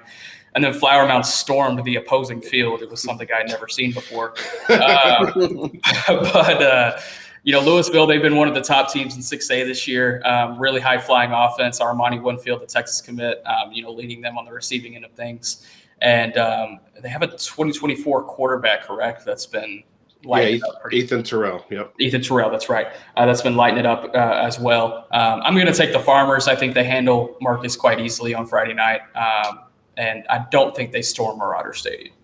And 0.54 0.62
then 0.62 0.72
Flower 0.72 1.06
Mound 1.06 1.26
stormed 1.26 1.82
the 1.84 1.96
opposing 1.96 2.40
field. 2.40 2.82
It 2.82 2.90
was 2.90 3.02
something 3.02 3.28
I'd 3.34 3.48
never 3.48 3.68
seen 3.68 3.92
before. 3.92 4.34
Uh, 4.68 5.32
but 6.06 6.62
uh, 6.62 7.00
you 7.42 7.52
know, 7.52 7.60
Lewisville, 7.60 8.08
they've 8.08 8.22
been 8.22 8.36
one 8.36 8.48
of 8.48 8.54
the 8.54 8.62
top 8.62 8.90
teams 8.90 9.16
in 9.16 9.20
6A 9.20 9.66
this 9.66 9.86
year. 9.86 10.22
Um, 10.24 10.58
really 10.58 10.80
high 10.80 10.98
flying 10.98 11.32
offense. 11.32 11.78
Armani 11.78 12.22
Winfield, 12.22 12.62
the 12.62 12.66
Texas 12.66 13.00
commit, 13.00 13.42
um, 13.46 13.72
you 13.72 13.82
know, 13.82 13.90
leading 13.90 14.20
them 14.20 14.38
on 14.38 14.44
the 14.44 14.52
receiving 14.52 14.96
end 14.96 15.04
of 15.04 15.12
things. 15.12 15.66
And 16.00 16.36
um, 16.38 16.80
they 17.02 17.08
have 17.08 17.22
a 17.22 17.26
2024 17.26 18.24
quarterback, 18.24 18.82
correct? 18.84 19.24
That's 19.26 19.46
been 19.46 19.82
lighting 20.24 20.60
yeah, 20.60 20.88
Ethan, 20.90 20.92
Ethan 20.92 21.22
Terrell. 21.22 21.64
Yep. 21.70 21.94
Ethan 22.00 22.22
Terrell. 22.22 22.50
That's 22.50 22.68
right. 22.68 22.88
Uh, 23.16 23.26
that's 23.26 23.42
been 23.42 23.56
lighting 23.56 23.78
it 23.78 23.86
up 23.86 24.10
uh, 24.14 24.40
as 24.42 24.58
well. 24.58 25.06
Um, 25.12 25.42
I'm 25.42 25.54
going 25.54 25.66
to 25.66 25.74
take 25.74 25.92
the 25.92 26.00
Farmers. 26.00 26.48
I 26.48 26.56
think 26.56 26.74
they 26.74 26.84
handle 26.84 27.36
Marcus 27.40 27.76
quite 27.76 28.00
easily 28.00 28.34
on 28.34 28.46
Friday 28.46 28.74
night, 28.74 29.00
um, 29.14 29.60
and 29.96 30.24
I 30.28 30.46
don't 30.50 30.74
think 30.74 30.92
they 30.92 31.02
storm 31.02 31.38
Marauder 31.38 31.72
Stadium. 31.72 32.14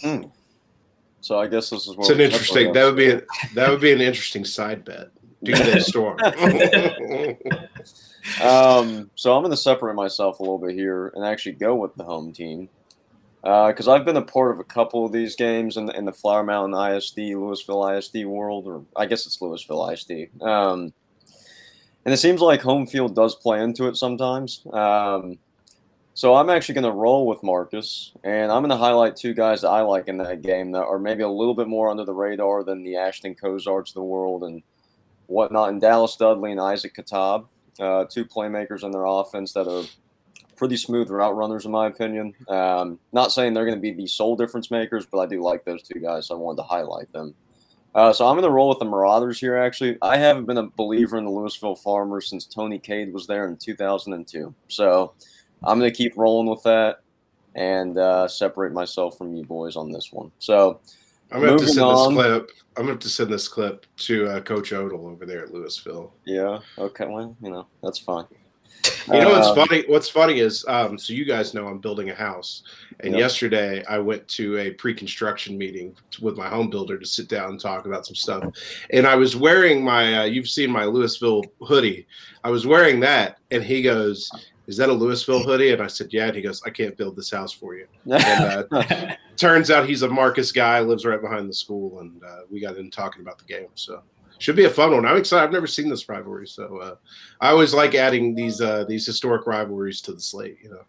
Hmm. 0.00 0.22
So 1.20 1.38
I 1.38 1.46
guess 1.46 1.70
this 1.70 1.86
is. 1.86 1.96
It's 1.98 2.10
an 2.10 2.20
interesting. 2.20 2.72
That 2.72 2.84
would 2.84 2.96
be 2.96 3.10
a, 3.10 3.22
that 3.54 3.70
would 3.70 3.80
be 3.80 3.92
an 3.92 4.00
interesting 4.00 4.44
side 4.44 4.84
bet. 4.84 5.08
Do 5.42 5.54
they 5.54 5.80
storm? 5.80 6.18
um, 8.42 9.10
so 9.14 9.34
I'm 9.34 9.42
going 9.42 9.50
to 9.50 9.56
separate 9.56 9.94
myself 9.94 10.38
a 10.38 10.42
little 10.42 10.58
bit 10.58 10.74
here 10.74 11.12
and 11.14 11.24
actually 11.24 11.52
go 11.52 11.74
with 11.74 11.94
the 11.96 12.04
home 12.04 12.32
team 12.32 12.68
because 13.42 13.88
uh, 13.88 13.92
I've 13.92 14.06
been 14.06 14.16
a 14.16 14.22
part 14.22 14.52
of 14.52 14.60
a 14.60 14.64
couple 14.64 15.04
of 15.04 15.12
these 15.12 15.36
games 15.36 15.76
in, 15.76 15.90
in 15.90 16.06
the 16.06 16.12
Flower 16.12 16.42
Mound 16.42 16.72
ISD, 16.72 17.18
Lewisville 17.18 17.98
ISD 17.98 18.24
world, 18.24 18.66
or 18.66 18.82
I 18.96 19.04
guess 19.04 19.26
it's 19.26 19.38
Lewisville 19.38 19.92
ISD. 19.92 20.42
Um, 20.42 20.94
and 22.06 22.14
it 22.14 22.16
seems 22.16 22.40
like 22.40 22.62
home 22.62 22.86
field 22.86 23.14
does 23.14 23.34
play 23.34 23.62
into 23.62 23.86
it 23.86 23.96
sometimes. 23.96 24.62
Um, 24.72 25.38
so 26.14 26.34
I'm 26.34 26.48
actually 26.48 26.76
going 26.76 26.84
to 26.84 26.92
roll 26.92 27.26
with 27.26 27.42
Marcus, 27.42 28.12
and 28.22 28.52
I'm 28.52 28.62
going 28.62 28.70
to 28.70 28.76
highlight 28.76 29.16
two 29.16 29.34
guys 29.34 29.62
that 29.62 29.70
I 29.70 29.80
like 29.80 30.06
in 30.06 30.16
that 30.18 30.42
game 30.42 30.70
that 30.72 30.84
are 30.84 30.98
maybe 30.98 31.24
a 31.24 31.28
little 31.28 31.54
bit 31.54 31.66
more 31.66 31.90
under 31.90 32.04
the 32.04 32.14
radar 32.14 32.62
than 32.62 32.84
the 32.84 32.96
Ashton 32.96 33.34
Cozarts 33.34 33.90
of 33.90 33.94
the 33.94 34.02
world 34.02 34.44
and 34.44 34.62
whatnot, 35.26 35.70
and 35.70 35.80
Dallas 35.80 36.14
Dudley 36.14 36.52
and 36.52 36.60
Isaac 36.60 36.94
Katab, 36.94 37.46
uh, 37.80 38.04
two 38.04 38.24
playmakers 38.24 38.84
in 38.84 38.92
their 38.92 39.04
offense 39.04 39.52
that 39.54 39.66
are 39.66 39.84
pretty 40.56 40.76
smooth 40.76 41.10
route 41.10 41.34
runners, 41.34 41.64
in 41.64 41.72
my 41.72 41.88
opinion. 41.88 42.32
Um, 42.48 43.00
not 43.12 43.32
saying 43.32 43.52
they're 43.52 43.66
going 43.66 43.76
to 43.76 43.82
be 43.82 43.92
the 43.92 44.06
sole 44.06 44.36
difference 44.36 44.70
makers, 44.70 45.06
but 45.06 45.18
I 45.18 45.26
do 45.26 45.42
like 45.42 45.64
those 45.64 45.82
two 45.82 45.98
guys, 45.98 46.28
so 46.28 46.36
I 46.36 46.38
wanted 46.38 46.58
to 46.58 46.68
highlight 46.68 47.12
them. 47.12 47.34
Uh, 47.92 48.12
so 48.12 48.26
I'm 48.26 48.34
going 48.34 48.44
to 48.44 48.50
roll 48.50 48.68
with 48.68 48.80
the 48.80 48.84
Marauders 48.84 49.38
here. 49.38 49.56
Actually, 49.56 49.98
I 50.02 50.16
haven't 50.16 50.46
been 50.46 50.58
a 50.58 50.66
believer 50.66 51.16
in 51.16 51.24
the 51.24 51.30
Lewisville 51.30 51.78
Farmers 51.78 52.28
since 52.28 52.44
Tony 52.44 52.78
Cade 52.78 53.12
was 53.12 53.26
there 53.26 53.46
in 53.46 53.56
2002. 53.56 54.52
So 54.68 55.12
I'm 55.66 55.78
going 55.78 55.90
to 55.90 55.96
keep 55.96 56.16
rolling 56.16 56.48
with 56.48 56.62
that 56.64 57.00
and 57.54 57.96
uh, 57.98 58.28
separate 58.28 58.72
myself 58.72 59.16
from 59.16 59.34
you 59.34 59.44
boys 59.44 59.76
on 59.76 59.90
this 59.90 60.12
one. 60.12 60.30
So 60.38 60.80
I'm 61.30 61.40
going 61.40 61.58
to 61.58 61.66
send 61.66 61.80
on, 61.80 62.14
this 62.14 62.24
clip. 62.24 62.50
I'm 62.76 62.86
going 62.86 62.98
to 62.98 63.08
send 63.08 63.32
this 63.32 63.48
clip 63.48 63.86
to 63.98 64.28
uh, 64.28 64.40
Coach 64.40 64.70
Odle 64.72 65.10
over 65.10 65.24
there 65.26 65.44
at 65.44 65.50
Lewisville. 65.50 66.10
Yeah. 66.24 66.60
Okay. 66.78 67.06
Well, 67.06 67.36
you 67.40 67.50
know 67.50 67.66
that's 67.82 67.98
fine. 67.98 68.26
You 69.06 69.20
know 69.20 69.30
what's 69.30 69.48
uh, 69.48 69.54
funny? 69.54 69.84
What's 69.86 70.08
funny 70.08 70.40
is, 70.40 70.64
um, 70.66 70.98
so 70.98 71.12
you 71.12 71.24
guys 71.24 71.54
know 71.54 71.66
I'm 71.66 71.78
building 71.78 72.10
a 72.10 72.14
house, 72.14 72.62
and 73.00 73.12
yep. 73.12 73.20
yesterday 73.20 73.84
I 73.84 73.98
went 73.98 74.26
to 74.28 74.58
a 74.58 74.72
pre-construction 74.72 75.56
meeting 75.56 75.94
with 76.20 76.36
my 76.36 76.48
home 76.48 76.70
builder 76.70 76.98
to 76.98 77.06
sit 77.06 77.28
down 77.28 77.50
and 77.50 77.60
talk 77.60 77.86
about 77.86 78.06
some 78.06 78.14
stuff. 78.14 78.44
And 78.90 79.06
I 79.06 79.14
was 79.14 79.36
wearing 79.36 79.84
my, 79.84 80.20
uh, 80.20 80.24
you've 80.24 80.48
seen 80.48 80.70
my 80.70 80.84
Lewisville 80.84 81.44
hoodie. 81.62 82.06
I 82.42 82.50
was 82.50 82.66
wearing 82.66 83.00
that, 83.00 83.38
and 83.50 83.62
he 83.62 83.82
goes, 83.82 84.30
"Is 84.66 84.76
that 84.76 84.88
a 84.88 84.92
Lewisville 84.92 85.44
hoodie?" 85.44 85.72
And 85.72 85.82
I 85.82 85.86
said, 85.86 86.12
"Yeah." 86.12 86.26
And 86.26 86.36
he 86.36 86.42
goes, 86.42 86.62
"I 86.64 86.70
can't 86.70 86.96
build 86.96 87.16
this 87.16 87.30
house 87.30 87.52
for 87.52 87.74
you." 87.74 87.86
And 88.06 88.66
uh, 88.70 89.14
turns 89.36 89.70
out 89.70 89.88
he's 89.88 90.02
a 90.02 90.08
Marcus 90.08 90.52
guy, 90.52 90.80
lives 90.80 91.04
right 91.04 91.20
behind 91.20 91.48
the 91.48 91.54
school, 91.54 92.00
and 92.00 92.22
uh, 92.22 92.40
we 92.50 92.60
got 92.60 92.76
in 92.76 92.90
talking 92.90 93.22
about 93.22 93.38
the 93.38 93.44
game. 93.44 93.68
So 93.74 94.02
should 94.38 94.56
be 94.56 94.64
a 94.64 94.70
fun 94.70 94.92
one. 94.92 95.06
I'm 95.06 95.16
excited. 95.16 95.44
I've 95.44 95.52
never 95.52 95.66
seen 95.66 95.88
this 95.88 96.08
rivalry, 96.08 96.46
so 96.46 96.78
uh, 96.78 96.94
I 97.40 97.50
always 97.50 97.72
like 97.72 97.94
adding 97.94 98.34
these 98.34 98.60
uh, 98.60 98.84
these 98.84 99.06
historic 99.06 99.46
rivalries 99.46 100.00
to 100.02 100.12
the 100.12 100.20
slate. 100.20 100.58
You 100.62 100.70
know. 100.70 100.84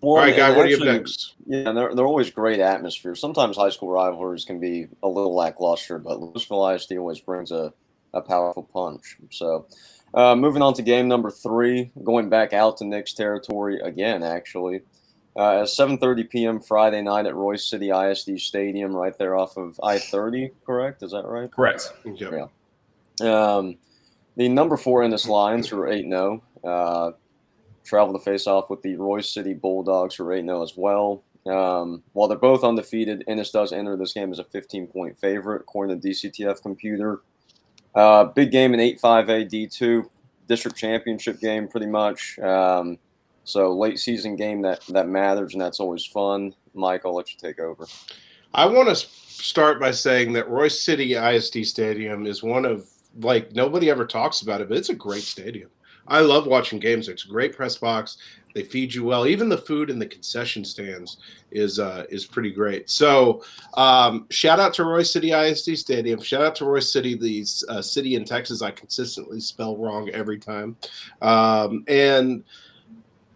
Well, 0.00 0.16
All 0.16 0.18
right, 0.18 0.36
guy. 0.36 0.54
What 0.54 0.64
do 0.64 0.70
you 0.70 0.76
have 0.76 0.86
next? 0.86 1.34
Yeah, 1.46 1.72
they're 1.72 1.94
they're 1.94 2.06
always 2.06 2.30
great 2.30 2.60
atmosphere. 2.60 3.14
Sometimes 3.14 3.56
high 3.56 3.70
school 3.70 3.90
rivalries 3.90 4.44
can 4.44 4.60
be 4.60 4.88
a 5.02 5.08
little 5.08 5.34
lackluster, 5.34 5.98
but 5.98 6.18
Lewisville 6.18 6.74
ISD 6.74 6.98
always 6.98 7.20
brings 7.20 7.50
a, 7.50 7.72
a 8.14 8.22
powerful 8.22 8.62
punch. 8.72 9.18
So, 9.30 9.66
uh, 10.14 10.34
moving 10.34 10.62
on 10.62 10.74
to 10.74 10.82
game 10.82 11.08
number 11.08 11.30
three, 11.30 11.90
going 12.02 12.28
back 12.28 12.52
out 12.52 12.78
to 12.78 12.84
Nick's 12.84 13.12
territory 13.12 13.80
again, 13.80 14.22
actually 14.22 14.82
uh, 15.36 15.62
at 15.62 15.66
7:30 15.66 16.30
p.m. 16.30 16.60
Friday 16.60 17.02
night 17.02 17.26
at 17.26 17.34
Royse 17.34 17.68
City 17.68 17.90
ISD 17.90 18.38
Stadium, 18.38 18.94
right 18.94 19.16
there 19.18 19.36
off 19.36 19.56
of 19.56 19.78
I-30. 19.82 20.52
Correct? 20.64 21.02
Is 21.02 21.10
that 21.10 21.26
right? 21.26 21.50
Correct. 21.50 21.92
Yeah. 22.04 22.46
Um, 23.20 23.76
the 24.36 24.48
number 24.48 24.76
four 24.76 25.02
Ennis 25.02 25.28
Lions 25.28 25.72
are 25.72 25.88
8 25.88 26.06
0. 26.08 26.42
Uh, 26.62 27.12
travel 27.84 28.16
to 28.16 28.24
face 28.24 28.46
off 28.46 28.70
with 28.70 28.82
the 28.82 28.96
Royse 28.96 29.32
City 29.32 29.54
Bulldogs, 29.54 30.16
who 30.16 30.24
are 30.24 30.32
8 30.32 30.44
0 30.44 30.62
as 30.62 30.76
well. 30.76 31.22
Um, 31.46 32.02
while 32.12 32.28
they're 32.28 32.38
both 32.38 32.64
undefeated, 32.64 33.24
Ennis 33.26 33.50
does 33.50 33.72
enter 33.72 33.96
this 33.96 34.12
game 34.12 34.32
as 34.32 34.38
a 34.38 34.44
15 34.44 34.86
point 34.86 35.18
favorite, 35.18 35.62
according 35.62 36.00
to 36.00 36.08
DCTF 36.08 36.62
Computer. 36.62 37.22
Uh, 37.94 38.24
big 38.24 38.50
game 38.50 38.74
in 38.74 38.80
8 38.80 39.00
5A 39.00 39.50
D2, 39.50 40.08
district 40.48 40.76
championship 40.76 41.40
game, 41.40 41.68
pretty 41.68 41.86
much. 41.86 42.38
Um, 42.40 42.98
so 43.44 43.72
late 43.72 43.98
season 43.98 44.36
game 44.36 44.62
that 44.62 44.84
that 44.88 45.08
matters, 45.08 45.52
and 45.52 45.60
that's 45.60 45.80
always 45.80 46.04
fun. 46.04 46.54
Mike, 46.74 47.02
I'll 47.04 47.14
let 47.14 47.30
you 47.30 47.38
take 47.38 47.60
over. 47.60 47.86
I 48.54 48.66
want 48.66 48.88
to 48.88 48.94
start 48.96 49.80
by 49.80 49.90
saying 49.90 50.32
that 50.32 50.48
Royse 50.48 50.82
City 50.82 51.14
ISD 51.14 51.66
Stadium 51.66 52.26
is 52.26 52.42
one 52.42 52.64
of 52.64 52.88
like 53.20 53.52
nobody 53.52 53.90
ever 53.90 54.06
talks 54.06 54.42
about 54.42 54.60
it, 54.60 54.68
but 54.68 54.78
it's 54.78 54.88
a 54.88 54.94
great 54.94 55.22
stadium. 55.22 55.70
I 56.06 56.20
love 56.20 56.46
watching 56.46 56.78
games. 56.78 57.08
It's 57.08 57.24
a 57.24 57.28
great 57.28 57.54
press 57.54 57.76
box. 57.76 58.18
They 58.54 58.62
feed 58.62 58.94
you 58.94 59.04
well. 59.04 59.26
Even 59.26 59.48
the 59.48 59.58
food 59.58 59.90
in 59.90 59.98
the 59.98 60.06
concession 60.06 60.64
stands 60.64 61.18
is 61.50 61.78
uh, 61.80 62.04
is 62.08 62.24
pretty 62.24 62.52
great. 62.52 62.88
So 62.88 63.42
um, 63.74 64.26
shout 64.30 64.60
out 64.60 64.72
to 64.74 64.82
Royse 64.82 65.12
City 65.12 65.32
ISD 65.32 65.76
Stadium. 65.76 66.20
Shout 66.20 66.42
out 66.42 66.54
to 66.56 66.64
Royse 66.64 66.90
City, 66.90 67.16
the 67.16 67.44
uh, 67.68 67.82
city 67.82 68.14
in 68.14 68.24
Texas 68.24 68.62
I 68.62 68.70
consistently 68.70 69.40
spell 69.40 69.76
wrong 69.76 70.08
every 70.10 70.38
time. 70.38 70.76
Um, 71.20 71.84
and 71.88 72.44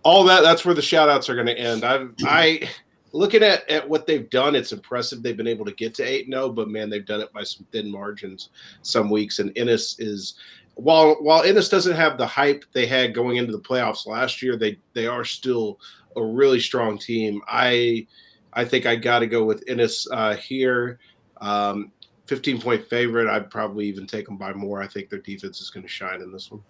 all 0.04 0.24
that 0.24 0.42
that's 0.42 0.64
where 0.64 0.74
the 0.74 0.83
shout 0.83 1.09
outs 1.09 1.28
are 1.28 1.35
going 1.35 1.48
to 1.48 1.59
end. 1.59 1.85
I 1.85 2.07
I 2.24 2.68
looking 3.12 3.42
at 3.42 3.68
at 3.68 3.88
what 3.88 4.07
they've 4.07 4.31
done, 4.31 4.54
it's 4.54 4.72
impressive. 4.72 5.22
They've 5.22 5.37
been 5.37 5.48
able 5.48 5.64
to 5.64 5.72
get 5.72 5.94
to 5.94 6.04
8-0, 6.04 6.54
but 6.54 6.68
man, 6.68 6.90
they've 6.90 7.04
done 7.04 7.20
it 7.20 7.33
by 7.33 7.42
some 7.42 7.66
thin 7.72 7.90
margins 7.90 8.50
some 8.83 9.11
weeks 9.11 9.40
and 9.40 9.52
Ennis 9.57 9.98
is 9.98 10.35
while 10.78 11.16
while 11.20 11.42
Ennis 11.42 11.68
doesn't 11.68 11.96
have 11.96 12.18
the 12.18 12.26
hype 12.26 12.64
they 12.72 12.86
had 12.86 13.12
going 13.12 13.36
into 13.36 13.50
the 13.50 13.60
playoffs 13.60 14.06
last 14.06 14.42
year, 14.42 14.56
they 14.56 14.78
they 14.94 15.08
are 15.08 15.24
still 15.24 15.80
a 16.14 16.22
really 16.22 16.60
strong 16.60 16.96
team. 16.98 17.42
I 17.48 18.06
I 18.52 18.64
think 18.64 18.86
I 18.86 18.94
got 18.94 19.18
to 19.18 19.26
go 19.26 19.44
with 19.44 19.64
Ennis 19.66 20.06
uh, 20.12 20.36
here. 20.36 21.00
Um, 21.40 21.90
15 22.26 22.61
point 22.61 22.88
favorite. 22.88 23.28
I'd 23.28 23.50
probably 23.50 23.86
even 23.86 24.07
take 24.07 24.26
them 24.26 24.36
by 24.36 24.53
more. 24.53 24.80
I 24.80 24.86
think 24.86 25.11
their 25.11 25.18
defense 25.18 25.61
is 25.61 25.70
going 25.70 25.82
to 25.82 25.88
shine 25.88 26.20
in 26.22 26.30
this 26.30 26.50
one. 26.50 26.62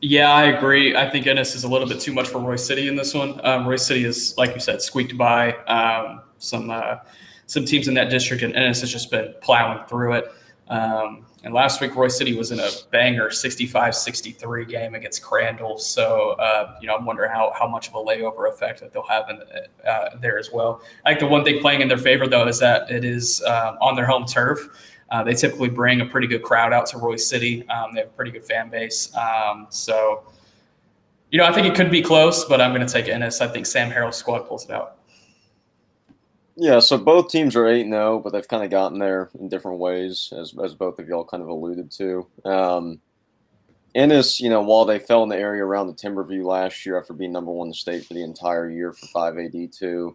Yeah, 0.00 0.32
I 0.32 0.46
agree. 0.46 0.96
I 0.96 1.08
think 1.08 1.26
Ennis 1.26 1.54
is 1.54 1.62
a 1.64 1.68
little 1.68 1.86
bit 1.86 2.00
too 2.00 2.12
much 2.12 2.26
for 2.26 2.38
Royse 2.38 2.60
City 2.60 2.88
in 2.88 2.96
this 2.96 3.14
one. 3.14 3.40
Um, 3.44 3.66
Royse 3.66 3.80
City 3.80 4.04
is, 4.04 4.34
like 4.36 4.54
you 4.54 4.60
said, 4.60 4.82
squeaked 4.82 5.16
by 5.16 5.52
um, 5.66 6.22
some 6.38 6.70
uh, 6.70 6.96
some 7.46 7.64
teams 7.64 7.86
in 7.86 7.94
that 7.94 8.10
district, 8.10 8.42
and 8.42 8.56
Ennis 8.56 8.80
has 8.80 8.90
just 8.90 9.10
been 9.10 9.34
plowing 9.42 9.86
through 9.86 10.14
it. 10.14 10.32
Um, 10.70 11.26
and 11.42 11.52
last 11.52 11.80
week, 11.80 11.92
Royse 11.92 12.12
City 12.12 12.36
was 12.36 12.52
in 12.52 12.60
a 12.60 12.68
banger 12.92 13.28
65-63 13.28 14.68
game 14.68 14.94
against 14.94 15.20
Crandall. 15.20 15.78
So, 15.78 16.30
uh, 16.32 16.76
you 16.80 16.86
know, 16.86 16.94
I'm 16.94 17.04
wondering 17.04 17.30
how, 17.30 17.52
how 17.58 17.66
much 17.66 17.88
of 17.88 17.94
a 17.94 17.98
layover 17.98 18.48
effect 18.48 18.80
that 18.80 18.92
they'll 18.92 19.06
have 19.06 19.28
in, 19.30 19.42
uh, 19.86 20.16
there 20.20 20.38
as 20.38 20.50
well. 20.52 20.80
I 21.04 21.10
think 21.10 21.20
the 21.20 21.26
one 21.26 21.44
thing 21.44 21.60
playing 21.60 21.80
in 21.80 21.88
their 21.88 21.98
favor, 21.98 22.28
though, 22.28 22.46
is 22.46 22.60
that 22.60 22.90
it 22.90 23.04
is 23.04 23.42
uh, 23.42 23.76
on 23.80 23.96
their 23.96 24.06
home 24.06 24.26
turf. 24.26 24.68
Uh, 25.10 25.24
they 25.24 25.34
typically 25.34 25.68
bring 25.68 26.02
a 26.02 26.06
pretty 26.06 26.28
good 26.28 26.42
crowd 26.42 26.72
out 26.72 26.86
to 26.86 26.98
Royse 26.98 27.20
City. 27.20 27.68
Um, 27.68 27.92
they 27.92 28.00
have 28.00 28.10
a 28.10 28.12
pretty 28.12 28.30
good 28.30 28.44
fan 28.44 28.70
base. 28.70 29.12
Um, 29.16 29.66
so, 29.70 30.22
you 31.32 31.38
know, 31.38 31.46
I 31.46 31.52
think 31.52 31.66
it 31.66 31.74
could 31.74 31.90
be 31.90 32.00
close, 32.00 32.44
but 32.44 32.60
I'm 32.60 32.72
going 32.72 32.86
to 32.86 32.92
take 32.92 33.08
Ennis. 33.08 33.40
I 33.40 33.48
think 33.48 33.66
Sam 33.66 33.90
Harrell's 33.90 34.16
squad 34.16 34.40
pulls 34.40 34.66
it 34.66 34.70
out. 34.70 34.99
Yeah, 36.62 36.80
so 36.80 36.98
both 36.98 37.30
teams 37.30 37.56
are 37.56 37.66
8 37.66 37.84
0, 37.88 38.20
but 38.20 38.34
they've 38.34 38.46
kind 38.46 38.62
of 38.62 38.70
gotten 38.70 38.98
there 38.98 39.30
in 39.40 39.48
different 39.48 39.78
ways, 39.78 40.30
as, 40.38 40.54
as 40.62 40.74
both 40.74 40.98
of 40.98 41.08
y'all 41.08 41.24
kind 41.24 41.42
of 41.42 41.48
alluded 41.48 41.90
to. 41.92 42.26
Um, 42.44 43.00
Ennis, 43.94 44.42
you 44.42 44.50
know, 44.50 44.60
while 44.60 44.84
they 44.84 44.98
fell 44.98 45.22
in 45.22 45.30
the 45.30 45.38
area 45.38 45.64
around 45.64 45.86
the 45.86 45.94
Timberview 45.94 46.44
last 46.44 46.84
year 46.84 47.00
after 47.00 47.14
being 47.14 47.32
number 47.32 47.50
one 47.50 47.68
in 47.68 47.70
the 47.70 47.74
state 47.76 48.04
for 48.04 48.12
the 48.12 48.22
entire 48.22 48.68
year 48.68 48.92
for 48.92 49.06
5AD2, 49.06 50.14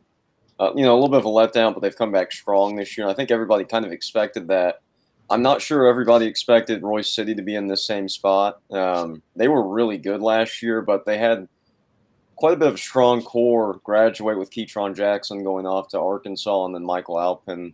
uh, 0.60 0.72
you 0.76 0.84
know, 0.84 0.94
a 0.94 0.98
little 1.02 1.10
bit 1.10 1.18
of 1.18 1.26
a 1.26 1.30
letdown, 1.30 1.74
but 1.74 1.80
they've 1.80 1.98
come 1.98 2.12
back 2.12 2.32
strong 2.32 2.76
this 2.76 2.96
year. 2.96 3.08
And 3.08 3.12
I 3.12 3.16
think 3.16 3.32
everybody 3.32 3.64
kind 3.64 3.84
of 3.84 3.92
expected 3.92 4.48
that. 4.50 4.84
I'm 5.32 5.42
not 5.42 5.64
sure 5.64 5.88
everybody 5.88 6.28
expected 6.28 6.84
Royse 6.84 7.08
City 7.08 7.34
to 7.34 7.42
be 7.42 7.56
in 7.56 7.66
the 7.66 7.76
same 7.76 8.08
spot. 8.08 8.62
Um, 8.70 9.24
they 9.36 9.48
were 9.48 9.68
really 9.68 9.98
good 9.98 10.22
last 10.22 10.62
year, 10.62 10.84
but 10.84 11.08
they 11.08 11.18
had 11.18 11.48
quite 12.36 12.54
a 12.54 12.58
bit 12.58 12.68
of 12.68 12.80
strong 12.80 13.22
core 13.22 13.80
graduate 13.84 14.38
with 14.38 14.52
Ketron 14.52 14.96
Jackson 14.96 15.44
going 15.44 15.66
off 15.66 15.88
to 15.90 16.00
Arkansas 16.00 16.66
and 16.66 16.76
then 16.76 16.84
Michael 16.84 17.20
Alpin 17.20 17.74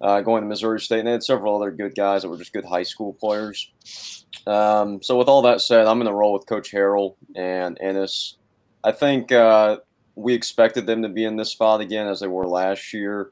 uh, 0.00 0.20
going 0.20 0.42
to 0.42 0.48
Missouri 0.48 0.80
State. 0.80 1.00
And 1.00 1.08
they 1.08 1.12
had 1.12 1.22
several 1.22 1.56
other 1.56 1.70
good 1.70 1.94
guys 1.94 2.22
that 2.22 2.28
were 2.28 2.36
just 2.36 2.52
good 2.52 2.64
high 2.64 2.82
school 2.82 3.14
players. 3.14 3.70
Um, 4.46 5.02
so, 5.02 5.16
with 5.16 5.28
all 5.28 5.42
that 5.42 5.60
said, 5.60 5.86
I'm 5.86 5.98
going 5.98 6.06
to 6.06 6.14
roll 6.14 6.32
with 6.32 6.46
Coach 6.46 6.70
Harrell 6.70 7.16
and 7.34 7.78
Ennis. 7.80 8.36
I 8.84 8.92
think 8.92 9.32
uh, 9.32 9.78
we 10.14 10.34
expected 10.34 10.86
them 10.86 11.02
to 11.02 11.08
be 11.08 11.24
in 11.24 11.36
this 11.36 11.50
spot 11.50 11.80
again 11.80 12.06
as 12.06 12.20
they 12.20 12.28
were 12.28 12.46
last 12.46 12.92
year. 12.92 13.30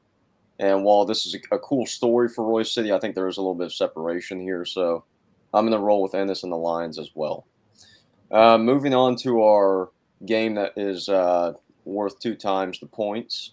And 0.59 0.83
while 0.83 1.05
this 1.05 1.25
is 1.25 1.35
a, 1.35 1.55
a 1.55 1.59
cool 1.59 1.85
story 1.85 2.29
for 2.29 2.43
Royse 2.43 2.73
City, 2.73 2.91
I 2.91 2.99
think 2.99 3.13
there 3.13 3.27
is 3.27 3.37
a 3.37 3.41
little 3.41 3.55
bit 3.55 3.65
of 3.65 3.73
separation 3.73 4.39
here. 4.39 4.65
So 4.65 5.03
I'm 5.53 5.67
going 5.67 5.77
to 5.77 5.85
roll 5.85 6.01
with 6.01 6.15
Ennis 6.15 6.43
and 6.43 6.51
the 6.51 6.57
Lions 6.57 6.97
as 6.97 7.11
well. 7.13 7.45
Uh, 8.31 8.57
moving 8.57 8.93
on 8.93 9.15
to 9.17 9.43
our 9.43 9.89
game 10.25 10.55
that 10.55 10.73
is 10.75 11.09
uh, 11.09 11.53
worth 11.83 12.19
two 12.19 12.35
times 12.35 12.79
the 12.79 12.85
points. 12.85 13.51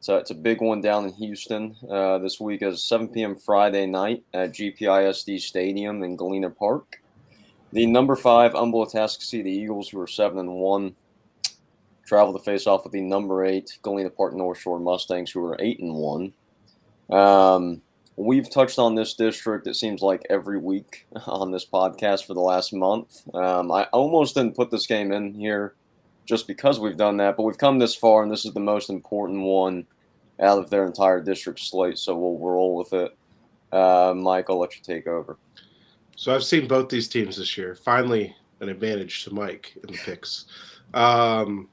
So 0.00 0.16
it's 0.16 0.30
a 0.30 0.34
big 0.34 0.62
one 0.62 0.80
down 0.80 1.04
in 1.04 1.12
Houston 1.12 1.76
uh, 1.90 2.18
this 2.18 2.40
week 2.40 2.62
as 2.62 2.82
7 2.82 3.08
p.m. 3.08 3.36
Friday 3.36 3.84
night 3.84 4.22
at 4.32 4.52
GPISD 4.52 5.40
Stadium 5.40 6.02
in 6.02 6.16
Galena 6.16 6.48
Park. 6.48 7.02
The 7.72 7.86
number 7.86 8.16
five 8.16 8.52
Humboldt 8.52 8.92
the 8.92 9.42
Eagles, 9.44 9.90
who 9.90 10.00
are 10.00 10.06
seven 10.06 10.38
and 10.38 10.54
one, 10.54 10.96
travel 12.04 12.32
to 12.32 12.42
face 12.42 12.66
off 12.66 12.82
with 12.82 12.92
the 12.92 13.00
number 13.00 13.44
eight 13.44 13.78
Galena 13.82 14.10
Park 14.10 14.34
North 14.34 14.58
Shore 14.58 14.80
Mustangs, 14.80 15.30
who 15.30 15.44
are 15.44 15.56
eight 15.60 15.78
and 15.78 15.94
one. 15.94 16.32
Um, 17.10 17.82
we've 18.16 18.50
touched 18.50 18.78
on 18.78 18.94
this 18.94 19.14
district. 19.14 19.66
It 19.66 19.76
seems 19.76 20.02
like 20.02 20.26
every 20.30 20.58
week 20.58 21.06
on 21.26 21.52
this 21.52 21.66
podcast 21.66 22.26
for 22.26 22.34
the 22.34 22.40
last 22.40 22.72
month. 22.72 23.22
Um, 23.34 23.70
I 23.70 23.84
almost 23.92 24.34
didn't 24.34 24.56
put 24.56 24.70
this 24.70 24.86
game 24.86 25.12
in 25.12 25.34
here 25.34 25.74
just 26.30 26.46
because 26.46 26.78
we've 26.78 26.96
done 26.96 27.16
that, 27.16 27.36
but 27.36 27.42
we've 27.42 27.58
come 27.58 27.80
this 27.80 27.96
far, 27.96 28.22
and 28.22 28.30
this 28.30 28.44
is 28.44 28.54
the 28.54 28.60
most 28.60 28.88
important 28.88 29.42
one 29.42 29.84
out 30.40 30.60
of 30.60 30.70
their 30.70 30.86
entire 30.86 31.20
district 31.20 31.58
slate. 31.58 31.98
So 31.98 32.16
we'll 32.16 32.38
roll 32.38 32.76
with 32.76 32.92
it. 32.92 33.16
Uh, 33.72 34.14
Mike, 34.16 34.46
I'll 34.48 34.60
let 34.60 34.76
you 34.76 34.82
take 34.82 35.08
over. 35.08 35.38
So 36.14 36.32
I've 36.32 36.44
seen 36.44 36.68
both 36.68 36.88
these 36.88 37.08
teams 37.08 37.36
this 37.36 37.58
year. 37.58 37.74
Finally, 37.74 38.34
an 38.60 38.68
advantage 38.68 39.24
to 39.24 39.34
Mike 39.34 39.76
in 39.82 39.92
the 39.92 39.98
picks. 39.98 40.46
Um, 40.94 41.68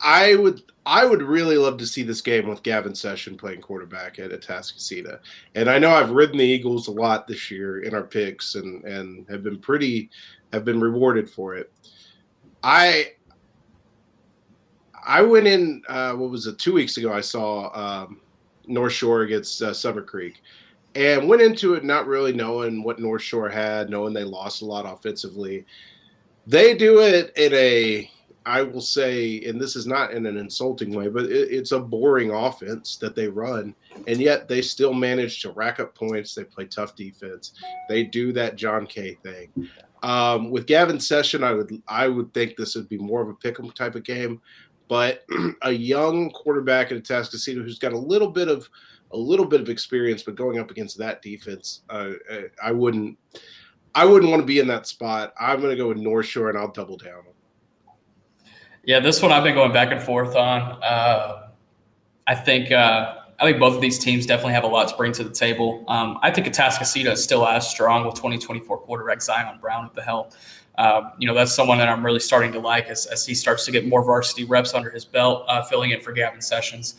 I 0.00 0.36
would 0.36 0.62
I 0.86 1.04
would 1.04 1.22
really 1.22 1.56
love 1.56 1.78
to 1.78 1.86
see 1.86 2.04
this 2.04 2.20
game 2.20 2.48
with 2.48 2.62
Gavin 2.62 2.94
Session 2.94 3.36
playing 3.36 3.60
quarterback 3.60 4.20
at 4.20 4.30
Atascocita. 4.30 5.18
And 5.56 5.68
I 5.68 5.80
know 5.80 5.90
I've 5.90 6.10
ridden 6.10 6.38
the 6.38 6.44
Eagles 6.44 6.86
a 6.86 6.92
lot 6.92 7.26
this 7.26 7.50
year 7.50 7.82
in 7.82 7.92
our 7.92 8.02
picks 8.04 8.54
and 8.54 8.84
and 8.84 9.28
have 9.28 9.42
been 9.42 9.58
pretty 9.58 10.10
have 10.52 10.64
been 10.64 10.80
rewarded 10.80 11.28
for 11.28 11.56
it. 11.56 11.72
I 12.62 13.12
I 15.04 15.22
went 15.22 15.46
in 15.46 15.82
uh, 15.88 16.12
what 16.12 16.30
was 16.30 16.46
it 16.46 16.58
two 16.58 16.72
weeks 16.72 16.96
ago 16.96 17.12
I 17.12 17.20
saw 17.20 17.70
um, 17.74 18.20
North 18.66 18.92
Shore 18.92 19.22
against 19.22 19.60
uh, 19.62 19.74
Summer 19.74 20.02
Creek 20.02 20.42
and 20.94 21.28
went 21.28 21.42
into 21.42 21.74
it 21.74 21.84
not 21.84 22.06
really 22.06 22.32
knowing 22.32 22.82
what 22.82 22.98
North 22.98 23.22
Shore 23.22 23.48
had, 23.48 23.90
knowing 23.90 24.12
they 24.12 24.24
lost 24.24 24.62
a 24.62 24.66
lot 24.66 24.84
offensively. 24.86 25.64
They 26.46 26.76
do 26.76 27.00
it 27.00 27.32
in 27.36 27.52
a 27.54 28.10
I 28.44 28.62
will 28.62 28.80
say, 28.80 29.40
and 29.44 29.60
this 29.60 29.76
is 29.76 29.86
not 29.86 30.12
in 30.12 30.26
an 30.26 30.36
insulting 30.36 30.92
way, 30.92 31.08
but 31.08 31.26
it, 31.26 31.52
it's 31.52 31.72
a 31.72 31.78
boring 31.78 32.32
offense 32.32 32.96
that 32.96 33.14
they 33.14 33.28
run, 33.28 33.74
and 34.08 34.20
yet 34.20 34.48
they 34.48 34.62
still 34.62 34.92
manage 34.92 35.40
to 35.42 35.52
rack 35.52 35.78
up 35.78 35.94
points. 35.94 36.34
They 36.34 36.44
play 36.44 36.66
tough 36.66 36.96
defense. 36.96 37.52
They 37.88 38.02
do 38.04 38.32
that 38.32 38.56
John 38.56 38.86
Kay 38.86 39.14
thing. 39.22 39.68
Um, 40.02 40.50
with 40.50 40.66
Gavin 40.66 40.98
Session, 40.98 41.44
I 41.44 41.52
would 41.52 41.80
I 41.86 42.08
would 42.08 42.34
think 42.34 42.56
this 42.56 42.74
would 42.74 42.88
be 42.88 42.98
more 42.98 43.22
of 43.22 43.28
a 43.28 43.34
pick'em 43.34 43.72
type 43.74 43.94
of 43.94 44.02
game, 44.02 44.40
but 44.92 45.24
a 45.62 45.72
young 45.72 46.30
quarterback 46.32 46.92
at 46.92 46.98
Atascocita 47.02 47.54
who's 47.54 47.78
got 47.78 47.94
a 47.94 47.98
little 47.98 48.28
bit 48.28 48.48
of 48.48 48.68
a 49.12 49.16
little 49.16 49.46
bit 49.46 49.62
of 49.62 49.70
experience, 49.70 50.22
but 50.22 50.34
going 50.34 50.58
up 50.58 50.70
against 50.70 50.98
that 50.98 51.22
defense, 51.22 51.80
uh, 51.88 52.10
I 52.62 52.72
wouldn't 52.72 53.16
I 53.94 54.04
wouldn't 54.04 54.30
want 54.30 54.42
to 54.42 54.46
be 54.46 54.58
in 54.58 54.66
that 54.66 54.86
spot. 54.86 55.32
I'm 55.40 55.62
going 55.62 55.70
to 55.70 55.82
go 55.82 55.88
with 55.88 55.96
North 55.96 56.26
Shore, 56.26 56.50
and 56.50 56.58
I'll 56.58 56.70
double 56.70 56.98
down. 56.98 57.22
Yeah, 58.84 59.00
this 59.00 59.22
one 59.22 59.32
I've 59.32 59.44
been 59.44 59.54
going 59.54 59.72
back 59.72 59.92
and 59.92 60.02
forth 60.02 60.36
on. 60.36 60.60
Uh, 60.82 61.48
I 62.26 62.34
think 62.34 62.70
uh, 62.70 63.14
I 63.40 63.44
think 63.44 63.58
both 63.58 63.74
of 63.74 63.80
these 63.80 63.98
teams 63.98 64.26
definitely 64.26 64.52
have 64.52 64.64
a 64.64 64.68
lot 64.68 64.88
to 64.88 64.96
bring 64.98 65.12
to 65.12 65.24
the 65.24 65.32
table. 65.32 65.86
Um, 65.88 66.18
I 66.20 66.30
think 66.30 66.46
Atascocita 66.46 67.12
is 67.12 67.24
still 67.24 67.46
as 67.46 67.66
strong 67.66 68.04
with 68.04 68.16
2024 68.16 68.76
quarterback 68.80 69.22
Zion 69.22 69.58
Brown 69.58 69.86
at 69.86 69.94
the 69.94 70.02
helm. 70.02 70.26
Um, 70.78 71.12
you 71.18 71.26
know, 71.26 71.34
that's 71.34 71.54
someone 71.54 71.78
that 71.78 71.88
I'm 71.88 72.04
really 72.04 72.20
starting 72.20 72.52
to 72.52 72.58
like 72.58 72.86
as, 72.86 73.06
as 73.06 73.26
he 73.26 73.34
starts 73.34 73.64
to 73.66 73.72
get 73.72 73.86
more 73.86 74.02
varsity 74.02 74.44
reps 74.44 74.74
under 74.74 74.90
his 74.90 75.04
belt, 75.04 75.44
uh, 75.48 75.62
filling 75.64 75.90
in 75.90 76.00
for 76.00 76.12
Gavin 76.12 76.40
Sessions. 76.40 76.94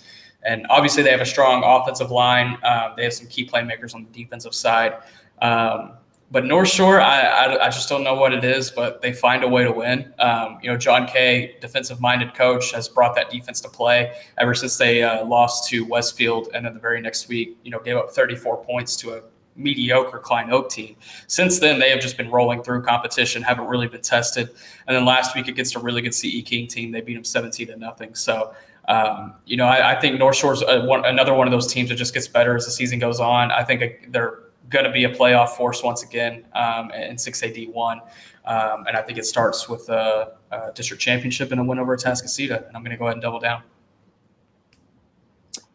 And 0.46 0.68
obviously, 0.70 1.04
they 1.04 1.10
have 1.10 1.22
a 1.22 1.26
strong 1.26 1.64
offensive 1.64 2.12
line. 2.12 2.58
Uh, 2.64 2.94
they 2.96 3.04
have 3.04 3.14
some 3.14 3.28
key 3.28 3.48
playmakers 3.48 3.96
on 3.96 4.04
the 4.04 4.24
defensive 4.24 4.54
side. 4.54 4.98
Um, 5.42 5.94
but 6.34 6.46
North 6.46 6.68
Shore, 6.68 7.00
I, 7.00 7.22
I, 7.22 7.66
I, 7.66 7.70
just 7.70 7.88
don't 7.88 8.04
know 8.04 8.16
what 8.16 8.34
it 8.34 8.44
is, 8.44 8.72
but 8.72 9.04
they 9.04 9.14
find 9.14 9.44
a 9.44 9.48
way 9.48 9.64
to 9.64 9.72
win. 9.72 10.12
Um, 10.18 10.58
you 10.64 10.70
know, 10.72 10.76
John 10.76 11.06
Kay, 11.06 11.58
defensive-minded 11.62 12.34
coach, 12.34 12.72
has 12.72 12.90
brought 12.90 13.14
that 13.16 13.30
defense 13.30 13.62
to 13.62 13.70
play 13.70 14.16
ever 14.40 14.56
since 14.56 14.76
they 14.76 15.04
uh, 15.04 15.24
lost 15.26 15.70
to 15.70 15.86
Westfield, 15.86 16.50
and 16.56 16.66
then 16.66 16.74
the 16.74 16.80
very 16.80 17.00
next 17.02 17.28
week, 17.28 17.58
you 17.64 17.70
know, 17.70 17.80
gave 17.80 17.98
up 17.98 18.10
34 18.10 18.66
points 18.66 18.96
to 18.96 19.12
a 19.12 19.22
mediocre 19.56 20.20
Klein 20.20 20.52
Oak 20.52 20.70
team. 20.70 20.96
Since 21.28 21.60
then, 21.60 21.80
they 21.80 21.90
have 21.90 22.00
just 22.00 22.18
been 22.18 22.30
rolling 22.32 22.64
through 22.64 22.84
competition, 22.84 23.42
haven't 23.42 23.68
really 23.68 23.88
been 23.88 24.02
tested. 24.02 24.50
And 24.88 24.96
then 24.96 25.06
last 25.06 25.36
week 25.36 25.48
against 25.48 25.76
a 25.76 25.80
really 25.80 26.02
good 26.02 26.14
CE 26.14 26.42
King 26.44 26.68
team, 26.68 26.92
they 26.92 27.02
beat 27.02 27.16
them 27.16 27.24
17 27.24 27.68
to 27.68 27.78
nothing. 27.78 28.16
So. 28.16 28.54
Um, 28.86 29.36
you 29.46 29.56
know, 29.56 29.64
I, 29.64 29.96
I, 29.96 30.00
think 30.02 30.20
North 30.20 30.36
Shore's 30.36 30.62
a, 30.62 30.84
one, 30.84 31.06
another 31.06 31.34
one 31.34 31.48
of 31.48 31.52
those 31.52 31.72
teams 31.72 31.88
that 31.88 31.96
just 31.96 32.14
gets 32.14 32.28
better 32.28 32.58
as 32.58 32.66
the 32.66 32.72
season 32.72 33.00
goes 33.00 33.22
on. 33.22 33.50
I 33.50 33.64
think 33.64 34.12
they're 34.12 34.40
going 34.68 34.84
to 34.84 34.92
be 34.92 35.06
a 35.06 35.10
playoff 35.10 35.52
force 35.52 35.82
once 35.84 36.04
again 36.04 36.46
um, 36.54 36.92
in 36.92 37.16
6AD1. 37.16 38.02
Um, 38.46 38.86
and 38.88 38.98
I 38.98 39.02
think 39.02 39.18
it 39.18 39.26
starts 39.26 39.70
with 39.70 39.88
a, 39.88 40.34
a, 40.52 40.72
district 40.74 41.02
championship 41.02 41.52
and 41.52 41.62
a 41.62 41.64
win 41.64 41.80
over 41.80 41.96
Atascocita. 41.96 42.68
And 42.68 42.76
I'm 42.76 42.84
going 42.84 42.92
to 42.92 42.98
go 42.98 43.06
ahead 43.06 43.16
and 43.16 43.22
double 43.22 43.40
down. 43.40 43.64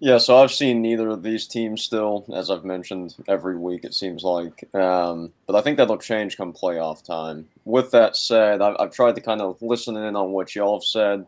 Yeah, 0.00 0.18
so 0.18 0.36
I've 0.36 0.52
seen 0.52 0.80
neither 0.80 1.08
of 1.08 1.24
these 1.24 1.48
teams 1.48 1.82
still, 1.82 2.24
as 2.32 2.50
I've 2.50 2.64
mentioned 2.64 3.16
every 3.26 3.58
week, 3.58 3.84
it 3.84 3.94
seems 3.94 4.22
like. 4.22 4.72
Um, 4.72 5.32
but 5.46 5.56
I 5.56 5.60
think 5.60 5.76
that'll 5.76 5.98
change 5.98 6.36
come 6.36 6.52
playoff 6.52 7.02
time. 7.04 7.48
With 7.64 7.90
that 7.90 8.14
said, 8.14 8.62
I've, 8.62 8.76
I've 8.78 8.92
tried 8.92 9.16
to 9.16 9.20
kind 9.20 9.40
of 9.40 9.60
listen 9.60 9.96
in 9.96 10.14
on 10.14 10.30
what 10.30 10.54
y'all 10.54 10.78
have 10.78 10.84
said 10.84 11.26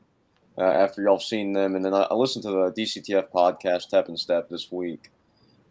uh, 0.56 0.62
after 0.62 1.02
y'all 1.02 1.16
have 1.16 1.22
seen 1.22 1.52
them. 1.52 1.74
And 1.74 1.84
then 1.84 1.94
I, 1.94 2.02
I 2.02 2.14
listened 2.14 2.44
to 2.44 2.50
the 2.50 2.72
DCTF 2.72 3.30
podcast, 3.30 3.82
Step 3.82 4.06
and 4.06 4.18
Step, 4.18 4.48
this 4.48 4.70
week. 4.70 5.10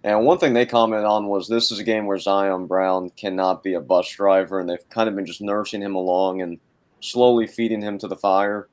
And 0.04 0.26
one 0.26 0.38
thing 0.38 0.54
they 0.54 0.66
commented 0.66 1.06
on 1.06 1.28
was 1.28 1.47
this 1.47 1.72
is 1.72 1.80
a 1.80 1.84
game 1.84 2.06
where 2.06 2.18
Zion 2.18 2.68
Brown 2.68 3.12
cannot 3.12 3.64
be 3.64 3.76
a 3.76 3.82
bus 3.82 4.10
driver, 4.10 4.60
and 4.60 4.70
they've 4.70 4.89
kind 4.89 5.08
of 5.08 5.16
been 5.16 5.26
just 5.26 5.41
nursing 5.41 5.82
him 5.82 5.95
along 5.95 6.41
and 6.41 6.60
slowly 7.00 7.47
feeding 7.47 7.82
him 7.82 7.97
to 8.00 8.08
the 8.10 8.16
fire. 8.18 8.68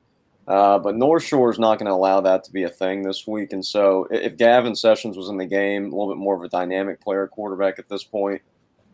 Uh, 0.47 0.79
but 0.79 0.95
North 0.95 1.23
Shore 1.23 1.51
is 1.51 1.59
not 1.59 1.77
going 1.77 1.87
to 1.87 1.93
allow 1.93 2.21
that 2.21 2.43
to 2.45 2.53
be 2.53 2.63
a 2.63 2.69
thing 2.69 3.03
this 3.03 3.27
week. 3.27 3.51
And 3.51 3.65
so 3.65 4.07
if 4.09 4.37
Gavin 4.37 4.75
Sessions 4.75 5.17
was 5.17 5.27
in 5.27 5.37
the 5.37 5.45
game, 5.45 5.83
a 5.83 5.89
little 5.89 6.07
bit 6.07 6.17
more 6.17 6.35
of 6.35 6.41
a 6.41 6.47
dynamic 6.47 7.01
player 7.01 7.27
quarterback 7.27 7.79
at 7.79 7.89
this 7.89 8.05
point, 8.05 8.41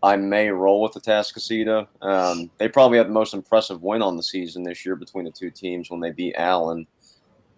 I 0.01 0.17
may 0.17 0.49
roll 0.49 0.81
with 0.81 0.93
the 0.93 0.99
Atascocita. 0.99 1.87
Um, 2.01 2.49
they 2.57 2.67
probably 2.67 2.97
had 2.97 3.07
the 3.07 3.13
most 3.13 3.33
impressive 3.33 3.83
win 3.83 4.01
on 4.01 4.17
the 4.17 4.23
season 4.23 4.63
this 4.63 4.85
year 4.85 4.95
between 4.95 5.25
the 5.25 5.31
two 5.31 5.51
teams 5.51 5.91
when 5.91 6.01
they 6.01 6.11
beat 6.11 6.35
Allen. 6.35 6.87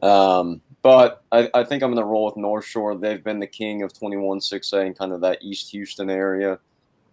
Um, 0.03 0.61
but 0.81 1.23
I, 1.31 1.49
I, 1.53 1.63
think 1.63 1.81
I'm 1.81 1.91
going 1.91 2.03
to 2.03 2.07
roll 2.07 2.25
with 2.25 2.37
North 2.37 2.65
Shore. 2.65 2.95
They've 2.95 3.23
been 3.23 3.39
the 3.39 3.47
king 3.47 3.81
of 3.81 3.97
21 3.97 4.39
6A 4.39 4.85
in 4.85 4.93
kind 4.93 5.13
of 5.13 5.21
that 5.21 5.39
East 5.41 5.71
Houston 5.71 6.09
area. 6.09 6.59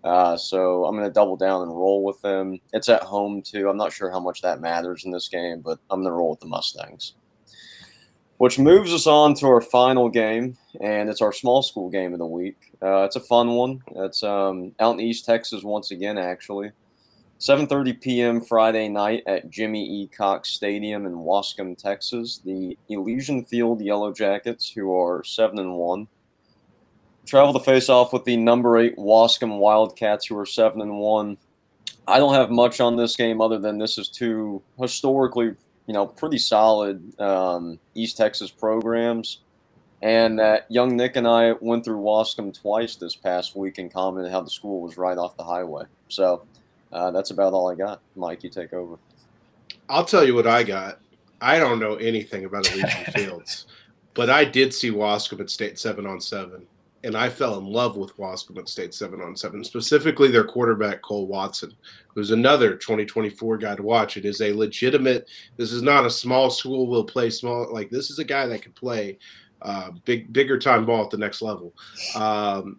Uh, 0.05 0.37
so 0.37 0.85
I'm 0.85 0.97
going 0.97 1.09
to 1.09 1.13
double 1.13 1.37
down 1.37 1.63
and 1.63 1.71
roll 1.71 2.03
with 2.03 2.21
them. 2.23 2.59
It's 2.73 2.89
at 2.89 3.03
home, 3.03 3.43
too. 3.43 3.69
I'm 3.69 3.77
not 3.77 3.93
sure 3.93 4.11
how 4.11 4.21
much 4.21 4.43
that 4.43 4.61
matters 4.61 5.05
in 5.05 5.13
this 5.13 5.29
game, 5.29 5.61
but 5.61 5.79
I'm 5.91 6.01
going 6.01 6.11
to 6.11 6.17
roll 6.17 6.31
with 6.31 6.41
the 6.41 6.47
Mustangs. 6.47 7.15
Which 8.39 8.59
moves 8.59 8.93
us 8.93 9.07
on 9.07 9.35
to 9.35 9.47
our 9.47 9.61
final 9.61 10.09
game, 10.09 10.57
and 10.81 11.09
it's 11.09 11.23
our 11.23 11.33
small 11.33 11.63
school 11.63 11.89
game 11.89 12.13
of 12.13 12.19
the 12.19 12.27
week. 12.27 12.73
Uh, 12.83 13.03
it's 13.03 13.15
a 13.15 13.21
fun 13.21 13.51
one. 13.51 13.81
It's 13.95 14.25
um, 14.25 14.75
out 14.81 14.95
in 14.95 15.01
East 15.01 15.25
Texas 15.25 15.63
once 15.63 15.93
again, 15.93 16.19
actually. 16.19 16.73
7:30 17.39 18.01
p.m. 18.01 18.41
Friday 18.41 18.89
night 18.89 19.25
at 19.27 19.51
Jimmy 19.51 19.85
E. 19.85 20.07
Cox 20.09 20.51
Stadium 20.51 21.07
in 21.07 21.13
Waskom, 21.15 21.77
Texas. 21.77 22.41
The 22.45 22.79
Elysian 22.89 23.45
Field 23.45 23.81
Yellow 23.81 24.13
Jackets, 24.13 24.71
who 24.71 24.97
are 24.97 25.25
seven 25.25 25.59
and 25.59 25.75
one, 25.75 26.07
travel 27.33 27.55
to 27.55 27.61
face 27.61 27.89
off 27.89 28.13
with 28.13 28.27
the 28.27 28.37
number 28.37 28.77
eight 28.77 28.95
Waskom 28.99 29.57
Wildcats, 29.57 30.27
who 30.27 30.39
are 30.39 30.45
seven 30.45 30.83
and 30.83 30.99
one. 30.99 31.39
I 32.07 32.19
don't 32.19 32.35
have 32.35 32.51
much 32.51 32.79
on 32.79 32.95
this 32.95 33.17
game 33.17 33.41
other 33.41 33.59
than 33.59 33.79
this 33.79 33.97
is 33.97 34.11
two 34.11 34.61
historically, 34.79 35.55
you 35.87 35.95
know, 35.95 36.05
pretty 36.05 36.37
solid 36.37 37.19
um, 37.19 37.79
East 37.95 38.19
Texas 38.19 38.51
programs. 38.51 39.39
And 40.03 40.39
that 40.41 40.67
young 40.71 40.95
Nick 40.95 41.17
and 41.17 41.27
I 41.27 41.53
went 41.53 41.87
through 41.87 42.03
Waskom 42.03 42.53
twice 42.53 42.97
this 42.97 43.17
past 43.17 43.57
week 43.57 43.79
and 43.79 43.91
commented 43.91 44.31
how 44.31 44.43
the 44.43 44.51
school 44.51 44.83
was 44.83 44.99
right 44.99 45.17
off 45.17 45.35
the 45.39 45.45
highway. 45.45 45.85
So 46.09 46.43
uh, 46.93 47.13
that's 47.13 47.31
about 47.31 47.55
all 47.55 47.71
I 47.71 47.77
got. 47.77 48.03
Mike, 48.15 48.45
you 48.45 48.51
take 48.51 48.75
over. 48.75 48.99
I'll 49.89 50.05
tell 50.05 50.27
you 50.27 50.35
what 50.35 50.47
I 50.47 50.65
got. 50.65 50.99
I 51.41 51.59
don't 51.59 51.81
know 51.81 51.95
anything 51.95 52.45
about 52.45 52.71
Elysian 52.71 53.05
Fields, 53.15 53.69
but 54.13 54.29
I 54.29 54.45
did 54.45 54.75
see 54.75 54.91
Waskom 54.91 55.41
at 55.41 55.49
State 55.49 55.79
seven 55.79 56.05
on 56.05 56.21
seven, 56.21 56.67
and 57.05 57.17
I 57.17 57.29
fell 57.29 57.59
in 57.59 57.67
love 57.67 57.97
with 57.97 58.17
Waskom 58.17 58.59
at 58.59 58.69
State 58.69 58.95
seven 58.95 59.21
on 59.21 59.37
seven, 59.37 59.65
specifically 59.65 60.31
their 60.31 60.45
quarterback 60.45 61.03
Cole 61.03 61.27
Watson, 61.27 61.73
who's 62.15 62.31
another 62.31 62.77
2024 62.77 63.59
guy 63.59 63.75
to 63.75 63.83
watch. 63.83 64.17
It 64.17 64.25
is 64.25 64.41
a 64.41 64.53
legitimate. 64.53 65.29
This 65.57 65.73
is 65.73 65.83
not 65.83 66.07
a 66.07 66.11
small 66.11 66.51
school 66.51 66.87
will 66.87 67.05
play 67.05 67.31
small. 67.31 67.73
Like 67.73 67.91
this 67.91 68.11
is 68.11 68.19
a 68.19 68.25
guy 68.25 68.47
that 68.47 68.63
can 68.63 68.73
play 68.73 69.19
uh, 69.63 69.91
big, 70.05 70.33
bigger 70.33 70.59
time 70.59 70.87
ball 70.87 71.05
at 71.05 71.11
the 71.11 71.19
next 71.19 71.43
level. 71.43 71.73
Um, 72.15 72.79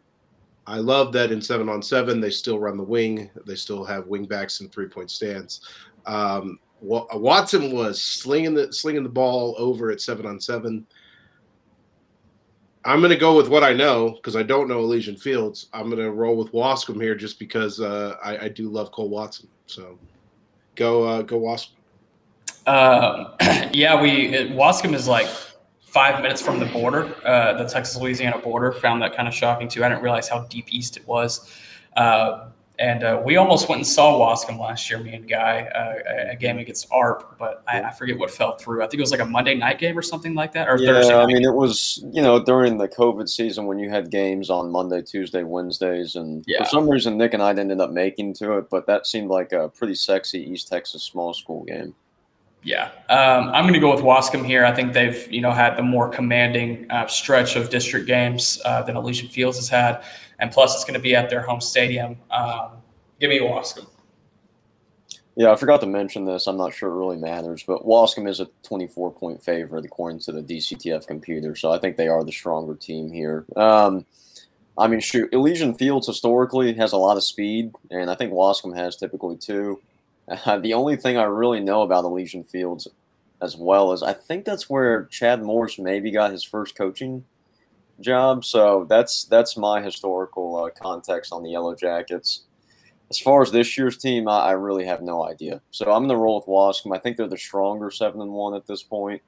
I 0.65 0.77
love 0.77 1.11
that 1.13 1.31
in 1.31 1.41
seven 1.41 1.67
on 1.67 1.81
seven 1.81 2.21
they 2.21 2.29
still 2.29 2.59
run 2.59 2.77
the 2.77 2.83
wing. 2.83 3.29
They 3.45 3.55
still 3.55 3.83
have 3.83 4.07
wing 4.07 4.25
backs 4.25 4.61
and 4.61 4.71
three 4.71 4.87
point 4.87 5.11
stands. 5.11 5.61
Um, 6.05 6.59
Watson 6.81 7.73
was 7.73 8.01
slinging 8.01 8.53
the 8.53 8.71
slinging 8.71 9.03
the 9.03 9.09
ball 9.09 9.55
over 9.57 9.91
at 9.91 10.01
seven 10.01 10.25
on 10.25 10.39
seven. 10.39 10.85
I'm 12.85 12.99
going 12.99 13.11
to 13.11 13.17
go 13.17 13.35
with 13.35 13.47
what 13.47 13.63
I 13.63 13.73
know 13.73 14.11
because 14.11 14.35
I 14.35 14.43
don't 14.43 14.67
know 14.67 14.79
Elysian 14.79 15.15
Fields. 15.15 15.67
I'm 15.73 15.89
going 15.89 16.01
to 16.01 16.11
roll 16.11 16.35
with 16.35 16.51
Waskom 16.51 17.01
here 17.01 17.15
just 17.15 17.39
because 17.39 17.79
uh, 17.79 18.17
I, 18.23 18.45
I, 18.45 18.49
do 18.49 18.69
love 18.69 18.91
Cole 18.91 19.07
Watson. 19.09 19.47
So 19.67 19.97
go 20.75 21.03
uh, 21.03 21.21
go 21.21 21.39
Waskom. 21.39 21.69
Uh, 22.67 23.69
yeah, 23.73 24.01
we 24.01 24.31
Waskom 24.49 24.93
is 24.93 25.07
like 25.07 25.27
five 25.81 26.21
minutes 26.21 26.41
from 26.41 26.59
the 26.59 26.65
border, 26.67 27.15
uh, 27.25 27.53
the 27.53 27.65
Texas 27.65 27.95
Louisiana 27.95 28.37
border. 28.37 28.71
Found 28.73 29.01
that 29.01 29.15
kind 29.15 29.27
of 29.27 29.33
shocking 29.33 29.69
too. 29.69 29.83
I 29.85 29.89
didn't 29.89 30.03
realize 30.03 30.27
how 30.27 30.41
deep 30.45 30.73
east 30.73 30.97
it 30.97 31.07
was. 31.07 31.55
Uh, 31.95 32.49
and 32.83 33.05
uh, 33.05 33.21
we 33.23 33.37
almost 33.37 33.69
went 33.69 33.79
and 33.79 33.87
saw 33.87 34.19
Waskom 34.19 34.59
last 34.59 34.89
year, 34.89 34.99
me 34.99 35.15
and 35.15 35.25
Guy, 35.25 35.61
uh, 35.73 36.31
a 36.31 36.35
game 36.35 36.57
against 36.57 36.85
Arp, 36.91 37.37
but 37.39 37.63
I, 37.65 37.81
I, 37.81 37.91
forget 37.91 38.19
what 38.19 38.29
fell 38.29 38.57
through. 38.57 38.83
I 38.83 38.87
think 38.87 38.95
it 38.95 38.99
was 38.99 39.11
like 39.11 39.21
a 39.21 39.25
Monday 39.25 39.55
night 39.55 39.79
game 39.79 39.97
or 39.97 40.01
something 40.01 40.35
like 40.35 40.51
that, 40.51 40.67
or 40.67 40.77
yeah, 40.77 40.91
Thursday. 40.91 41.15
I 41.15 41.25
mean, 41.25 41.45
it 41.45 41.53
was 41.53 42.03
you 42.11 42.21
know 42.21 42.43
during 42.43 42.77
the 42.77 42.89
COVID 42.89 43.29
season 43.29 43.67
when 43.67 43.79
you 43.79 43.89
had 43.89 44.11
games 44.11 44.49
on 44.49 44.69
Monday, 44.69 45.01
Tuesday, 45.01 45.43
Wednesdays, 45.43 46.17
and 46.17 46.43
yeah. 46.45 46.61
for 46.61 46.69
some 46.69 46.89
reason 46.89 47.17
Nick 47.17 47.33
and 47.33 47.41
I 47.41 47.51
ended 47.51 47.79
up 47.79 47.91
making 47.91 48.33
to 48.35 48.57
it, 48.57 48.69
but 48.69 48.85
that 48.87 49.07
seemed 49.07 49.29
like 49.29 49.53
a 49.53 49.69
pretty 49.69 49.95
sexy 49.95 50.43
East 50.43 50.67
Texas 50.67 51.03
small 51.03 51.33
school 51.33 51.63
game. 51.63 51.95
Yeah, 52.63 52.91
um, 53.09 53.49
I'm 53.53 53.63
going 53.63 53.73
to 53.73 53.79
go 53.79 53.93
with 53.93 54.03
Waskom 54.03 54.45
here. 54.45 54.65
I 54.65 54.73
think 54.73 54.91
they've 54.91 55.31
you 55.31 55.39
know 55.39 55.51
had 55.51 55.77
the 55.77 55.83
more 55.83 56.09
commanding 56.09 56.91
uh, 56.91 57.07
stretch 57.07 57.55
of 57.55 57.69
district 57.69 58.07
games 58.07 58.61
uh, 58.65 58.81
than 58.83 58.97
Elysian 58.97 59.29
Fields 59.29 59.57
has 59.57 59.69
had, 59.69 60.03
and 60.39 60.51
plus 60.51 60.75
it's 60.75 60.83
going 60.83 60.95
to 60.95 60.99
be 60.99 61.15
at 61.15 61.29
their 61.29 61.41
home 61.41 61.61
stadium. 61.61 62.17
Um, 62.31 62.71
give 63.19 63.29
me 63.29 63.39
Waskom. 63.39 63.87
Yeah, 65.35 65.51
I 65.51 65.55
forgot 65.55 65.81
to 65.81 65.87
mention 65.87 66.25
this. 66.25 66.45
I'm 66.45 66.57
not 66.57 66.73
sure 66.73 66.91
it 66.91 66.95
really 66.95 67.17
matters, 67.17 67.63
but 67.63 67.85
Waskom 67.85 68.29
is 68.29 68.39
a 68.39 68.47
24 68.63 69.11
point 69.11 69.43
favorite 69.43 69.83
according 69.83 70.19
to 70.21 70.31
the 70.31 70.43
DCTF 70.43 71.07
computer, 71.07 71.55
so 71.55 71.71
I 71.71 71.79
think 71.79 71.97
they 71.97 72.07
are 72.07 72.23
the 72.23 72.31
stronger 72.31 72.75
team 72.75 73.11
here. 73.11 73.45
Um, 73.55 74.05
I 74.77 74.87
mean, 74.87 74.99
shoot, 74.99 75.33
Elysian 75.33 75.73
Fields 75.75 76.07
historically 76.07 76.73
has 76.73 76.93
a 76.93 76.97
lot 76.97 77.17
of 77.17 77.23
speed, 77.23 77.71
and 77.89 78.11
I 78.11 78.15
think 78.15 78.31
Waskom 78.31 78.75
has 78.75 78.95
typically 78.95 79.37
too. 79.37 79.81
Uh, 80.27 80.57
the 80.59 80.73
only 80.73 80.97
thing 80.97 81.17
I 81.17 81.23
really 81.23 81.59
know 81.59 81.81
about 81.81 82.05
Elysian 82.05 82.43
Fields 82.43 82.87
as 83.41 83.57
well 83.57 83.91
is 83.91 84.03
I 84.03 84.13
think 84.13 84.45
that's 84.45 84.69
where 84.69 85.05
Chad 85.05 85.43
Morris 85.43 85.79
maybe 85.79 86.11
got 86.11 86.31
his 86.31 86.43
first 86.43 86.75
coaching 86.75 87.25
job. 87.99 88.45
So 88.45 88.85
that's 88.89 89.25
that's 89.25 89.57
my 89.57 89.81
historical 89.81 90.55
uh, 90.57 90.69
context 90.69 91.31
on 91.31 91.43
the 91.43 91.51
Yellow 91.51 91.75
Jackets. 91.75 92.43
As 93.09 93.19
far 93.19 93.41
as 93.41 93.51
this 93.51 93.77
year's 93.77 93.97
team, 93.97 94.27
I, 94.27 94.39
I 94.39 94.51
really 94.51 94.85
have 94.85 95.01
no 95.01 95.27
idea. 95.27 95.61
So 95.71 95.91
I'm 95.91 96.01
going 96.03 96.09
to 96.09 96.17
roll 96.17 96.37
with 96.37 96.47
Waskom. 96.47 96.95
I 96.95 96.99
think 96.99 97.17
they're 97.17 97.27
the 97.27 97.37
stronger 97.37 97.91
seven 97.91 98.21
and 98.21 98.31
one 98.31 98.55
at 98.55 98.65
this 98.65 98.81
point, 98.81 99.21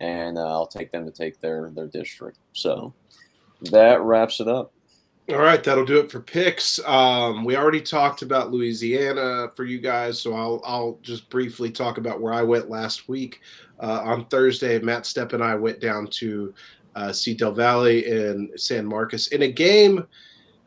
and 0.00 0.38
uh, 0.38 0.46
I'll 0.46 0.66
take 0.66 0.92
them 0.92 1.04
to 1.04 1.10
take 1.10 1.40
their 1.40 1.70
their 1.74 1.88
district. 1.88 2.38
So 2.52 2.94
that 3.70 4.00
wraps 4.02 4.40
it 4.40 4.48
up. 4.48 4.72
All 5.28 5.38
right, 5.38 5.62
that'll 5.64 5.84
do 5.84 5.98
it 5.98 6.12
for 6.12 6.20
picks. 6.20 6.78
Um, 6.86 7.44
we 7.44 7.56
already 7.56 7.80
talked 7.80 8.22
about 8.22 8.52
Louisiana 8.52 9.50
for 9.56 9.64
you 9.64 9.80
guys, 9.80 10.20
so 10.20 10.34
I'll 10.34 10.62
I'll 10.64 10.98
just 11.02 11.28
briefly 11.30 11.68
talk 11.70 11.98
about 11.98 12.20
where 12.20 12.32
I 12.32 12.42
went 12.42 12.70
last 12.70 13.08
week. 13.08 13.40
Uh, 13.80 14.02
on 14.04 14.26
Thursday, 14.26 14.78
Matt 14.78 15.02
Stepp 15.02 15.32
and 15.32 15.42
I 15.42 15.56
went 15.56 15.80
down 15.80 16.06
to 16.06 16.54
uh, 16.96 17.12
see 17.12 17.34
Del 17.34 17.52
Valle 17.52 17.86
in 17.86 18.50
San 18.56 18.84
Marcos 18.84 19.28
in 19.28 19.42
a 19.42 19.52
game 19.52 20.04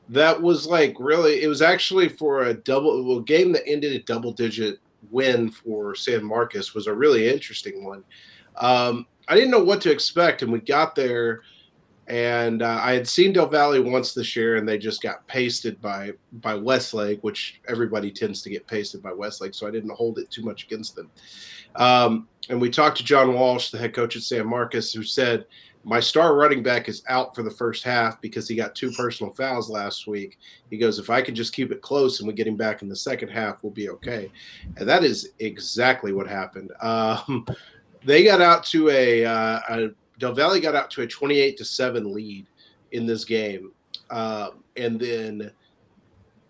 that 0.08 0.40
was 0.42 0.66
like 0.66 0.96
really. 1.00 1.42
It 1.42 1.48
was 1.48 1.62
actually 1.62 2.08
for 2.08 2.44
a 2.46 2.54
double 2.54 3.18
a 3.18 3.24
game 3.24 3.52
that 3.52 3.68
ended 3.68 3.94
a 3.94 4.04
double 4.04 4.32
digit 4.32 4.80
win 5.12 5.52
for 5.52 5.96
San 5.96 6.24
Marcos 6.24 6.74
was 6.74 6.88
a 6.88 6.94
really 6.94 7.28
interesting 7.28 7.84
one. 7.84 8.04
Um, 8.58 9.06
I 9.28 9.36
didn't 9.36 9.52
know 9.52 9.64
what 9.64 9.82
to 9.82 9.92
expect, 9.92 10.42
and 10.42 10.52
we 10.52 10.60
got 10.60 10.96
there 10.96 11.42
and 12.10 12.64
uh, 12.64 12.80
I 12.82 12.94
had 12.94 13.08
seen 13.08 13.34
Del 13.34 13.48
Valle 13.48 13.84
once 13.84 14.16
this 14.16 14.36
year, 14.36 14.56
and 14.56 14.68
they 14.68 14.80
just 14.80 15.02
got 15.02 15.26
pasted 15.28 15.80
by 15.80 16.14
by 16.34 16.56
Westlake, 16.56 17.24
which 17.24 17.62
everybody 17.68 18.10
tends 18.10 18.42
to 18.42 18.50
get 18.50 18.66
pasted 18.66 19.04
by 19.04 19.14
Westlake, 19.14 19.54
so 19.54 19.68
I 19.68 19.72
didn't 19.72 19.92
hold 19.92 20.18
it 20.18 20.32
too 20.32 20.42
much 20.42 20.64
against 20.64 20.96
them. 20.96 21.12
Um, 21.76 22.28
and 22.50 22.60
we 22.60 22.72
talked 22.72 22.98
to 22.98 23.04
John 23.04 23.36
Walsh, 23.36 23.70
the 23.70 23.78
head 23.78 23.94
coach 23.94 24.16
at 24.16 24.24
San 24.24 24.48
Marcos, 24.48 24.92
who 24.92 25.04
said 25.04 25.46
my 25.84 26.00
star 26.00 26.36
running 26.36 26.62
back 26.62 26.90
is 26.90 27.04
out 27.08 27.34
for 27.34 27.42
the 27.42 27.52
first 27.52 27.84
half 27.84 28.20
because 28.22 28.48
he 28.48 28.56
got 28.56 28.76
two 28.76 28.92
personal 28.92 29.34
fouls 29.34 29.70
last 29.70 30.08
week. 30.08 30.38
He 30.70 30.78
goes, 30.78 31.00
if 31.00 31.10
I 31.10 31.22
can 31.22 31.36
just 31.36 31.54
keep 31.54 31.72
it 31.72 31.82
close 31.82 32.20
and 32.20 32.28
we 32.28 32.34
get 32.34 32.48
him 32.48 32.58
back 32.58 32.82
in 32.82 32.90
the 32.90 32.96
second 32.96 33.30
half, 33.30 33.64
we'll 33.64 33.72
be 33.72 33.90
okay. 33.90 34.30
And 34.78 34.88
that 34.90 35.04
is 35.04 35.32
exactly 35.40 36.14
what 36.14 36.28
happened. 36.28 36.72
Um, 36.82 37.46
they 38.04 38.24
got 38.24 38.42
out 38.42 38.64
to 38.66 38.90
a, 38.90 39.26
uh, 39.26 39.60
a 39.70 39.90
Del 40.18 40.34
Valle 40.34 40.60
got 40.60 40.76
out 40.76 40.90
to 40.92 41.02
a 41.02 41.08
28 41.08 41.58
to 41.58 41.66
7 41.66 42.14
lead 42.14 42.46
in 42.92 43.06
this 43.06 43.26
game. 43.26 43.72
Uh, 44.10 44.52
and 44.76 45.00
then 45.00 45.52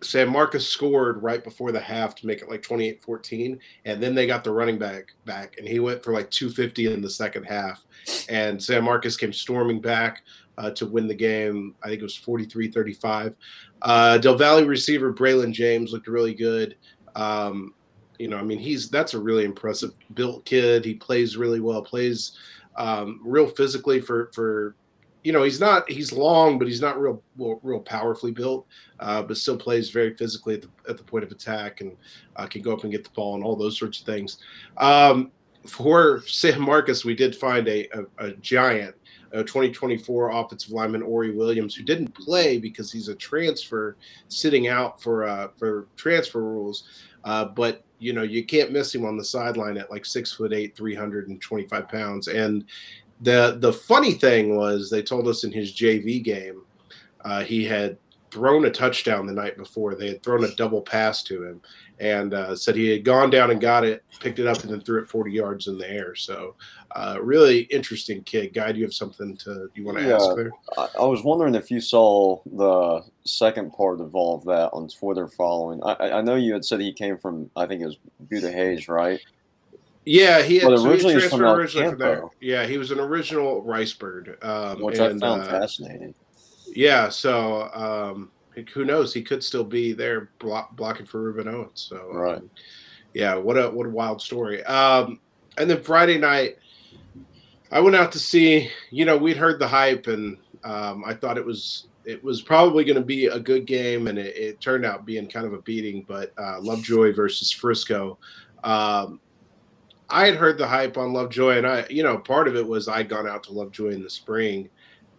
San 0.02 0.30
Marcos 0.30 0.68
scored 0.68 1.22
right 1.22 1.44
before 1.44 1.72
the 1.72 1.80
half 1.80 2.16
to 2.16 2.28
make 2.28 2.42
it 2.42 2.50
like 2.50 2.62
28 2.62 3.02
14. 3.02 3.60
And 3.86 4.02
then 4.02 4.16
they 4.16 4.28
got 4.28 4.44
the 4.44 4.52
running 4.52 4.78
back 4.78 5.14
back, 5.26 5.56
and 5.58 5.68
he 5.68 5.80
went 5.80 6.04
for 6.04 6.14
like 6.14 6.30
250 6.32 6.94
in 6.94 7.02
the 7.02 7.10
second 7.10 7.44
half. 7.44 7.84
And 8.30 8.62
San 8.62 8.84
Marcos 8.84 9.18
came 9.18 9.34
storming 9.34 9.82
back 9.82 10.24
uh, 10.58 10.72
to 10.72 10.86
win 10.86 11.08
the 11.08 11.16
game. 11.16 11.76
I 11.84 11.88
think 11.88 12.00
it 12.00 12.04
was 12.04 12.16
43 12.16 12.72
35. 12.72 13.36
Uh, 13.82 14.18
Del 14.18 14.38
Valle 14.38 14.66
receiver 14.66 15.14
Braylon 15.14 15.52
James 15.52 15.92
looked 15.92 16.08
really 16.08 16.34
good. 16.34 16.76
Um, 17.16 17.74
you 18.20 18.28
know, 18.28 18.38
I 18.38 18.44
mean, 18.44 18.60
he's 18.60 18.90
that's 18.90 19.14
a 19.14 19.20
really 19.20 19.46
impressive 19.46 19.94
built 20.14 20.46
kid. 20.46 20.86
He 20.86 20.94
plays 20.94 21.38
really 21.38 21.60
well, 21.60 21.82
plays 21.82 22.38
um, 22.76 23.20
real 23.24 23.48
physically 23.48 24.02
for 24.02 24.32
for 24.34 24.76
you 25.24 25.32
know 25.32 25.44
he's 25.44 25.60
not 25.60 25.90
he's 25.90 26.14
long 26.14 26.58
but 26.58 26.68
he's 26.68 26.82
not 26.82 27.00
real 27.00 27.22
real, 27.38 27.80
powerfully 27.80 28.32
built 28.32 28.66
uh, 29.00 29.22
but 29.22 29.38
still 29.38 29.58
plays 29.58 29.90
very 29.90 30.16
physically 30.16 30.56
at 30.56 30.62
the, 30.62 30.70
at 30.88 30.98
the 30.98 31.04
point 31.04 31.24
of 31.24 31.32
attack 31.32 31.82
and 31.82 31.96
uh, 32.36 32.46
can 32.46 32.62
go 32.62 32.74
up 32.74 32.84
and 32.84 32.92
get 32.92 33.04
the 33.04 33.10
ball 33.12 33.36
and 33.36 33.44
all 33.44 33.56
those 33.56 33.78
sorts 33.78 34.00
of 34.00 34.06
things 34.06 34.40
um, 34.78 35.32
for 35.66 36.22
san 36.26 36.60
marcos 36.62 37.04
we 37.04 37.16
did 37.16 37.36
find 37.36 37.68
a, 37.68 37.88
a, 37.98 38.28
a 38.28 38.32
giant 38.36 38.96
a 39.32 39.44
2024 39.44 40.32
offensive 40.32 40.72
lineman 40.72 41.04
Ori 41.04 41.32
Williams, 41.32 41.76
who 41.76 41.84
didn't 41.84 42.14
play 42.16 42.58
because 42.58 42.92
he's 42.92 43.10
a 43.10 43.16
transfer, 43.16 43.96
sitting 44.28 44.68
out 44.68 45.02
for 45.02 45.26
uh, 45.26 45.50
for 45.58 45.88
transfer 45.96 46.42
rules. 46.42 46.86
Uh, 47.24 47.46
but 47.46 47.84
you 48.00 48.14
know 48.14 48.24
you 48.24 48.46
can't 48.46 48.72
miss 48.72 48.94
him 48.96 49.06
on 49.06 49.18
the 49.18 49.24
sideline 49.24 49.78
at 49.78 49.92
like 49.92 50.06
six 50.06 50.32
foot 50.34 50.54
eight, 50.54 50.76
325 50.76 51.90
pounds. 51.90 52.28
And 52.28 52.66
the 53.22 53.58
the 53.60 53.74
funny 53.74 54.14
thing 54.14 54.56
was 54.56 54.90
they 54.90 55.02
told 55.04 55.28
us 55.28 55.44
in 55.44 55.52
his 55.52 55.74
JV 55.74 56.24
game, 56.24 56.62
uh, 57.26 57.44
he 57.44 57.66
had 57.66 57.98
thrown 58.32 58.66
a 58.66 58.70
touchdown 58.70 59.26
the 59.26 59.34
night 59.34 59.58
before. 59.58 59.96
They 59.96 60.08
had 60.10 60.22
thrown 60.24 60.44
a 60.44 60.54
double 60.56 60.82
pass 60.84 61.24
to 61.24 61.44
him, 61.44 61.62
and 62.00 62.34
uh, 62.36 62.56
said 62.56 62.76
he 62.76 62.88
had 62.90 63.04
gone 63.04 63.32
down 63.32 63.50
and 63.50 63.60
got 63.60 63.84
it, 63.84 64.04
picked 64.20 64.38
it 64.38 64.46
up, 64.46 64.62
and 64.62 64.72
then 64.72 64.82
threw 64.82 65.02
it 65.02 65.10
40 65.10 65.32
yards 65.32 65.68
in 65.68 65.80
the 65.80 65.90
air. 65.90 66.14
So, 66.14 66.54
uh, 66.96 67.18
really 67.22 67.62
interesting 67.72 68.22
kid. 68.24 68.54
Guy, 68.54 68.72
do 68.72 68.78
you 68.78 68.86
have 68.86 68.94
something 68.94 69.36
to 69.38 69.70
you 69.74 69.84
want 69.84 69.98
to 69.98 70.08
Yeah. 70.08 70.16
ask 70.18 70.36
there? 70.36 70.52
I, 70.78 70.88
I 71.00 71.06
was 71.06 71.24
wondering 71.24 71.56
if 71.56 71.72
you 71.72 71.82
saw 71.82 72.40
the 72.46 73.02
second 73.26 73.74
part 73.74 74.00
of 74.00 74.14
all 74.14 74.36
of 74.36 74.46
that 74.46 74.70
on 74.74 74.88
Twitter 74.90 75.28
following. 75.28 75.82
I, 75.84 75.94
I- 75.94 76.18
I 76.20 76.22
know 76.22 76.36
you 76.36 76.54
had 76.54 76.64
said 76.64 76.80
he 76.82 76.94
came 76.94 77.18
from, 77.18 77.50
I 77.56 77.66
think 77.66 77.82
it 77.82 77.88
was 77.88 77.98
Buda 78.30 78.52
Hays, 78.52 78.88
right? 78.88 79.20
Yeah, 80.12 80.42
he 80.42 80.58
had 80.58 80.70
Well, 80.70 80.78
so 80.80 80.86
he 80.86 80.90
originally 80.90 81.14
from 81.20 81.40
transferred 81.40 81.60
originally 81.60 81.90
from 81.92 82.00
there. 82.00 82.24
Yeah, 82.42 82.66
he 82.66 82.80
was 82.80 82.90
an 82.90 83.00
original 83.00 83.62
rice 83.62 83.94
bird, 83.94 84.40
um, 84.42 84.82
Which 84.82 84.98
and, 84.98 85.24
I 85.24 85.28
found 85.28 85.44
uh, 85.44 85.46
fascinating. 85.46 86.16
Yeah, 86.74 87.10
so 87.10 87.70
um, 87.76 88.32
who 88.74 88.86
knows? 88.86 89.14
He 89.14 89.22
could 89.22 89.44
still 89.44 89.64
be 89.64 89.94
there 89.94 90.32
block, 90.40 90.76
blocking 90.76 91.06
for 91.06 91.32
Rueben 91.32 91.46
Owens. 91.46 91.86
So 91.88 92.10
Right. 92.12 92.38
um, 92.38 92.50
yeah, 93.14 93.36
what 93.36 93.56
a 93.56 93.70
what 93.70 93.86
a 93.86 93.92
wild 93.92 94.20
story. 94.20 94.64
Um, 94.64 95.20
and 95.60 95.70
then 95.70 95.84
Friday 95.84 96.18
night, 96.18 96.58
I 97.72 97.80
went 97.80 97.96
out 97.96 98.12
to 98.14 98.20
see. 98.20 98.72
You 98.90 99.06
know, 99.06 99.16
we'd 99.16 99.38
heard 99.38 99.60
the 99.60 99.68
hype, 99.68 100.08
and 100.08 100.38
um, 100.64 101.04
I 101.06 101.14
thought 101.14 101.38
it 101.38 101.46
was 101.46 101.86
it 102.06 102.24
was 102.24 102.42
probably 102.42 102.84
going 102.84 102.96
to 102.96 103.06
be 103.06 103.28
a 103.28 103.40
good 103.40 103.68
game, 103.68 104.08
and 104.08 104.18
it, 104.18 104.36
it 104.36 104.60
turned 104.60 104.88
out 104.88 105.06
being 105.06 105.30
kind 105.30 105.46
of 105.46 105.54
a 105.54 105.62
beating. 105.62 106.04
But 106.08 106.34
uh, 106.36 106.60
Lovejoy 106.62 107.14
versus 107.14 107.52
Frisco. 107.52 108.18
Um, 108.64 109.20
I 110.10 110.26
had 110.26 110.36
heard 110.36 110.58
the 110.58 110.68
hype 110.68 110.98
on 110.98 111.14
Lovejoy, 111.14 111.58
and 111.58 111.68
I, 111.68 111.86
you 111.90 112.04
know, 112.04 112.18
part 112.18 112.48
of 112.48 112.56
it 112.56 112.68
was 112.68 112.88
I'd 112.88 113.10
gone 113.10 113.28
out 113.28 113.44
to 113.44 113.54
Lovejoy 113.54 113.90
in 113.90 114.04
the 114.04 114.10
spring 114.10 114.70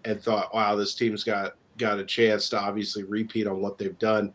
and 0.04 0.20
thought, 0.20 0.54
wow, 0.54 0.74
this 0.76 0.94
team's 0.94 1.24
got 1.24 1.54
got 1.76 1.98
a 1.98 2.04
chance 2.04 2.48
to 2.50 2.60
obviously 2.60 3.04
repeat 3.04 3.46
on 3.46 3.60
what 3.60 3.78
they've 3.78 3.98
done. 3.98 4.32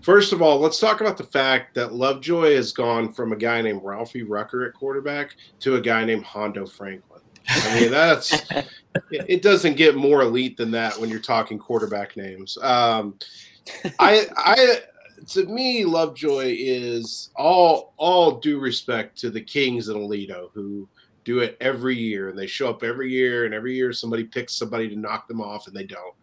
First 0.00 0.32
of 0.32 0.40
all, 0.40 0.60
let's 0.60 0.78
talk 0.78 1.00
about 1.00 1.16
the 1.16 1.24
fact 1.24 1.74
that 1.74 1.92
Lovejoy 1.92 2.54
has 2.54 2.72
gone 2.72 3.12
from 3.12 3.32
a 3.32 3.36
guy 3.36 3.60
named 3.60 3.82
Ralphie 3.82 4.22
Rucker 4.22 4.64
at 4.64 4.74
quarterback 4.74 5.36
to 5.60 5.74
a 5.74 5.80
guy 5.80 6.04
named 6.04 6.24
Hondo 6.24 6.66
Franklin. 6.66 7.20
I 7.48 7.80
mean, 7.80 7.90
that's 7.90 8.32
it 8.50 8.66
it 9.10 9.42
doesn't 9.42 9.76
get 9.76 9.96
more 9.96 10.22
elite 10.22 10.56
than 10.56 10.70
that 10.72 10.98
when 10.98 11.10
you're 11.10 11.18
talking 11.18 11.58
quarterback 11.58 12.16
names. 12.16 12.56
Um, 12.58 13.18
I, 13.98 14.26
I, 14.36 14.80
to 15.28 15.46
me, 15.46 15.84
Lovejoy 15.84 16.54
is 16.58 17.30
all 17.36 17.94
all 17.96 18.38
due 18.38 18.58
respect 18.58 19.18
to 19.18 19.30
the 19.30 19.40
Kings 19.40 19.88
and 19.88 19.98
Aledo 19.98 20.50
who 20.52 20.88
do 21.24 21.40
it 21.40 21.56
every 21.60 21.96
year 21.96 22.30
and 22.30 22.38
they 22.38 22.46
show 22.46 22.70
up 22.70 22.82
every 22.82 23.10
year 23.10 23.44
and 23.44 23.52
every 23.52 23.74
year 23.74 23.92
somebody 23.92 24.24
picks 24.24 24.54
somebody 24.54 24.88
to 24.88 24.96
knock 24.96 25.28
them 25.28 25.40
off 25.40 25.66
and 25.66 25.76
they 25.76 25.84
don't. 25.84 26.14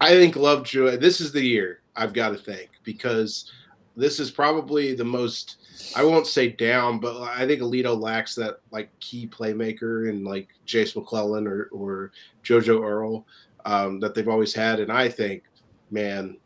I 0.00 0.10
think 0.10 0.36
Lovejoy. 0.36 0.96
This 0.96 1.20
is 1.20 1.32
the 1.32 1.42
year 1.42 1.80
I've 1.96 2.12
got 2.12 2.30
to 2.30 2.36
think 2.36 2.70
because 2.82 3.50
this 3.96 4.18
is 4.18 4.30
probably 4.30 4.94
the 4.94 5.04
most. 5.04 5.58
I 5.96 6.04
won't 6.04 6.26
say 6.26 6.48
down, 6.48 6.98
but 6.98 7.20
I 7.22 7.46
think 7.46 7.60
Aledo 7.60 8.00
lacks 8.00 8.34
that 8.36 8.60
like 8.70 8.88
key 9.00 9.26
playmaker 9.26 10.08
and 10.08 10.24
like 10.24 10.48
Jase 10.64 10.96
McClellan 10.96 11.46
or 11.46 11.68
or 11.72 12.12
JoJo 12.44 12.82
Earle 12.82 13.26
um, 13.64 14.00
that 14.00 14.14
they've 14.14 14.28
always 14.28 14.54
had, 14.54 14.80
and 14.80 14.90
I 14.92 15.08
think, 15.08 15.44
man, 15.90 16.36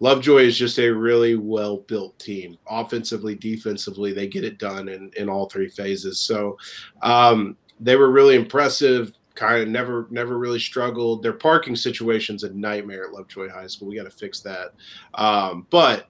Lovejoy 0.00 0.38
is 0.38 0.58
just 0.58 0.78
a 0.78 0.90
really 0.90 1.36
well 1.36 1.78
built 1.78 2.18
team. 2.18 2.58
Offensively, 2.68 3.34
defensively, 3.34 4.12
they 4.12 4.26
get 4.26 4.44
it 4.44 4.58
done 4.58 4.88
in, 4.88 5.10
in 5.16 5.28
all 5.28 5.48
three 5.48 5.68
phases. 5.68 6.18
So 6.18 6.58
um, 7.02 7.56
they 7.80 7.96
were 7.96 8.10
really 8.10 8.34
impressive. 8.34 9.12
Kind 9.34 9.62
of 9.62 9.68
never 9.68 10.06
never 10.10 10.38
really 10.38 10.60
struggled. 10.60 11.22
Their 11.22 11.32
parking 11.32 11.74
situation's 11.74 12.44
a 12.44 12.52
nightmare 12.52 13.04
at 13.04 13.12
Lovejoy 13.12 13.48
High 13.48 13.66
School. 13.66 13.88
We 13.88 13.96
got 13.96 14.04
to 14.04 14.10
fix 14.10 14.40
that. 14.40 14.74
Um, 15.14 15.66
but 15.70 16.08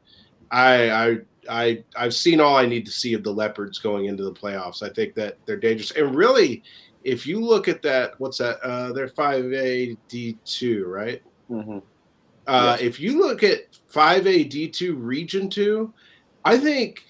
I 0.50 0.90
I 0.90 1.18
I 1.48 1.84
I've 1.96 2.14
seen 2.14 2.40
all 2.40 2.56
I 2.56 2.66
need 2.66 2.84
to 2.84 2.92
see 2.92 3.14
of 3.14 3.22
the 3.22 3.32
Leopards 3.32 3.78
going 3.78 4.06
into 4.06 4.24
the 4.24 4.32
playoffs. 4.32 4.82
I 4.82 4.92
think 4.92 5.14
that 5.14 5.38
they're 5.46 5.56
dangerous. 5.56 5.92
And 5.92 6.14
really, 6.14 6.62
if 7.02 7.26
you 7.26 7.40
look 7.40 7.66
at 7.66 7.80
that, 7.80 8.18
what's 8.18 8.38
that? 8.38 8.60
Uh, 8.62 8.92
they're 8.92 9.08
five 9.08 9.50
A 9.54 9.96
D 10.08 10.36
two, 10.44 10.84
right? 10.86 11.22
hmm 11.48 11.78
Uh, 12.46 12.76
Yes. 12.78 12.86
If 12.88 13.00
you 13.00 13.18
look 13.18 13.42
at 13.42 13.72
5A 13.92 14.50
D2 14.50 14.94
Region 14.98 15.48
2, 15.48 15.92
I 16.44 16.58
think 16.58 17.04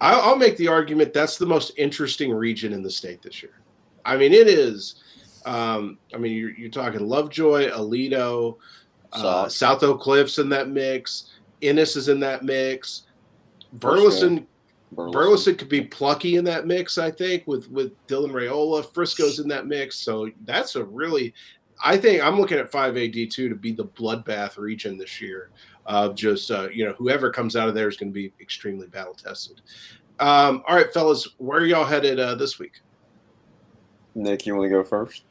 I'll, 0.00 0.20
I'll 0.20 0.36
make 0.36 0.56
the 0.56 0.68
argument 0.68 1.12
that's 1.12 1.36
the 1.36 1.46
most 1.46 1.72
interesting 1.76 2.32
region 2.32 2.72
in 2.72 2.82
the 2.82 2.90
state 2.90 3.22
this 3.22 3.42
year. 3.42 3.60
I 4.04 4.16
mean, 4.16 4.32
it 4.32 4.48
is. 4.48 4.96
Um, 5.44 5.98
I 6.14 6.18
mean, 6.18 6.36
you're, 6.36 6.50
you're 6.50 6.70
talking 6.70 7.00
Lovejoy, 7.00 7.70
Aledo, 7.70 8.56
uh, 9.12 9.48
South. 9.48 9.82
Oak 9.82 10.00
Cliffs 10.00 10.38
in 10.38 10.48
that 10.50 10.68
mix. 10.68 11.30
Ennis 11.62 11.96
is 11.96 12.08
in 12.08 12.20
that 12.20 12.44
mix. 12.44 13.02
Burleson 13.74 14.46
Burleson. 14.92 15.12
Burleson 15.12 15.54
could 15.54 15.68
be 15.68 15.82
plucky 15.82 16.36
in 16.36 16.44
that 16.44 16.66
mix, 16.66 16.98
I 16.98 17.10
think, 17.10 17.46
with 17.46 17.70
with 17.70 17.92
Dylan 18.06 18.32
Raiola. 18.32 18.92
Frisco's 18.92 19.38
in 19.38 19.48
that 19.48 19.66
mix, 19.66 19.96
so 19.96 20.30
that's 20.44 20.76
a 20.76 20.84
really. 20.84 21.32
I 21.82 21.96
think 21.96 22.22
I'm 22.22 22.38
looking 22.38 22.58
at 22.58 22.70
5AD2 22.70 23.34
to 23.34 23.54
be 23.54 23.72
the 23.72 23.84
bloodbath 23.84 24.56
region 24.58 24.98
this 24.98 25.20
year. 25.20 25.50
Of 25.86 26.14
just 26.14 26.50
uh, 26.50 26.68
you 26.72 26.84
know 26.84 26.92
whoever 26.92 27.30
comes 27.30 27.56
out 27.56 27.68
of 27.68 27.74
there 27.74 27.88
is 27.88 27.96
going 27.96 28.10
to 28.10 28.14
be 28.14 28.32
extremely 28.40 28.86
battle 28.86 29.14
tested. 29.14 29.60
Um, 30.20 30.62
all 30.68 30.76
right, 30.76 30.92
fellas, 30.92 31.26
where 31.38 31.60
are 31.60 31.66
y'all 31.66 31.84
headed 31.84 32.20
uh, 32.20 32.34
this 32.34 32.58
week? 32.58 32.82
Nick, 34.14 34.46
you 34.46 34.54
want 34.54 34.66
to 34.66 34.70
go 34.70 34.84
first? 34.84 35.24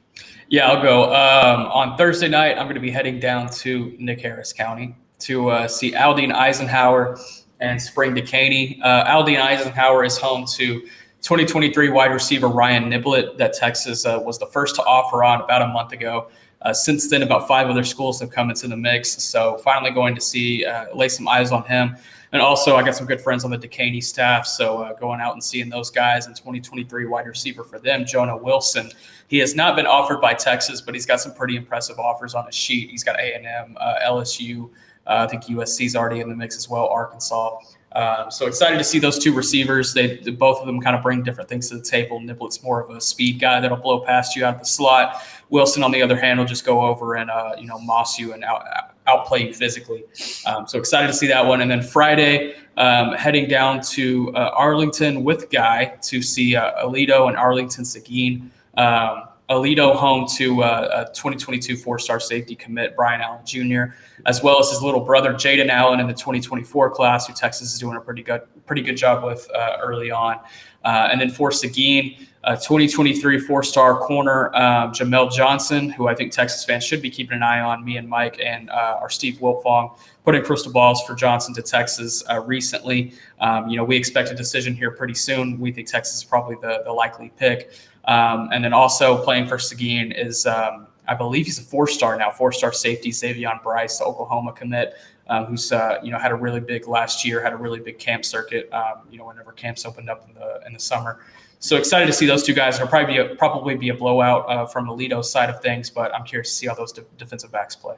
Yeah, 0.50 0.70
I'll 0.70 0.82
go. 0.82 1.06
Um, 1.14 1.68
on 1.68 1.98
Thursday 1.98 2.28
night, 2.28 2.58
I'm 2.58 2.66
going 2.66 2.76
to 2.76 2.82
be 2.82 2.92
heading 2.92 3.20
down 3.20 3.50
to 3.50 3.96
Nick 4.00 4.22
Harris 4.22 4.52
County 4.52 4.96
to 5.20 5.50
uh, 5.50 5.68
see 5.68 5.94
Aldine 5.94 6.34
Eisenhower 6.34 7.18
and 7.60 7.82
Spring 7.82 8.16
Dekaney. 8.16 8.80
Uh, 8.82 9.06
Aldine 9.06 9.40
Eisenhower 9.40 10.04
is 10.04 10.18
home 10.18 10.46
to 10.56 10.88
2023 11.22 11.90
wide 11.90 12.12
receiver 12.12 12.48
Ryan 12.48 12.86
Niblett 12.86 13.38
that 13.38 13.54
Texas 13.54 14.06
uh, 14.06 14.20
was 14.24 14.40
the 14.40 14.48
first 14.48 14.76
to 14.76 14.84
offer 14.84 15.24
on 15.24 15.42
about 15.42 15.62
a 15.62 15.68
month 15.68 15.92
ago. 15.92 16.30
Uh, 16.62 16.74
since 16.74 17.10
then, 17.10 17.24
about 17.24 17.48
five 17.48 17.68
other 17.68 17.84
schools 17.84 18.20
have 18.20 18.32
come 18.32 18.50
into 18.50 18.68
the 18.68 18.76
mix. 18.76 19.24
So 19.24 19.58
finally 19.58 19.92
going 19.92 20.14
to 20.16 20.22
see, 20.22 20.66
uh, 20.66 20.94
lay 20.94 21.08
some 21.08 21.28
eyes 21.28 21.52
on 21.52 21.64
him. 21.64 21.96
And 22.32 22.42
also, 22.42 22.76
I 22.76 22.84
got 22.84 22.96
some 22.96 23.08
good 23.08 23.22
friends 23.22 23.44
on 23.44 23.52
the 23.52 23.58
Dekaney 23.58 24.04
staff. 24.04 24.46
So 24.46 24.84
uh, 24.84 24.94
going 24.94 25.20
out 25.20 25.34
and 25.34 25.44
seeing 25.44 25.70
those 25.70 25.90
guys 25.90 26.28
in 26.28 26.34
2023 26.34 27.06
wide 27.06 27.26
receiver 27.26 27.64
for 27.64 27.80
them, 27.80 28.06
Jonah 28.06 28.38
Wilson. 28.38 28.92
He 29.28 29.38
has 29.40 29.56
not 29.56 29.76
been 29.76 29.88
offered 29.88 30.22
by 30.22 30.34
Texas, 30.34 30.82
but 30.82 30.94
he's 30.94 31.06
got 31.06 31.22
some 31.22 31.34
pretty 31.34 31.56
impressive 31.56 31.98
offers 31.98 32.36
on 32.36 32.46
his 32.46 32.56
sheet. 32.56 32.90
He's 32.92 33.04
got 33.04 33.20
A&M, 33.20 33.78
uh, 33.80 33.96
LSU. 34.04 34.70
Uh, 35.08 35.26
I 35.26 35.28
think 35.28 35.46
USC's 35.46 35.96
already 35.96 36.20
in 36.20 36.30
the 36.30 36.36
mix 36.36 36.56
as 36.56 36.70
well, 36.70 36.88
Arkansas. 36.88 37.58
Um, 37.94 38.30
so 38.30 38.46
excited 38.46 38.78
to 38.78 38.84
see 38.84 39.00
those 39.00 39.18
two 39.18 39.34
receivers. 39.34 39.94
They 39.94 40.18
both 40.18 40.60
of 40.60 40.68
them 40.68 40.80
kind 40.80 40.96
of 40.96 41.02
bring 41.02 41.24
different 41.24 41.50
things 41.50 41.70
to 41.70 41.78
the 41.78 41.84
table. 41.84 42.20
Niblett's 42.20 42.62
more 42.62 42.82
of 42.82 42.96
a 42.96 43.02
speed 43.02 43.40
guy 43.40 43.60
that'll 43.60 43.78
blow 43.78 44.02
past 44.02 44.36
you 44.36 44.46
out 44.46 44.56
of 44.56 44.60
the 44.60 44.66
slot. 44.66 45.24
Wilson, 45.50 45.82
on 45.82 45.92
the 45.92 46.02
other 46.02 46.16
hand, 46.16 46.38
will 46.38 46.46
just 46.46 46.66
go 46.66 46.82
over 46.82 47.16
and 47.16 47.32
uh, 47.32 47.54
you 47.58 47.66
know 47.66 47.80
moss 47.80 48.20
you 48.20 48.34
and 48.34 48.44
out, 48.44 48.64
outplay 49.08 49.48
you 49.48 49.54
physically. 49.54 50.04
Um, 50.46 50.68
so 50.68 50.78
excited 50.78 51.08
to 51.08 51.14
see 51.14 51.28
that 51.28 51.44
one. 51.44 51.62
And 51.62 51.72
then 51.72 51.82
Friday, 51.82 52.56
um, 52.78 53.14
heading 53.14 53.48
down 53.48 53.82
to 53.82 54.32
uh, 54.36 54.52
Arlington 54.56 55.24
with 55.24 55.50
Guy 55.50 55.98
to 56.04 56.22
see 56.22 56.56
uh, 56.56 56.86
Aledo 56.86 57.28
and 57.28 57.38
Arlington 57.38 57.84
Seguin. 57.86 58.52
Um, 58.78 59.24
Aledo 59.50 59.96
home 59.96 60.28
to 60.38 60.64
uh, 60.64 61.06
a 61.08 61.14
2022 61.14 61.78
four-star 61.78 62.20
safety 62.20 62.56
commit 62.56 62.96
Bryan 62.96 63.22
Allen 63.22 63.46
Jr., 63.46 63.96
as 64.26 64.44
well 64.44 64.60
as 64.60 64.70
his 64.70 64.82
little 64.82 65.02
brother 65.02 65.34
Jaden 65.34 65.70
Allen 65.70 66.00
in 66.00 66.08
the 66.08 66.14
2024 66.14 66.92
class, 66.92 67.28
who 67.28 67.34
Texas 67.34 67.74
is 67.74 67.80
doing 67.80 67.98
a 67.98 68.02
pretty 68.02 68.22
good 68.22 68.42
pretty 68.68 68.82
good 68.84 68.98
job 68.98 69.24
with 69.24 69.50
uh, 69.56 69.78
early 69.82 70.12
on. 70.12 70.40
Uh, 70.86 71.10
and 71.12 71.20
then 71.20 71.30
for 71.30 71.52
Seguin, 71.52 72.28
uh, 72.44 72.56
2023 72.56 73.40
four-star 73.40 73.98
corner 73.98 74.56
um, 74.56 74.92
Jamel 74.92 75.32
Johnson, 75.32 75.90
who 75.90 76.08
I 76.08 76.16
think 76.16 76.32
Texas 76.32 76.64
fans 76.64 76.86
should 76.86 77.02
be 77.02 77.10
keeping 77.10 77.36
an 77.36 77.44
eye 77.44 77.60
on. 77.60 77.84
Me 77.84 77.98
and 77.98 78.08
Mike 78.08 78.40
and 78.44 78.70
uh, 78.70 78.98
our 79.02 79.10
Steve 79.10 79.40
Wiltfong 79.40 79.98
putting 80.24 80.44
crystal 80.44 80.72
balls 80.72 81.02
for 81.04 81.16
Johnson 81.16 81.54
to 81.56 81.62
Texas 81.62 82.24
uh, 82.30 82.40
recently. 82.40 83.14
Um, 83.40 83.68
you 83.68 83.76
know, 83.76 83.84
we 83.84 83.98
expect 83.98 84.30
a 84.30 84.36
decision 84.36 84.76
here 84.76 84.92
pretty 84.92 85.16
soon. 85.16 85.60
We 85.60 85.72
think 85.72 85.88
Texas 85.88 86.18
is 86.18 86.24
probably 86.24 86.56
the, 86.62 86.84
the 86.86 86.94
likely 86.94 87.32
pick. 87.38 87.72
Um, 88.06 88.50
and 88.52 88.64
then 88.64 88.74
also 88.74 89.24
playing 89.24 89.48
for 89.48 89.60
Seguin 89.60 90.12
is, 90.12 90.46
um, 90.46 90.88
I 91.08 91.16
believe 91.16 91.46
he's 91.46 91.60
a 91.60 91.64
four-star 91.64 92.18
now, 92.18 92.32
four-star 92.32 92.74
safety, 92.74 93.12
Savion 93.12 93.62
Bryce, 93.62 94.00
the 94.00 94.06
Oklahoma 94.06 94.54
commit, 94.54 94.96
um, 95.28 95.46
who's 95.46 95.72
uh, 95.72 96.00
you 96.04 96.12
know 96.12 96.18
had 96.18 96.32
a 96.32 96.36
really 96.36 96.60
big 96.60 96.88
last 96.88 97.24
year, 97.24 97.42
had 97.42 97.54
a 97.54 97.58
really 97.58 97.80
big 97.80 98.00
camp 98.00 98.26
circuit. 98.26 98.72
Um, 98.74 99.02
you 99.12 99.18
know, 99.18 99.26
whenever 99.26 99.52
camps 99.52 99.86
opened 99.86 100.10
up 100.10 100.28
in 100.28 100.34
the 100.34 100.62
in 100.66 100.74
the 100.74 100.80
summer. 100.80 101.20
So 101.60 101.76
excited 101.76 102.06
to 102.08 102.14
see 102.14 102.26
those 102.26 102.44
two 102.44 102.54
guys. 102.54 102.76
It'll 102.76 102.88
probably 102.88 103.14
be 103.14 103.20
a, 103.20 103.36
probably 103.36 103.76
be 103.76 103.90
a 103.90 103.94
blowout 103.94 104.50
uh, 104.50 104.66
from 104.66 104.88
Aledo's 104.88 105.30
side 105.30 105.50
of 105.50 105.62
things, 105.62 105.90
but 105.90 106.16
I'm 106.16 106.24
curious 106.24 106.50
to 106.50 106.56
see 106.56 106.68
how 106.68 106.74
those 106.74 106.94
de- 106.94 107.04
defensive 107.18 107.52
backs 107.52 107.76
play. 107.76 107.96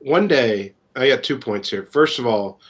One 0.00 0.26
day, 0.26 0.74
I 0.96 1.08
got 1.08 1.22
two 1.22 1.38
points 1.38 1.70
here. 1.70 1.84
First 1.84 2.18
of 2.18 2.26
all, 2.26 2.60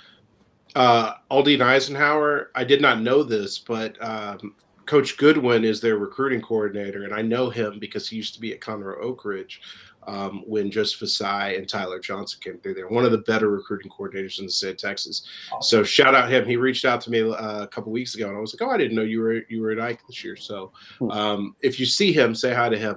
uh, 0.75 1.15
Aldine 1.31 1.63
Eisenhower, 1.63 2.51
I 2.55 2.63
did 2.63 2.83
not 2.83 3.01
know 3.01 3.23
this, 3.23 3.59
but 3.59 3.97
um, 4.03 4.55
Coach 4.87 5.17
Goodwin 5.17 5.65
is 5.65 5.81
their 5.81 5.97
recruiting 5.99 6.41
coordinator, 6.43 7.05
and 7.05 7.15
I 7.15 7.23
know 7.23 7.49
him 7.51 7.79
because 7.79 8.09
he 8.09 8.17
used 8.17 8.35
to 8.35 8.41
be 8.41 8.53
at 8.53 8.61
Conroe 8.61 9.01
Oak 9.01 9.25
Ridge. 9.25 9.61
um, 10.07 10.43
when 10.47 10.71
Joseph 10.71 11.01
Ossai 11.09 11.57
and 11.57 11.67
Tyler 11.67 11.99
Johnson 11.99 12.39
came 12.45 12.59
through 12.59 12.75
there. 12.75 12.89
One 12.89 13.07
of 13.07 13.11
the 13.13 13.19
better 13.33 13.49
recruiting 13.49 13.91
coordinators 13.91 14.39
in 14.39 14.45
the 14.45 14.53
state 14.53 14.73
of 14.73 14.77
Texas. 14.77 15.27
So 15.63 15.83
shout 15.83 16.15
out 16.15 16.31
him. 16.31 16.45
He 16.45 16.57
reached 16.59 16.85
out 16.85 17.01
to 17.03 17.11
me 17.11 17.23
uh, 17.23 17.63
a 17.63 17.67
couple 17.69 17.91
weeks 17.91 18.15
ago, 18.15 18.29
and 18.29 18.37
I 18.37 18.41
was 18.41 18.53
like, 18.55 18.69
"Oh, 18.69 18.71
I 18.71 18.77
didn't 18.77 18.95
know 18.97 19.03
you 19.03 19.21
were 19.21 19.41
you 19.49 19.63
were 19.63 19.71
at 19.71 19.81
Ike 19.81 20.01
this 20.07 20.23
year." 20.23 20.37
So 20.37 20.73
Hmm. 20.99 21.11
um, 21.11 21.57
if 21.63 21.81
you 21.81 21.87
see 21.87 22.13
him, 22.13 22.35
say 22.35 22.53
hi 22.53 22.69
to 22.69 22.77
him. 22.77 22.97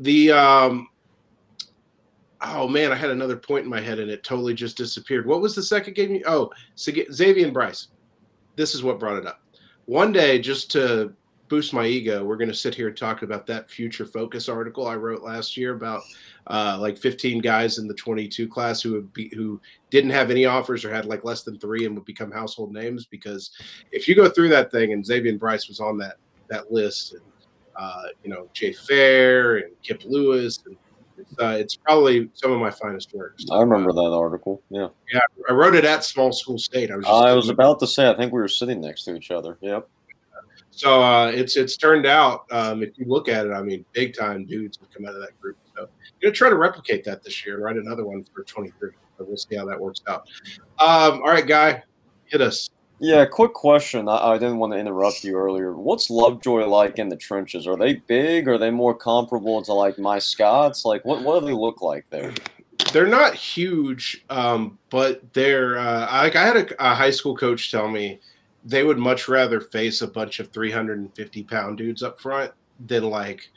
The 0.00 0.32
um, 0.32 0.88
oh 2.42 2.68
man, 2.68 2.92
I 2.92 2.94
had 2.94 3.08
another 3.10 3.36
point 3.36 3.64
in 3.64 3.70
my 3.70 3.80
head 3.80 3.98
and 3.98 4.10
it 4.10 4.22
totally 4.22 4.52
just 4.52 4.76
disappeared. 4.76 5.26
What 5.26 5.40
was 5.40 5.54
the 5.54 5.62
second 5.62 5.94
game? 5.94 6.14
You, 6.14 6.22
oh, 6.26 6.50
Xavier 6.78 7.44
and 7.44 7.54
Bryce. 7.54 7.88
This 8.56 8.74
is 8.74 8.82
what 8.82 8.98
brought 8.98 9.16
it 9.16 9.26
up. 9.26 9.40
One 9.86 10.12
day, 10.12 10.38
just 10.38 10.70
to 10.72 11.12
boost 11.48 11.74
my 11.74 11.84
ego, 11.84 12.24
we're 12.24 12.36
going 12.36 12.48
to 12.48 12.54
sit 12.54 12.74
here 12.74 12.88
and 12.88 12.96
talk 12.96 13.22
about 13.22 13.46
that 13.46 13.68
future 13.68 14.06
focus 14.06 14.48
article 14.48 14.86
I 14.86 14.94
wrote 14.94 15.22
last 15.22 15.56
year 15.56 15.74
about 15.74 16.02
uh, 16.46 16.78
like 16.80 16.96
15 16.96 17.40
guys 17.40 17.78
in 17.78 17.88
the 17.88 17.94
22 17.94 18.48
class 18.48 18.80
who 18.80 18.92
would 18.92 19.12
be 19.12 19.30
who 19.34 19.60
didn't 19.90 20.10
have 20.10 20.30
any 20.30 20.46
offers 20.46 20.84
or 20.84 20.94
had 20.94 21.06
like 21.06 21.24
less 21.24 21.42
than 21.42 21.58
three 21.58 21.86
and 21.86 21.94
would 21.96 22.04
become 22.04 22.30
household 22.30 22.72
names. 22.72 23.04
Because 23.04 23.50
if 23.90 24.06
you 24.06 24.14
go 24.14 24.28
through 24.28 24.48
that 24.50 24.70
thing, 24.70 24.92
and 24.92 25.04
Xavier 25.04 25.36
Bryce 25.36 25.68
was 25.68 25.80
on 25.80 25.98
that 25.98 26.16
that 26.48 26.72
list, 26.72 27.14
and 27.14 27.22
uh, 27.76 28.04
you 28.22 28.30
know 28.30 28.48
Jay 28.54 28.72
Fair 28.72 29.56
and 29.56 29.72
Kip 29.82 30.02
Lewis, 30.04 30.60
and 30.66 30.76
it's, 31.20 31.38
uh, 31.38 31.56
it's 31.58 31.76
probably 31.76 32.30
some 32.34 32.52
of 32.52 32.60
my 32.60 32.70
finest 32.70 33.14
works. 33.14 33.44
I 33.50 33.60
remember 33.60 33.92
that 33.92 34.12
article. 34.12 34.62
Yeah. 34.70 34.88
Yeah, 35.12 35.20
I 35.48 35.52
wrote 35.52 35.74
it 35.74 35.84
at 35.84 36.04
Small 36.04 36.32
School 36.32 36.58
State. 36.58 36.90
I 36.90 36.96
was. 36.96 37.04
Just 37.04 37.14
I 37.14 37.32
was 37.32 37.48
about 37.48 37.80
to 37.80 37.86
say, 37.86 38.08
I 38.08 38.14
think 38.14 38.32
we 38.32 38.40
were 38.40 38.48
sitting 38.48 38.80
next 38.80 39.04
to 39.04 39.14
each 39.14 39.30
other. 39.30 39.58
Yep. 39.60 39.88
So 40.70 41.02
uh, 41.02 41.26
it's 41.26 41.56
it's 41.56 41.76
turned 41.76 42.06
out. 42.06 42.46
Um, 42.50 42.82
if 42.82 42.96
you 42.96 43.04
look 43.06 43.28
at 43.28 43.44
it, 43.44 43.52
I 43.52 43.60
mean, 43.60 43.84
big 43.92 44.16
time 44.16 44.46
dudes 44.46 44.78
have 44.78 44.90
come 44.90 45.04
out 45.04 45.14
of 45.14 45.20
that 45.20 45.38
group. 45.40 45.58
So 45.76 45.82
I'm 45.82 45.88
gonna 46.22 46.32
try 46.32 46.48
to 46.48 46.56
replicate 46.56 47.04
that 47.04 47.22
this 47.22 47.44
year 47.44 47.56
and 47.56 47.64
write 47.64 47.76
another 47.76 48.06
one 48.06 48.24
for 48.32 48.44
23. 48.44 48.90
So 49.18 49.24
we'll 49.24 49.36
see 49.36 49.56
how 49.56 49.66
that 49.66 49.78
works 49.78 50.00
out. 50.08 50.26
Um, 50.78 51.20
all 51.20 51.28
right, 51.28 51.46
guy, 51.46 51.82
hit 52.24 52.40
us. 52.40 52.70
Yeah, 53.02 53.24
quick 53.24 53.54
question. 53.54 54.08
I, 54.08 54.32
I 54.32 54.38
didn't 54.38 54.58
want 54.58 54.74
to 54.74 54.78
interrupt 54.78 55.24
you 55.24 55.34
earlier. 55.36 55.72
What's 55.72 56.10
Lovejoy 56.10 56.66
like 56.66 56.98
in 56.98 57.08
the 57.08 57.16
trenches? 57.16 57.66
Are 57.66 57.76
they 57.76 57.94
big? 57.94 58.46
Are 58.46 58.58
they 58.58 58.70
more 58.70 58.94
comparable 58.94 59.62
to 59.62 59.72
like 59.72 59.98
my 59.98 60.18
Scots? 60.18 60.84
Like, 60.84 61.02
what 61.06 61.22
what 61.22 61.40
do 61.40 61.46
they 61.46 61.54
look 61.54 61.80
like 61.80 62.04
there? 62.10 62.34
They're 62.92 63.06
not 63.06 63.34
huge, 63.34 64.24
um, 64.28 64.78
but 64.90 65.32
they're 65.32 65.78
uh, 65.78 66.08
like 66.12 66.36
I 66.36 66.44
had 66.44 66.56
a, 66.58 66.90
a 66.90 66.94
high 66.94 67.10
school 67.10 67.34
coach 67.34 67.70
tell 67.70 67.88
me 67.88 68.20
they 68.64 68.84
would 68.84 68.98
much 68.98 69.28
rather 69.28 69.60
face 69.60 70.02
a 70.02 70.06
bunch 70.06 70.38
of 70.38 70.52
350 70.52 71.42
pound 71.44 71.78
dudes 71.78 72.02
up 72.02 72.20
front 72.20 72.52
than 72.86 73.04
like 73.04 73.50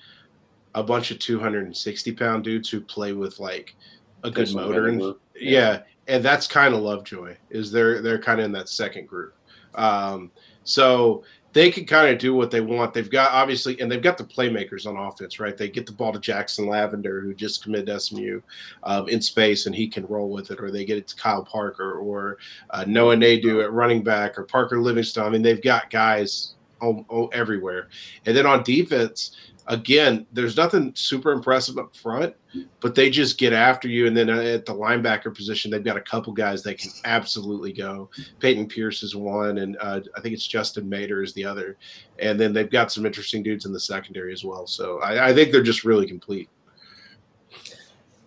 a 0.73 0.83
bunch 0.83 1.11
of 1.11 1.19
260 1.19 2.13
pound 2.13 2.45
dudes 2.45 2.69
who 2.69 2.79
play 2.79 3.11
with 3.11 3.39
like 3.39 3.75
a 4.23 4.31
good 4.31 4.53
motor 4.53 4.87
and 4.87 4.99
vinegar. 4.99 5.19
yeah. 5.35 5.81
And 6.07 6.23
that's 6.23 6.47
kind 6.47 6.73
of 6.73 6.81
Lovejoy 6.81 7.35
is 7.49 7.71
they're 7.71 8.01
they're 8.01 8.19
kind 8.19 8.39
of 8.39 8.45
in 8.45 8.51
that 8.53 8.69
second 8.69 9.07
group. 9.07 9.35
Um, 9.75 10.31
so 10.63 11.23
they 11.53 11.69
can 11.69 11.85
kind 11.85 12.09
of 12.09 12.17
do 12.17 12.33
what 12.33 12.49
they 12.49 12.61
want. 12.61 12.93
They've 12.93 13.09
got 13.09 13.31
obviously, 13.31 13.79
and 13.79 13.89
they've 13.91 14.01
got 14.01 14.17
the 14.17 14.23
playmakers 14.23 14.87
on 14.87 14.97
offense, 14.97 15.39
right? 15.39 15.55
They 15.55 15.69
get 15.69 15.85
the 15.85 15.91
ball 15.91 16.11
to 16.11 16.19
Jackson 16.19 16.65
Lavender, 16.67 17.21
who 17.21 17.33
just 17.33 17.63
committed 17.63 18.01
SMU 18.01 18.41
um, 18.83 19.07
in 19.07 19.21
space, 19.21 19.67
and 19.67 19.75
he 19.75 19.87
can 19.87 20.05
roll 20.07 20.29
with 20.29 20.49
it, 20.49 20.59
or 20.59 20.71
they 20.71 20.83
get 20.83 20.97
it 20.97 21.07
to 21.09 21.15
Kyle 21.15 21.45
Parker 21.45 21.93
or 21.93 22.37
uh, 22.71 22.83
Noah 22.87 23.15
Nadu 23.15 23.63
at 23.63 23.71
running 23.71 24.03
back, 24.03 24.37
or 24.37 24.43
Parker 24.43 24.81
Livingston. 24.81 25.23
I 25.23 25.29
mean, 25.29 25.43
they've 25.43 25.61
got 25.61 25.91
guys 25.91 26.55
oh, 26.81 27.05
oh, 27.09 27.27
everywhere. 27.27 27.89
And 28.25 28.35
then 28.35 28.47
on 28.47 28.63
defense, 28.63 29.37
again, 29.68 30.26
there's 30.34 30.57
nothing 30.57 30.91
super 30.95 31.32
impressive 31.32 31.78
up 31.78 31.95
front, 31.95 32.36
but 32.80 32.95
they 32.95 33.09
just 33.09 33.38
get 33.38 33.53
after 33.53 33.88
you. 33.88 34.07
And 34.07 34.16
then 34.16 34.30
uh, 34.30 34.41
at 34.41 34.66
the 34.66 34.74
linebacker 34.74 35.34
position, 35.34 35.72
they've 35.72 35.84
got 35.84 35.97
a 35.97 36.01
couple 36.01 36.34
guys 36.34 36.64
that 36.64 36.78
can 36.78 36.91
absolutely 37.05 37.72
go. 37.72 38.09
Peyton 38.39 38.68
Pierce 38.68 39.03
is 39.03 39.16
one, 39.16 39.59
and 39.59 39.78
uh, 39.80 40.01
I 40.18 40.22
think 40.22 40.34
it's 40.34 40.45
Justin 40.47 40.89
Mater 40.89 41.24
is 41.24 41.34
the 41.34 41.45
other. 41.45 41.78
And 42.20 42.39
then 42.39 42.53
they've 42.53 42.70
got 42.70 42.91
some 42.91 43.05
interesting 43.05 43.43
dudes 43.43 43.66
in 43.66 43.74
the 43.74 43.80
secondary 43.80 44.34
as 44.34 44.43
well. 44.43 44.68
So 44.68 44.99
I, 44.99 45.30
I 45.30 45.34
think 45.34 45.51
they're 45.51 45.64
just 45.64 45.84
really 45.84 46.07
complete. 46.07 46.49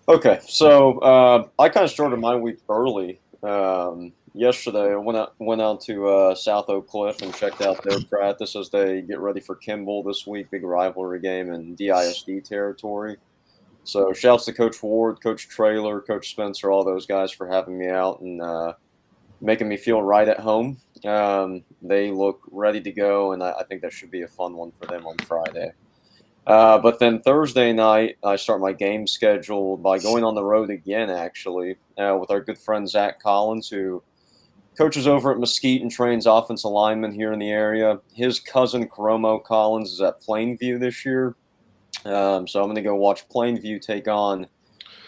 Okay, 0.08 0.38
so 0.46 0.98
uh, 1.00 1.48
I 1.58 1.68
kind 1.68 1.84
of 1.84 1.90
started 1.90 2.18
my 2.18 2.36
week 2.36 2.58
early. 2.68 3.20
Um, 3.42 4.12
yesterday, 4.36 4.92
I 4.92 4.96
went 4.96 5.18
out 5.18 5.34
went 5.38 5.62
out 5.62 5.80
to 5.82 6.08
uh, 6.08 6.34
South 6.34 6.68
Oak 6.68 6.86
Cliff 6.88 7.22
and 7.22 7.34
checked 7.34 7.62
out 7.62 7.82
their 7.82 8.00
practice 8.02 8.54
as 8.54 8.68
they 8.68 9.00
get 9.02 9.18
ready 9.18 9.40
for 9.40 9.56
Kimball 9.56 10.02
this 10.02 10.26
week, 10.26 10.50
big 10.50 10.62
rivalry 10.62 11.20
game 11.20 11.52
in 11.52 11.74
DISD 11.74 12.44
territory. 12.44 13.16
So, 13.84 14.12
shouts 14.12 14.44
to 14.46 14.52
Coach 14.52 14.82
Ward, 14.82 15.20
Coach 15.22 15.48
Trailer, 15.48 16.00
Coach 16.00 16.30
Spencer, 16.30 16.70
all 16.70 16.84
those 16.84 17.06
guys 17.06 17.30
for 17.32 17.48
having 17.48 17.78
me 17.78 17.88
out 17.88 18.20
and 18.20 18.42
uh, 18.42 18.74
making 19.40 19.68
me 19.68 19.76
feel 19.76 20.02
right 20.02 20.28
at 20.28 20.40
home. 20.40 20.78
Um, 21.04 21.62
they 21.82 22.10
look 22.10 22.40
ready 22.50 22.80
to 22.80 22.92
go, 22.92 23.32
and 23.32 23.42
I, 23.42 23.52
I 23.52 23.64
think 23.64 23.82
that 23.82 23.92
should 23.92 24.10
be 24.10 24.22
a 24.22 24.28
fun 24.28 24.56
one 24.56 24.72
for 24.72 24.86
them 24.86 25.06
on 25.06 25.16
Friday. 25.18 25.72
Uh, 26.46 26.78
but 26.78 26.98
then 26.98 27.20
Thursday 27.20 27.72
night, 27.72 28.18
I 28.24 28.36
start 28.36 28.60
my 28.60 28.72
game 28.72 29.06
schedule 29.06 29.76
by 29.76 29.98
going 29.98 30.22
on 30.22 30.34
the 30.34 30.44
road 30.44 30.70
again, 30.70 31.10
actually, 31.10 31.76
uh, 31.98 32.16
with 32.20 32.30
our 32.30 32.40
good 32.40 32.58
friend 32.58 32.88
Zach 32.88 33.20
Collins, 33.20 33.68
who 33.68 34.02
coaches 34.76 35.06
over 35.06 35.32
at 35.32 35.38
Mesquite 35.38 35.82
and 35.82 35.90
trains 35.90 36.26
offensive 36.26 36.70
linemen 36.70 37.12
here 37.12 37.32
in 37.32 37.38
the 37.38 37.50
area. 37.50 37.98
His 38.12 38.40
cousin, 38.40 38.88
Coromo 38.88 39.42
Collins, 39.42 39.92
is 39.92 40.00
at 40.00 40.20
Plainview 40.22 40.78
this 40.78 41.04
year. 41.04 41.34
Um, 42.04 42.46
so 42.46 42.60
I'm 42.60 42.66
going 42.66 42.76
to 42.76 42.82
go 42.82 42.94
watch 42.94 43.28
Plainview 43.28 43.80
take 43.80 44.06
on 44.06 44.46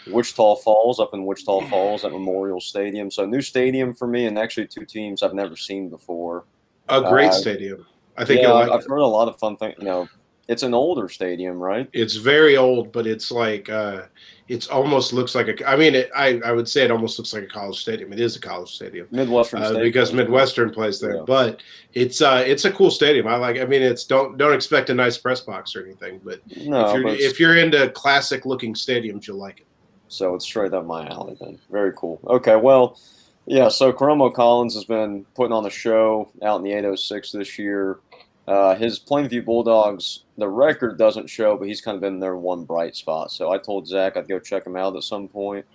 Wichita 0.07 0.55
Falls 0.57 0.99
up 0.99 1.13
in 1.13 1.25
Wichita 1.25 1.67
Falls 1.69 2.03
at 2.03 2.11
Memorial 2.11 2.59
Stadium. 2.59 3.11
So, 3.11 3.25
new 3.25 3.41
stadium 3.41 3.93
for 3.93 4.07
me, 4.07 4.25
and 4.25 4.39
actually 4.39 4.67
two 4.67 4.85
teams 4.85 5.21
I've 5.21 5.33
never 5.33 5.55
seen 5.55 5.89
before. 5.89 6.45
A 6.89 7.01
great 7.01 7.29
Uh, 7.29 7.33
stadium. 7.33 7.85
I 8.17 8.25
think 8.25 8.41
yeah, 8.41 8.53
I've 8.53 8.67
like 8.67 8.79
I've 8.79 8.85
it. 8.85 8.89
heard 8.89 8.97
a 8.99 9.05
lot 9.05 9.27
of 9.27 9.37
fun 9.37 9.55
things. 9.55 9.75
You 9.77 9.85
know, 9.85 10.09
it's 10.49 10.63
an 10.63 10.73
older 10.73 11.07
stadium, 11.07 11.59
right? 11.59 11.87
It's 11.93 12.15
very 12.15 12.57
old, 12.57 12.91
but 12.91 13.05
it's 13.05 13.29
like 13.29 13.69
uh, 13.69 14.01
it's 14.47 14.67
almost 14.67 15.13
looks 15.13 15.35
like 15.35 15.47
a. 15.47 15.69
I 15.69 15.75
mean, 15.75 15.93
it, 15.93 16.09
I 16.15 16.41
I 16.43 16.51
would 16.51 16.67
say 16.67 16.83
it 16.83 16.89
almost 16.89 17.19
looks 17.19 17.33
like 17.33 17.43
a 17.43 17.47
college 17.47 17.77
stadium. 17.77 18.11
It 18.11 18.19
is 18.19 18.35
a 18.35 18.41
college 18.41 18.73
stadium. 18.73 19.07
Midwestern 19.11 19.61
uh, 19.61 19.73
because. 19.79 20.11
Midwestern 20.11 20.71
plays 20.71 20.99
there. 20.99 21.17
Yeah. 21.17 21.23
But 21.27 21.61
it's 21.93 22.23
uh 22.23 22.43
it's 22.45 22.65
a 22.65 22.71
cool 22.71 22.89
stadium. 22.89 23.27
I 23.27 23.35
like. 23.35 23.59
I 23.59 23.65
mean, 23.65 23.83
it's 23.83 24.05
don't 24.05 24.39
don't 24.39 24.53
expect 24.53 24.89
a 24.89 24.93
nice 24.95 25.19
press 25.19 25.39
box 25.41 25.75
or 25.75 25.85
anything, 25.85 26.19
but 26.23 26.41
No, 26.57 26.87
if 26.87 26.95
you're 26.95 27.03
but 27.03 27.19
if 27.19 27.39
you're 27.39 27.57
into 27.57 27.87
classic 27.91 28.47
looking 28.47 28.73
stadiums, 28.73 29.27
you'll 29.27 29.37
like 29.37 29.59
it. 29.59 29.67
so 30.07 30.33
it's 30.33 30.45
straight 30.45 30.73
up 30.73 30.83
my 30.83 31.07
alley 31.09 31.37
then. 31.39 31.59
Very 31.69 31.93
cool. 31.95 32.19
Okay, 32.25 32.55
well, 32.55 32.99
yeah. 33.45 33.67
So 33.69 33.93
Coromo 33.93 34.33
Collins 34.33 34.73
has 34.73 34.85
been 34.85 35.25
putting 35.35 35.53
on 35.53 35.67
a 35.67 35.69
show 35.69 36.31
out 36.41 36.57
in 36.57 36.63
the 36.63 36.71
806 36.71 37.33
this 37.33 37.59
year. 37.59 37.99
Uh, 38.49 38.75
his 38.75 38.99
Plainview 38.99 39.45
Bulldogs, 39.45 40.23
the 40.37 40.47
record 40.47 40.97
doesn't 40.97 41.27
show, 41.29 41.55
but 41.55 41.67
he's 41.67 41.81
kind 41.81 41.93
of 41.93 42.01
been 42.01 42.19
their 42.19 42.35
one 42.35 42.63
bright 42.63 42.95
spot. 42.95 43.31
So 43.31 43.51
I 43.51 43.59
told 43.59 43.87
Zach 43.87 44.17
I'd 44.17 44.27
go 44.27 44.39
check 44.39 44.65
him 44.65 44.75
out 44.75 44.95
at 44.95 45.03
some 45.03 45.27
point. 45.27 45.65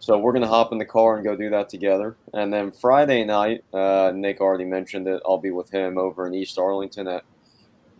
So 0.00 0.16
we're 0.16 0.32
gonna 0.32 0.46
hop 0.48 0.72
in 0.72 0.78
the 0.78 0.86
car 0.86 1.16
and 1.16 1.24
go 1.24 1.36
do 1.36 1.50
that 1.50 1.68
together. 1.68 2.16
And 2.32 2.50
then 2.52 2.70
Friday 2.70 3.24
night, 3.24 3.62
uh, 3.74 4.10
Nick 4.14 4.40
already 4.40 4.64
mentioned 4.64 5.06
it. 5.06 5.20
I'll 5.26 5.38
be 5.38 5.50
with 5.50 5.70
him 5.70 5.98
over 5.98 6.26
in 6.26 6.34
East 6.34 6.58
Arlington 6.58 7.08
at 7.08 7.24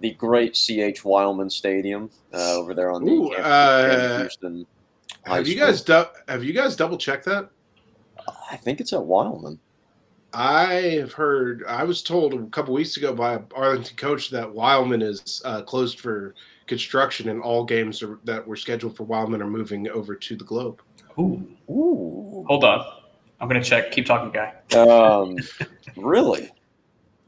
the 0.00 0.12
great 0.12 0.52
CH 0.54 1.02
Wilemon 1.02 1.50
Stadium 1.50 2.08
uh, 2.32 2.54
over 2.56 2.72
there 2.72 2.90
on 2.90 3.04
the 3.04 3.10
Ooh, 3.10 3.28
campus 3.30 3.44
uh, 3.44 4.18
Houston. 4.20 4.66
High 5.26 5.36
Have 5.36 5.48
you 5.48 5.56
school. 5.56 5.66
guys 5.66 5.82
du- 5.82 6.10
have 6.28 6.44
you 6.44 6.52
guys 6.54 6.76
double 6.76 6.96
checked 6.96 7.24
that? 7.26 7.50
I 8.50 8.56
think 8.56 8.80
it's 8.80 8.92
at 8.92 9.00
Wilemon. 9.00 9.58
I 10.34 10.72
have 10.98 11.12
heard. 11.12 11.64
I 11.66 11.84
was 11.84 12.02
told 12.02 12.34
a 12.34 12.44
couple 12.46 12.74
weeks 12.74 12.96
ago 12.96 13.14
by 13.14 13.34
a 13.34 13.40
Arlington 13.54 13.96
coach 13.96 14.30
that 14.30 14.46
Wilemon 14.46 15.02
is 15.02 15.40
uh, 15.44 15.62
closed 15.62 16.00
for 16.00 16.34
construction, 16.66 17.30
and 17.30 17.40
all 17.42 17.64
games 17.64 18.02
are, 18.02 18.18
that 18.24 18.46
were 18.46 18.56
scheduled 18.56 18.96
for 18.96 19.04
Wilemon 19.04 19.40
are 19.40 19.48
moving 19.48 19.88
over 19.88 20.14
to 20.14 20.36
the 20.36 20.44
Globe. 20.44 20.82
Ooh, 21.18 21.46
Ooh. 21.70 22.44
hold 22.46 22.64
on. 22.64 22.84
I'm 23.40 23.48
gonna 23.48 23.62
check. 23.62 23.90
Keep 23.90 24.06
talking, 24.06 24.30
guy. 24.30 24.52
Um, 24.78 25.36
really? 25.96 26.50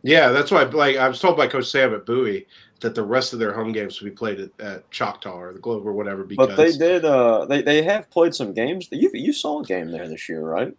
Yeah, 0.02 0.28
that's 0.28 0.50
why. 0.50 0.64
Like 0.64 0.96
I 0.96 1.08
was 1.08 1.20
told 1.20 1.36
by 1.36 1.46
Coach 1.46 1.70
Sam 1.70 1.94
at 1.94 2.04
Bowie 2.04 2.46
that 2.80 2.94
the 2.94 3.02
rest 3.02 3.32
of 3.32 3.38
their 3.38 3.52
home 3.52 3.72
games 3.72 4.00
will 4.00 4.10
be 4.10 4.14
played 4.16 4.40
at, 4.40 4.50
at 4.60 4.90
Choctaw 4.90 5.38
or 5.38 5.52
the 5.52 5.58
Globe 5.58 5.86
or 5.86 5.92
whatever. 5.92 6.24
Because 6.24 6.48
But 6.48 6.56
they 6.56 6.72
did. 6.72 7.04
Uh, 7.04 7.46
they 7.46 7.62
they 7.62 7.82
have 7.82 8.10
played 8.10 8.34
some 8.34 8.52
games. 8.52 8.88
You 8.90 9.10
you 9.14 9.32
saw 9.32 9.60
a 9.60 9.64
game 9.64 9.90
there 9.90 10.08
this 10.08 10.28
year, 10.28 10.42
right? 10.42 10.76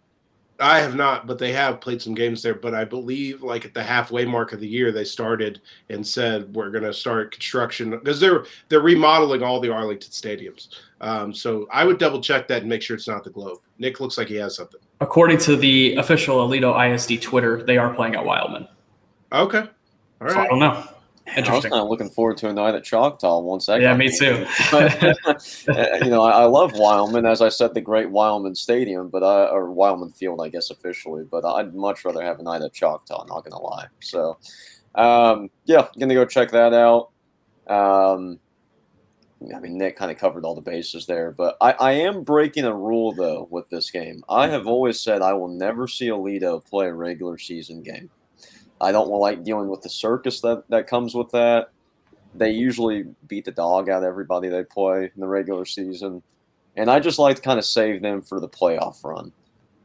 I 0.62 0.78
have 0.78 0.94
not, 0.94 1.26
but 1.26 1.38
they 1.38 1.52
have 1.52 1.80
played 1.80 2.00
some 2.00 2.14
games 2.14 2.42
there. 2.42 2.54
But 2.54 2.72
I 2.74 2.84
believe, 2.84 3.42
like 3.42 3.64
at 3.64 3.74
the 3.74 3.82
halfway 3.82 4.24
mark 4.24 4.52
of 4.52 4.60
the 4.60 4.68
year, 4.68 4.92
they 4.92 5.04
started 5.04 5.60
and 5.88 6.06
said 6.06 6.54
we're 6.54 6.70
going 6.70 6.84
to 6.84 6.94
start 6.94 7.32
construction 7.32 7.90
because 7.90 8.20
they're 8.20 8.44
they're 8.68 8.80
remodeling 8.80 9.42
all 9.42 9.60
the 9.60 9.72
Arlington 9.72 10.10
stadiums. 10.10 10.68
Um, 11.00 11.34
so 11.34 11.66
I 11.72 11.84
would 11.84 11.98
double 11.98 12.20
check 12.20 12.46
that 12.48 12.60
and 12.60 12.68
make 12.68 12.80
sure 12.80 12.96
it's 12.96 13.08
not 13.08 13.24
the 13.24 13.30
Globe. 13.30 13.58
Nick 13.78 13.98
looks 13.98 14.16
like 14.16 14.28
he 14.28 14.36
has 14.36 14.54
something. 14.54 14.80
According 15.00 15.38
to 15.38 15.56
the 15.56 15.96
official 15.96 16.36
Aledo 16.46 16.94
ISD 16.94 17.20
Twitter, 17.20 17.64
they 17.64 17.76
are 17.76 17.92
playing 17.92 18.14
at 18.14 18.24
Wilemon. 18.24 18.68
Okay, 19.32 19.58
all 19.58 19.68
right. 20.20 20.32
So 20.32 20.40
I 20.40 20.46
don't 20.46 20.60
know. 20.60 20.86
I 21.26 21.40
was 21.40 21.62
kind 21.62 21.74
of 21.74 21.88
looking 21.88 22.10
forward 22.10 22.36
to 22.38 22.48
a 22.48 22.52
night 22.52 22.74
at 22.74 22.84
Choctaw 22.84 23.40
once 23.40 23.66
that. 23.66 23.80
Yeah, 23.80 23.96
me 23.96 24.10
too. 24.10 24.44
uh, 24.72 26.04
you 26.04 26.10
know, 26.10 26.22
I, 26.22 26.42
I, 26.42 26.44
love 26.44 26.72
Wilemon, 26.72 27.30
as 27.30 27.40
I 27.40 27.48
said, 27.48 27.74
the 27.74 27.80
great 27.80 28.08
Wilemon 28.08 28.56
Stadium, 28.56 29.08
but 29.08 29.22
I 29.22 29.46
or 29.46 29.68
Wilemon 29.68 30.14
Field, 30.14 30.40
I 30.42 30.48
guess 30.48 30.70
officially. 30.70 31.24
But 31.24 31.44
I'd 31.44 31.74
much 31.74 32.04
rather 32.04 32.22
have 32.22 32.40
a 32.40 32.42
night 32.42 32.62
at 32.62 32.72
Choctaw. 32.72 33.24
Not 33.26 33.44
gonna 33.44 33.62
lie. 33.62 33.86
So, 34.00 34.36
um, 34.94 35.50
yeah, 35.64 35.86
gonna 35.98 36.14
go 36.14 36.24
check 36.24 36.50
that 36.50 36.74
out. 36.74 37.10
Um, 37.68 38.40
I 39.54 39.58
mean, 39.60 39.78
Nick 39.78 39.96
kind 39.96 40.10
of 40.10 40.18
covered 40.18 40.44
all 40.44 40.54
the 40.54 40.60
bases 40.60 41.06
there, 41.06 41.32
but 41.32 41.56
I, 41.60 41.72
I 41.72 41.92
am 41.92 42.22
breaking 42.22 42.64
a 42.64 42.74
rule 42.74 43.12
though 43.12 43.48
with 43.50 43.68
this 43.70 43.90
game. 43.90 44.22
I 44.28 44.48
have 44.48 44.66
always 44.66 45.00
said 45.00 45.22
I 45.22 45.32
will 45.32 45.48
never 45.48 45.88
see 45.88 46.08
Aledo 46.08 46.64
play 46.64 46.86
a 46.86 46.94
regular 46.94 47.38
season 47.38 47.82
game. 47.82 48.10
I 48.82 48.92
don't 48.92 49.08
like 49.08 49.44
dealing 49.44 49.68
with 49.68 49.82
the 49.82 49.88
circus 49.88 50.40
that, 50.40 50.64
that 50.68 50.88
comes 50.88 51.14
with 51.14 51.30
that. 51.30 51.70
They 52.34 52.50
usually 52.50 53.04
beat 53.28 53.44
the 53.44 53.52
dog 53.52 53.88
out 53.88 54.02
of 54.02 54.08
everybody 54.08 54.48
they 54.48 54.64
play 54.64 55.04
in 55.04 55.20
the 55.20 55.28
regular 55.28 55.64
season. 55.64 56.22
And 56.76 56.90
I 56.90 56.98
just 56.98 57.18
like 57.18 57.36
to 57.36 57.42
kind 57.42 57.58
of 57.58 57.64
save 57.64 58.02
them 58.02 58.22
for 58.22 58.40
the 58.40 58.48
playoff 58.48 59.04
run. 59.04 59.32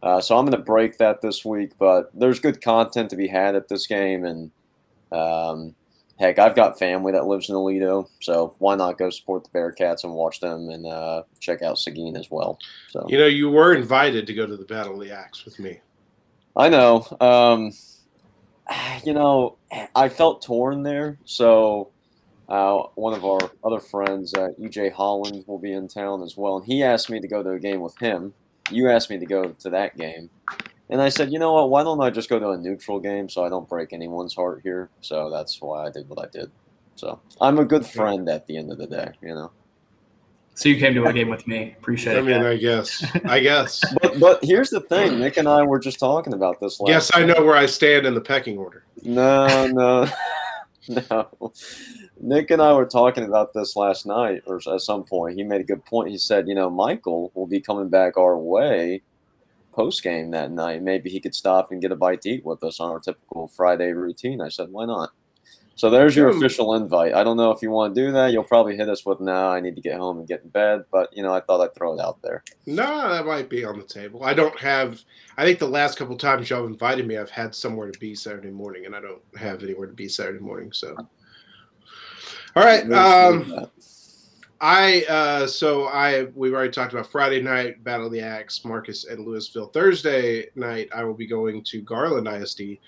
Uh, 0.02 0.22
so 0.22 0.38
I'm 0.38 0.46
going 0.46 0.58
to 0.58 0.64
break 0.64 0.98
that 0.98 1.22
this 1.22 1.46
week, 1.46 1.72
but 1.78 2.10
there's 2.14 2.40
good 2.40 2.62
content 2.62 3.10
to 3.12 3.16
be 3.16 3.28
had 3.28 3.56
at 3.56 3.68
this 3.68 3.86
game. 3.86 4.26
And 4.26 4.52
um, 5.12 5.76
heck, 6.18 6.40
I've 6.40 6.56
got 6.56 6.80
family 6.80 7.12
that 7.12 7.28
lives 7.28 7.50
in 7.50 7.56
Aledo, 7.56 8.08
so 8.20 8.56
why 8.60 8.76
not 8.76 8.98
go 8.98 9.10
support 9.10 9.44
the 9.44 9.58
Bearcats 9.58 10.04
and 10.04 10.14
watch 10.14 10.40
them 10.40 10.70
and 10.70 10.86
uh, 10.86 11.24
check 11.40 11.62
out 11.62 11.78
Seguin 11.78 12.16
as 12.16 12.32
well. 12.32 12.58
So 12.90 13.06
you 13.10 13.18
know, 13.18 13.28
you 13.28 13.50
were 13.50 13.74
invited 13.74 14.28
to 14.28 14.34
go 14.34 14.46
to 14.46 14.56
the 14.56 14.66
Battle 14.66 14.94
of 14.94 15.00
the 15.00 15.12
Axe 15.12 15.46
with 15.46 15.60
me. 15.60 15.80
I 16.56 16.70
know. 16.70 17.06
Um, 17.20 17.72
you 19.04 19.14
know, 19.14 19.58
I 19.96 20.10
felt 20.10 20.42
torn 20.42 20.84
there. 20.84 21.18
So 21.26 21.92
uh, 22.50 22.84
one 22.96 23.14
of 23.14 23.26
our 23.26 23.52
other 23.64 23.80
friends, 23.80 24.34
uh, 24.34 24.50
EJ 24.60 24.94
Holland, 24.94 25.44
will 25.48 25.60
be 25.60 25.74
in 25.74 25.88
town 25.88 26.24
as 26.24 26.38
well, 26.38 26.58
and 26.58 26.66
he 26.66 26.84
asked 26.84 27.10
me 27.10 27.20
to 27.20 27.28
go 27.28 27.44
to 27.44 27.52
a 27.52 27.60
game 27.60 27.82
with 27.82 27.98
him. 28.00 28.34
You 28.72 28.90
asked 28.90 29.10
me 29.10 29.18
to 29.18 29.26
go 29.26 29.50
to 29.50 29.70
that 29.70 29.98
game. 29.98 30.30
And 30.90 31.02
I 31.02 31.10
said, 31.10 31.32
you 31.32 31.40
know 31.40 31.54
what? 31.54 31.70
Why 31.70 31.84
don't 31.84 32.02
I 32.02 32.10
just 32.10 32.30
go 32.30 32.40
to 32.40 32.50
a 32.50 32.58
neutral 32.58 33.00
game 33.00 33.28
so 33.28 33.44
I 33.44 33.50
don't 33.50 33.68
break 33.68 33.92
anyone's 33.92 34.34
heart 34.36 34.62
here? 34.64 34.90
So 35.02 35.30
that's 35.30 35.62
why 35.62 35.86
I 35.86 35.90
did 35.90 36.08
what 36.08 36.20
I 36.20 36.30
did. 36.30 36.50
So 36.96 37.20
I'm 37.42 37.60
a 37.60 37.66
good 37.66 37.86
friend 37.86 38.28
at 38.30 38.48
the 38.48 38.58
end 38.58 38.72
of 38.72 38.78
the 38.78 38.88
day, 38.88 39.12
you 39.22 39.34
know. 39.34 39.52
So 40.58 40.70
you 40.70 40.80
came 40.80 40.96
to 40.96 41.06
a 41.06 41.14
game 41.14 41.30
with 41.30 41.46
me. 41.46 41.76
Appreciate 41.78 42.18
it. 42.18 42.20
I 42.20 42.22
mean, 42.24 42.42
I 42.42 42.58
guess. 42.58 43.06
I 43.26 43.40
guess. 43.40 43.80
but, 44.02 44.20
but, 44.20 44.44
here's 44.44 44.72
the 44.72 44.82
thing: 44.82 45.20
Nick 45.20 45.38
and 45.38 45.48
I 45.48 45.62
were 45.62 45.78
just 45.78 46.00
talking 46.00 46.34
about 46.34 46.60
this. 46.60 46.80
Last 46.80 46.90
yes, 46.90 47.12
I 47.14 47.26
know 47.26 47.46
where 47.46 47.56
I 47.56 47.68
stand 47.68 48.08
in 48.08 48.16
the 48.16 48.22
pecking 48.22 48.58
order. 48.58 48.84
No, 49.04 49.68
no, 49.68 50.10
no. 51.12 51.54
Nick 52.20 52.50
and 52.50 52.60
I 52.60 52.74
were 52.74 52.88
talking 52.88 53.24
about 53.24 53.54
this 53.54 53.76
last 53.76 54.08
night, 54.08 54.42
or 54.48 54.60
at 54.74 54.82
some 54.82 55.04
point. 55.04 55.36
He 55.36 55.44
made 55.44 55.62
a 55.62 55.64
good 55.64 55.86
point. 55.86 56.10
He 56.10 56.18
said, 56.18 56.48
"You 56.48 56.56
know, 56.56 56.72
Michael 56.72 57.32
will 57.36 57.46
be 57.46 57.62
coming 57.62 57.90
back 57.90 58.18
our 58.18 58.36
way 58.36 59.04
post 59.74 60.02
game 60.02 60.32
that 60.32 60.50
night. 60.50 60.82
Maybe 60.82 61.12
he 61.12 61.20
could 61.20 61.36
stop 61.36 61.72
and 61.72 61.80
get 61.80 61.92
a 61.92 61.96
bite 61.96 62.24
to 62.24 62.30
eat 62.32 62.44
with 62.44 62.64
us 62.64 62.80
on 62.80 62.90
our 62.90 63.00
typical 63.00 63.48
Friday 63.48 63.92
routine." 63.92 64.42
I 64.42 64.50
said, 64.50 64.72
"Why 64.72 64.86
not?" 64.86 65.12
So 65.78 65.92
there's 65.92 66.16
your 66.16 66.30
official 66.30 66.74
invite. 66.74 67.14
I 67.14 67.24
don't 67.24 67.38
know 67.38 67.52
if 67.52 67.62
you 67.62 67.70
want 67.70 67.94
to 67.94 68.02
do 68.02 68.12
that. 68.12 68.32
You'll 68.32 68.44
probably 68.44 68.76
hit 68.76 68.90
us 68.90 69.06
with 69.06 69.20
now. 69.20 69.52
I 69.52 69.60
need 69.60 69.76
to 69.76 69.82
get 69.82 69.96
home 70.00 70.18
and 70.18 70.28
get 70.28 70.42
in 70.42 70.50
bed. 70.50 70.86
But 70.92 71.16
you 71.16 71.22
know, 71.22 71.32
I 71.32 71.40
thought 71.40 71.62
I'd 71.62 71.76
throw 71.76 71.94
it 71.94 72.02
out 72.02 72.20
there. 72.24 72.44
No, 72.66 73.14
that 73.14 73.28
might 73.28 73.48
be 73.48 73.64
on 73.64 73.78
the 73.78 73.86
table. 73.86 74.24
I 74.24 74.34
don't 74.34 74.60
have. 74.60 75.00
I 75.38 75.46
think 75.46 75.60
the 75.60 75.68
last 75.68 75.96
couple 75.96 76.18
times 76.18 76.50
y'all 76.50 76.66
invited 76.66 77.06
me, 77.06 77.18
I've 77.18 77.30
had 77.30 77.54
somewhere 77.54 77.92
to 77.92 78.00
be 78.00 78.16
Saturday 78.16 78.50
morning, 78.50 78.88
and 78.88 78.96
I 78.96 79.02
don't 79.02 79.22
have 79.38 79.62
anywhere 79.62 79.86
to 79.86 79.94
be 79.94 80.10
Saturday 80.10 80.40
morning. 80.40 80.72
So, 80.72 80.96
all 82.56 82.64
right. 82.64 82.92
Um, 82.92 83.68
I 84.60 85.06
uh, 85.08 85.46
so 85.46 85.86
I 85.90 86.24
we've 86.34 86.54
already 86.54 86.72
talked 86.72 86.94
about 86.94 87.06
Friday 87.06 87.40
night 87.40 87.84
Battle 87.84 88.08
of 88.08 88.12
the 88.12 88.22
Axe, 88.22 88.66
Marcus 88.66 89.06
and 89.06 89.28
Louisville. 89.28 89.68
Thursday 89.68 90.48
night, 90.56 90.90
I 90.92 91.04
will 91.04 91.14
be 91.14 91.28
going 91.28 91.64
to 91.66 91.82
Garland 91.84 92.28
ISD 92.28 92.80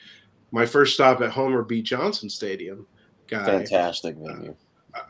my 0.52 0.66
first 0.66 0.94
stop 0.94 1.22
at 1.22 1.32
Homer 1.32 1.64
B. 1.64 1.82
Johnson 1.82 2.30
Stadium. 2.30 2.86
Guy, 3.28 3.46
Fantastic 3.46 4.16
venue. 4.16 4.56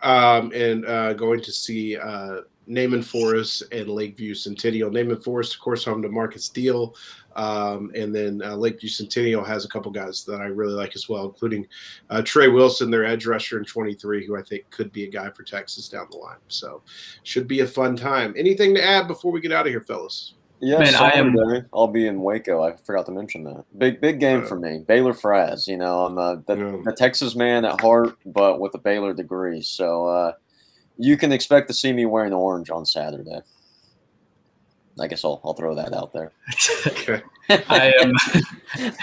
Uh, 0.04 0.40
um, 0.42 0.52
and 0.54 0.86
uh, 0.86 1.14
going 1.14 1.42
to 1.42 1.52
see 1.52 1.98
uh, 1.98 2.42
Naaman 2.68 3.02
Forest 3.02 3.64
and 3.72 3.90
Lakeview 3.90 4.36
Centennial. 4.36 4.92
Naaman 4.92 5.20
Forest, 5.20 5.56
of 5.56 5.62
course, 5.62 5.84
home 5.84 6.02
to 6.02 6.10
Marcus 6.10 6.46
Steele. 6.46 6.96
Um, 7.36 7.92
and 7.96 8.14
then 8.14 8.42
uh, 8.44 8.56
Lakeview 8.56 8.90
Centennial 8.90 9.44
has 9.44 9.66
a 9.66 9.70
couple 9.70 9.92
guys 9.92 10.26
that 10.26 10.42
I 10.42 10.46
really 10.46 10.74
like 10.74 10.96
as 10.96 11.08
well, 11.08 11.26
including 11.26 11.66
uh, 12.10 12.22
Trey 12.22 12.48
Wilson, 12.48 12.92
their 12.92 13.06
edge 13.06 13.26
rusher 13.26 13.58
in 13.58 13.66
23, 13.66 14.26
who 14.26 14.38
I 14.38 14.44
think 14.44 14.70
could 14.70 14.92
be 14.92 15.06
a 15.06 15.10
guy 15.10 15.30
for 15.32 15.44
Texas 15.44 15.90
down 15.90 16.08
the 16.12 16.18
line. 16.18 16.38
So 16.48 16.82
should 17.24 17.48
be 17.48 17.62
a 17.62 17.68
fun 17.68 17.96
time. 17.96 18.34
Anything 18.38 18.76
to 18.76 18.84
add 18.84 19.08
before 19.08 19.32
we 19.32 19.42
get 19.42 19.52
out 19.52 19.66
of 19.66 19.72
here, 19.72 19.82
fellas? 19.82 20.34
Yeah, 20.62 20.80
Man, 20.80 20.96
I 20.96 21.12
am. 21.12 21.68
I'll 21.74 21.88
be 21.88 22.06
in 22.06 22.22
Waco. 22.22 22.62
I 22.62 22.76
forgot 22.76 23.06
to 23.06 23.12
mention 23.12 23.44
that. 23.46 23.66
Big, 23.78 24.02
big 24.02 24.20
game 24.20 24.46
for 24.46 24.60
me. 24.60 24.84
Baylor 24.86 25.14
Fraz. 25.14 25.68
You 25.68 25.78
know, 25.78 26.06
I'm 26.06 26.18
a, 26.18 26.42
the, 26.48 26.58
yeah. 26.58 26.92
a 26.92 26.94
Texas 26.94 27.36
man 27.36 27.64
at 27.64 27.80
heart, 27.80 28.18
but 28.26 28.60
with 28.60 28.74
a 28.76 28.78
Baylor 28.78 29.14
degree. 29.14 29.62
So 29.62 30.08
uh, 30.08 30.34
you 30.98 31.16
can 31.16 31.32
expect 31.32 31.70
to 31.70 31.74
see 31.74 31.94
me 31.94 32.06
wearing 32.06 32.34
orange 32.34 32.70
on 32.70 32.86
Saturday. 32.86 33.40
I 35.00 35.08
guess 35.08 35.24
I'll, 35.24 35.42
I'll 35.44 35.54
throw 35.54 35.76
that 35.76 35.94
out 35.94 36.14
there. 36.14 36.32
I 37.50 37.94
am 38.02 38.14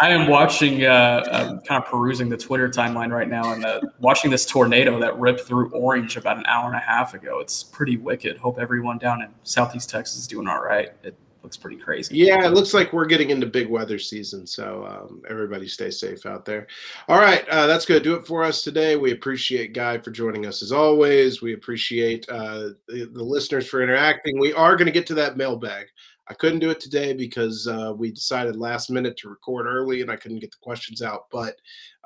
I 0.00 0.10
am 0.10 0.28
watching, 0.28 0.84
uh, 0.84 1.60
kind 1.66 1.82
of 1.82 1.88
perusing 1.88 2.28
the 2.28 2.36
Twitter 2.36 2.68
timeline 2.68 3.10
right 3.10 3.28
now, 3.28 3.52
and 3.52 3.64
uh, 3.64 3.80
watching 4.00 4.30
this 4.30 4.44
tornado 4.44 4.98
that 5.00 5.18
ripped 5.18 5.40
through 5.42 5.70
Orange 5.70 6.16
about 6.16 6.36
an 6.36 6.44
hour 6.46 6.66
and 6.66 6.76
a 6.76 6.80
half 6.80 7.14
ago. 7.14 7.38
It's 7.40 7.62
pretty 7.62 7.96
wicked. 7.96 8.36
Hope 8.36 8.58
everyone 8.58 8.98
down 8.98 9.22
in 9.22 9.28
Southeast 9.44 9.88
Texas 9.88 10.18
is 10.18 10.26
doing 10.26 10.48
all 10.48 10.62
right. 10.62 10.90
It 11.02 11.16
looks 11.46 11.56
pretty 11.56 11.76
crazy. 11.76 12.16
Yeah, 12.16 12.44
it 12.44 12.54
looks 12.54 12.74
like 12.74 12.92
we're 12.92 13.06
getting 13.06 13.30
into 13.30 13.46
big 13.46 13.70
weather 13.70 14.00
season, 14.00 14.48
so 14.48 14.84
um, 14.84 15.22
everybody 15.30 15.68
stay 15.68 15.92
safe 15.92 16.26
out 16.26 16.44
there. 16.44 16.66
All 17.06 17.20
right, 17.20 17.48
uh, 17.48 17.68
that's 17.68 17.86
going 17.86 18.00
to 18.00 18.04
do 18.04 18.16
it 18.16 18.26
for 18.26 18.42
us 18.42 18.62
today. 18.62 18.96
We 18.96 19.12
appreciate 19.12 19.72
Guy 19.72 19.98
for 19.98 20.10
joining 20.10 20.44
us 20.44 20.60
as 20.60 20.72
always. 20.72 21.42
We 21.42 21.54
appreciate 21.54 22.28
uh, 22.28 22.70
the, 22.88 23.08
the 23.12 23.22
listeners 23.22 23.68
for 23.68 23.80
interacting. 23.80 24.40
We 24.40 24.54
are 24.54 24.74
going 24.74 24.86
to 24.86 24.92
get 24.92 25.06
to 25.06 25.14
that 25.14 25.36
mailbag. 25.36 25.86
I 26.26 26.34
couldn't 26.34 26.58
do 26.58 26.70
it 26.70 26.80
today 26.80 27.12
because 27.12 27.68
uh, 27.68 27.94
we 27.96 28.10
decided 28.10 28.56
last 28.56 28.90
minute 28.90 29.16
to 29.18 29.28
record 29.28 29.66
early 29.66 30.00
and 30.00 30.10
I 30.10 30.16
couldn't 30.16 30.40
get 30.40 30.50
the 30.50 30.56
questions 30.60 31.00
out, 31.00 31.26
but 31.30 31.54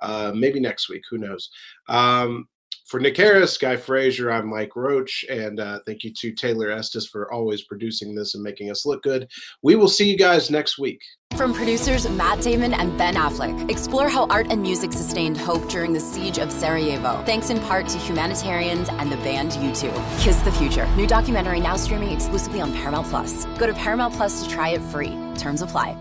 uh, 0.02 0.32
maybe 0.34 0.60
next 0.60 0.90
week. 0.90 1.04
Who 1.08 1.16
knows? 1.16 1.48
Um, 1.88 2.46
for 2.90 2.98
Nick 2.98 3.16
Harris, 3.16 3.56
Guy 3.56 3.76
Frazier, 3.76 4.32
I'm 4.32 4.48
Mike 4.48 4.74
Roach, 4.74 5.24
and 5.30 5.60
uh, 5.60 5.78
thank 5.86 6.02
you 6.02 6.12
to 6.12 6.32
Taylor 6.32 6.72
Estes 6.72 7.06
for 7.06 7.32
always 7.32 7.62
producing 7.62 8.16
this 8.16 8.34
and 8.34 8.42
making 8.42 8.68
us 8.68 8.84
look 8.84 9.04
good. 9.04 9.28
We 9.62 9.76
will 9.76 9.86
see 9.86 10.10
you 10.10 10.18
guys 10.18 10.50
next 10.50 10.76
week. 10.76 11.00
From 11.36 11.54
producers 11.54 12.08
Matt 12.08 12.42
Damon 12.42 12.74
and 12.74 12.98
Ben 12.98 13.14
Affleck, 13.14 13.70
explore 13.70 14.08
how 14.08 14.26
art 14.26 14.48
and 14.50 14.60
music 14.60 14.92
sustained 14.92 15.38
hope 15.38 15.68
during 15.68 15.92
the 15.92 16.00
siege 16.00 16.38
of 16.38 16.50
Sarajevo, 16.50 17.22
thanks 17.24 17.48
in 17.48 17.60
part 17.60 17.86
to 17.88 17.98
humanitarians 17.98 18.88
and 18.88 19.12
the 19.12 19.16
band 19.18 19.52
U2. 19.52 20.20
Kiss 20.20 20.40
the 20.40 20.50
Future, 20.50 20.88
new 20.96 21.06
documentary 21.06 21.60
now 21.60 21.76
streaming 21.76 22.10
exclusively 22.10 22.60
on 22.60 22.72
Paramount 22.72 23.06
Plus. 23.06 23.44
Go 23.56 23.68
to 23.68 23.74
Paramount 23.74 24.14
Plus 24.14 24.42
to 24.42 24.50
try 24.50 24.70
it 24.70 24.82
free. 24.82 25.16
Terms 25.38 25.62
apply. 25.62 25.96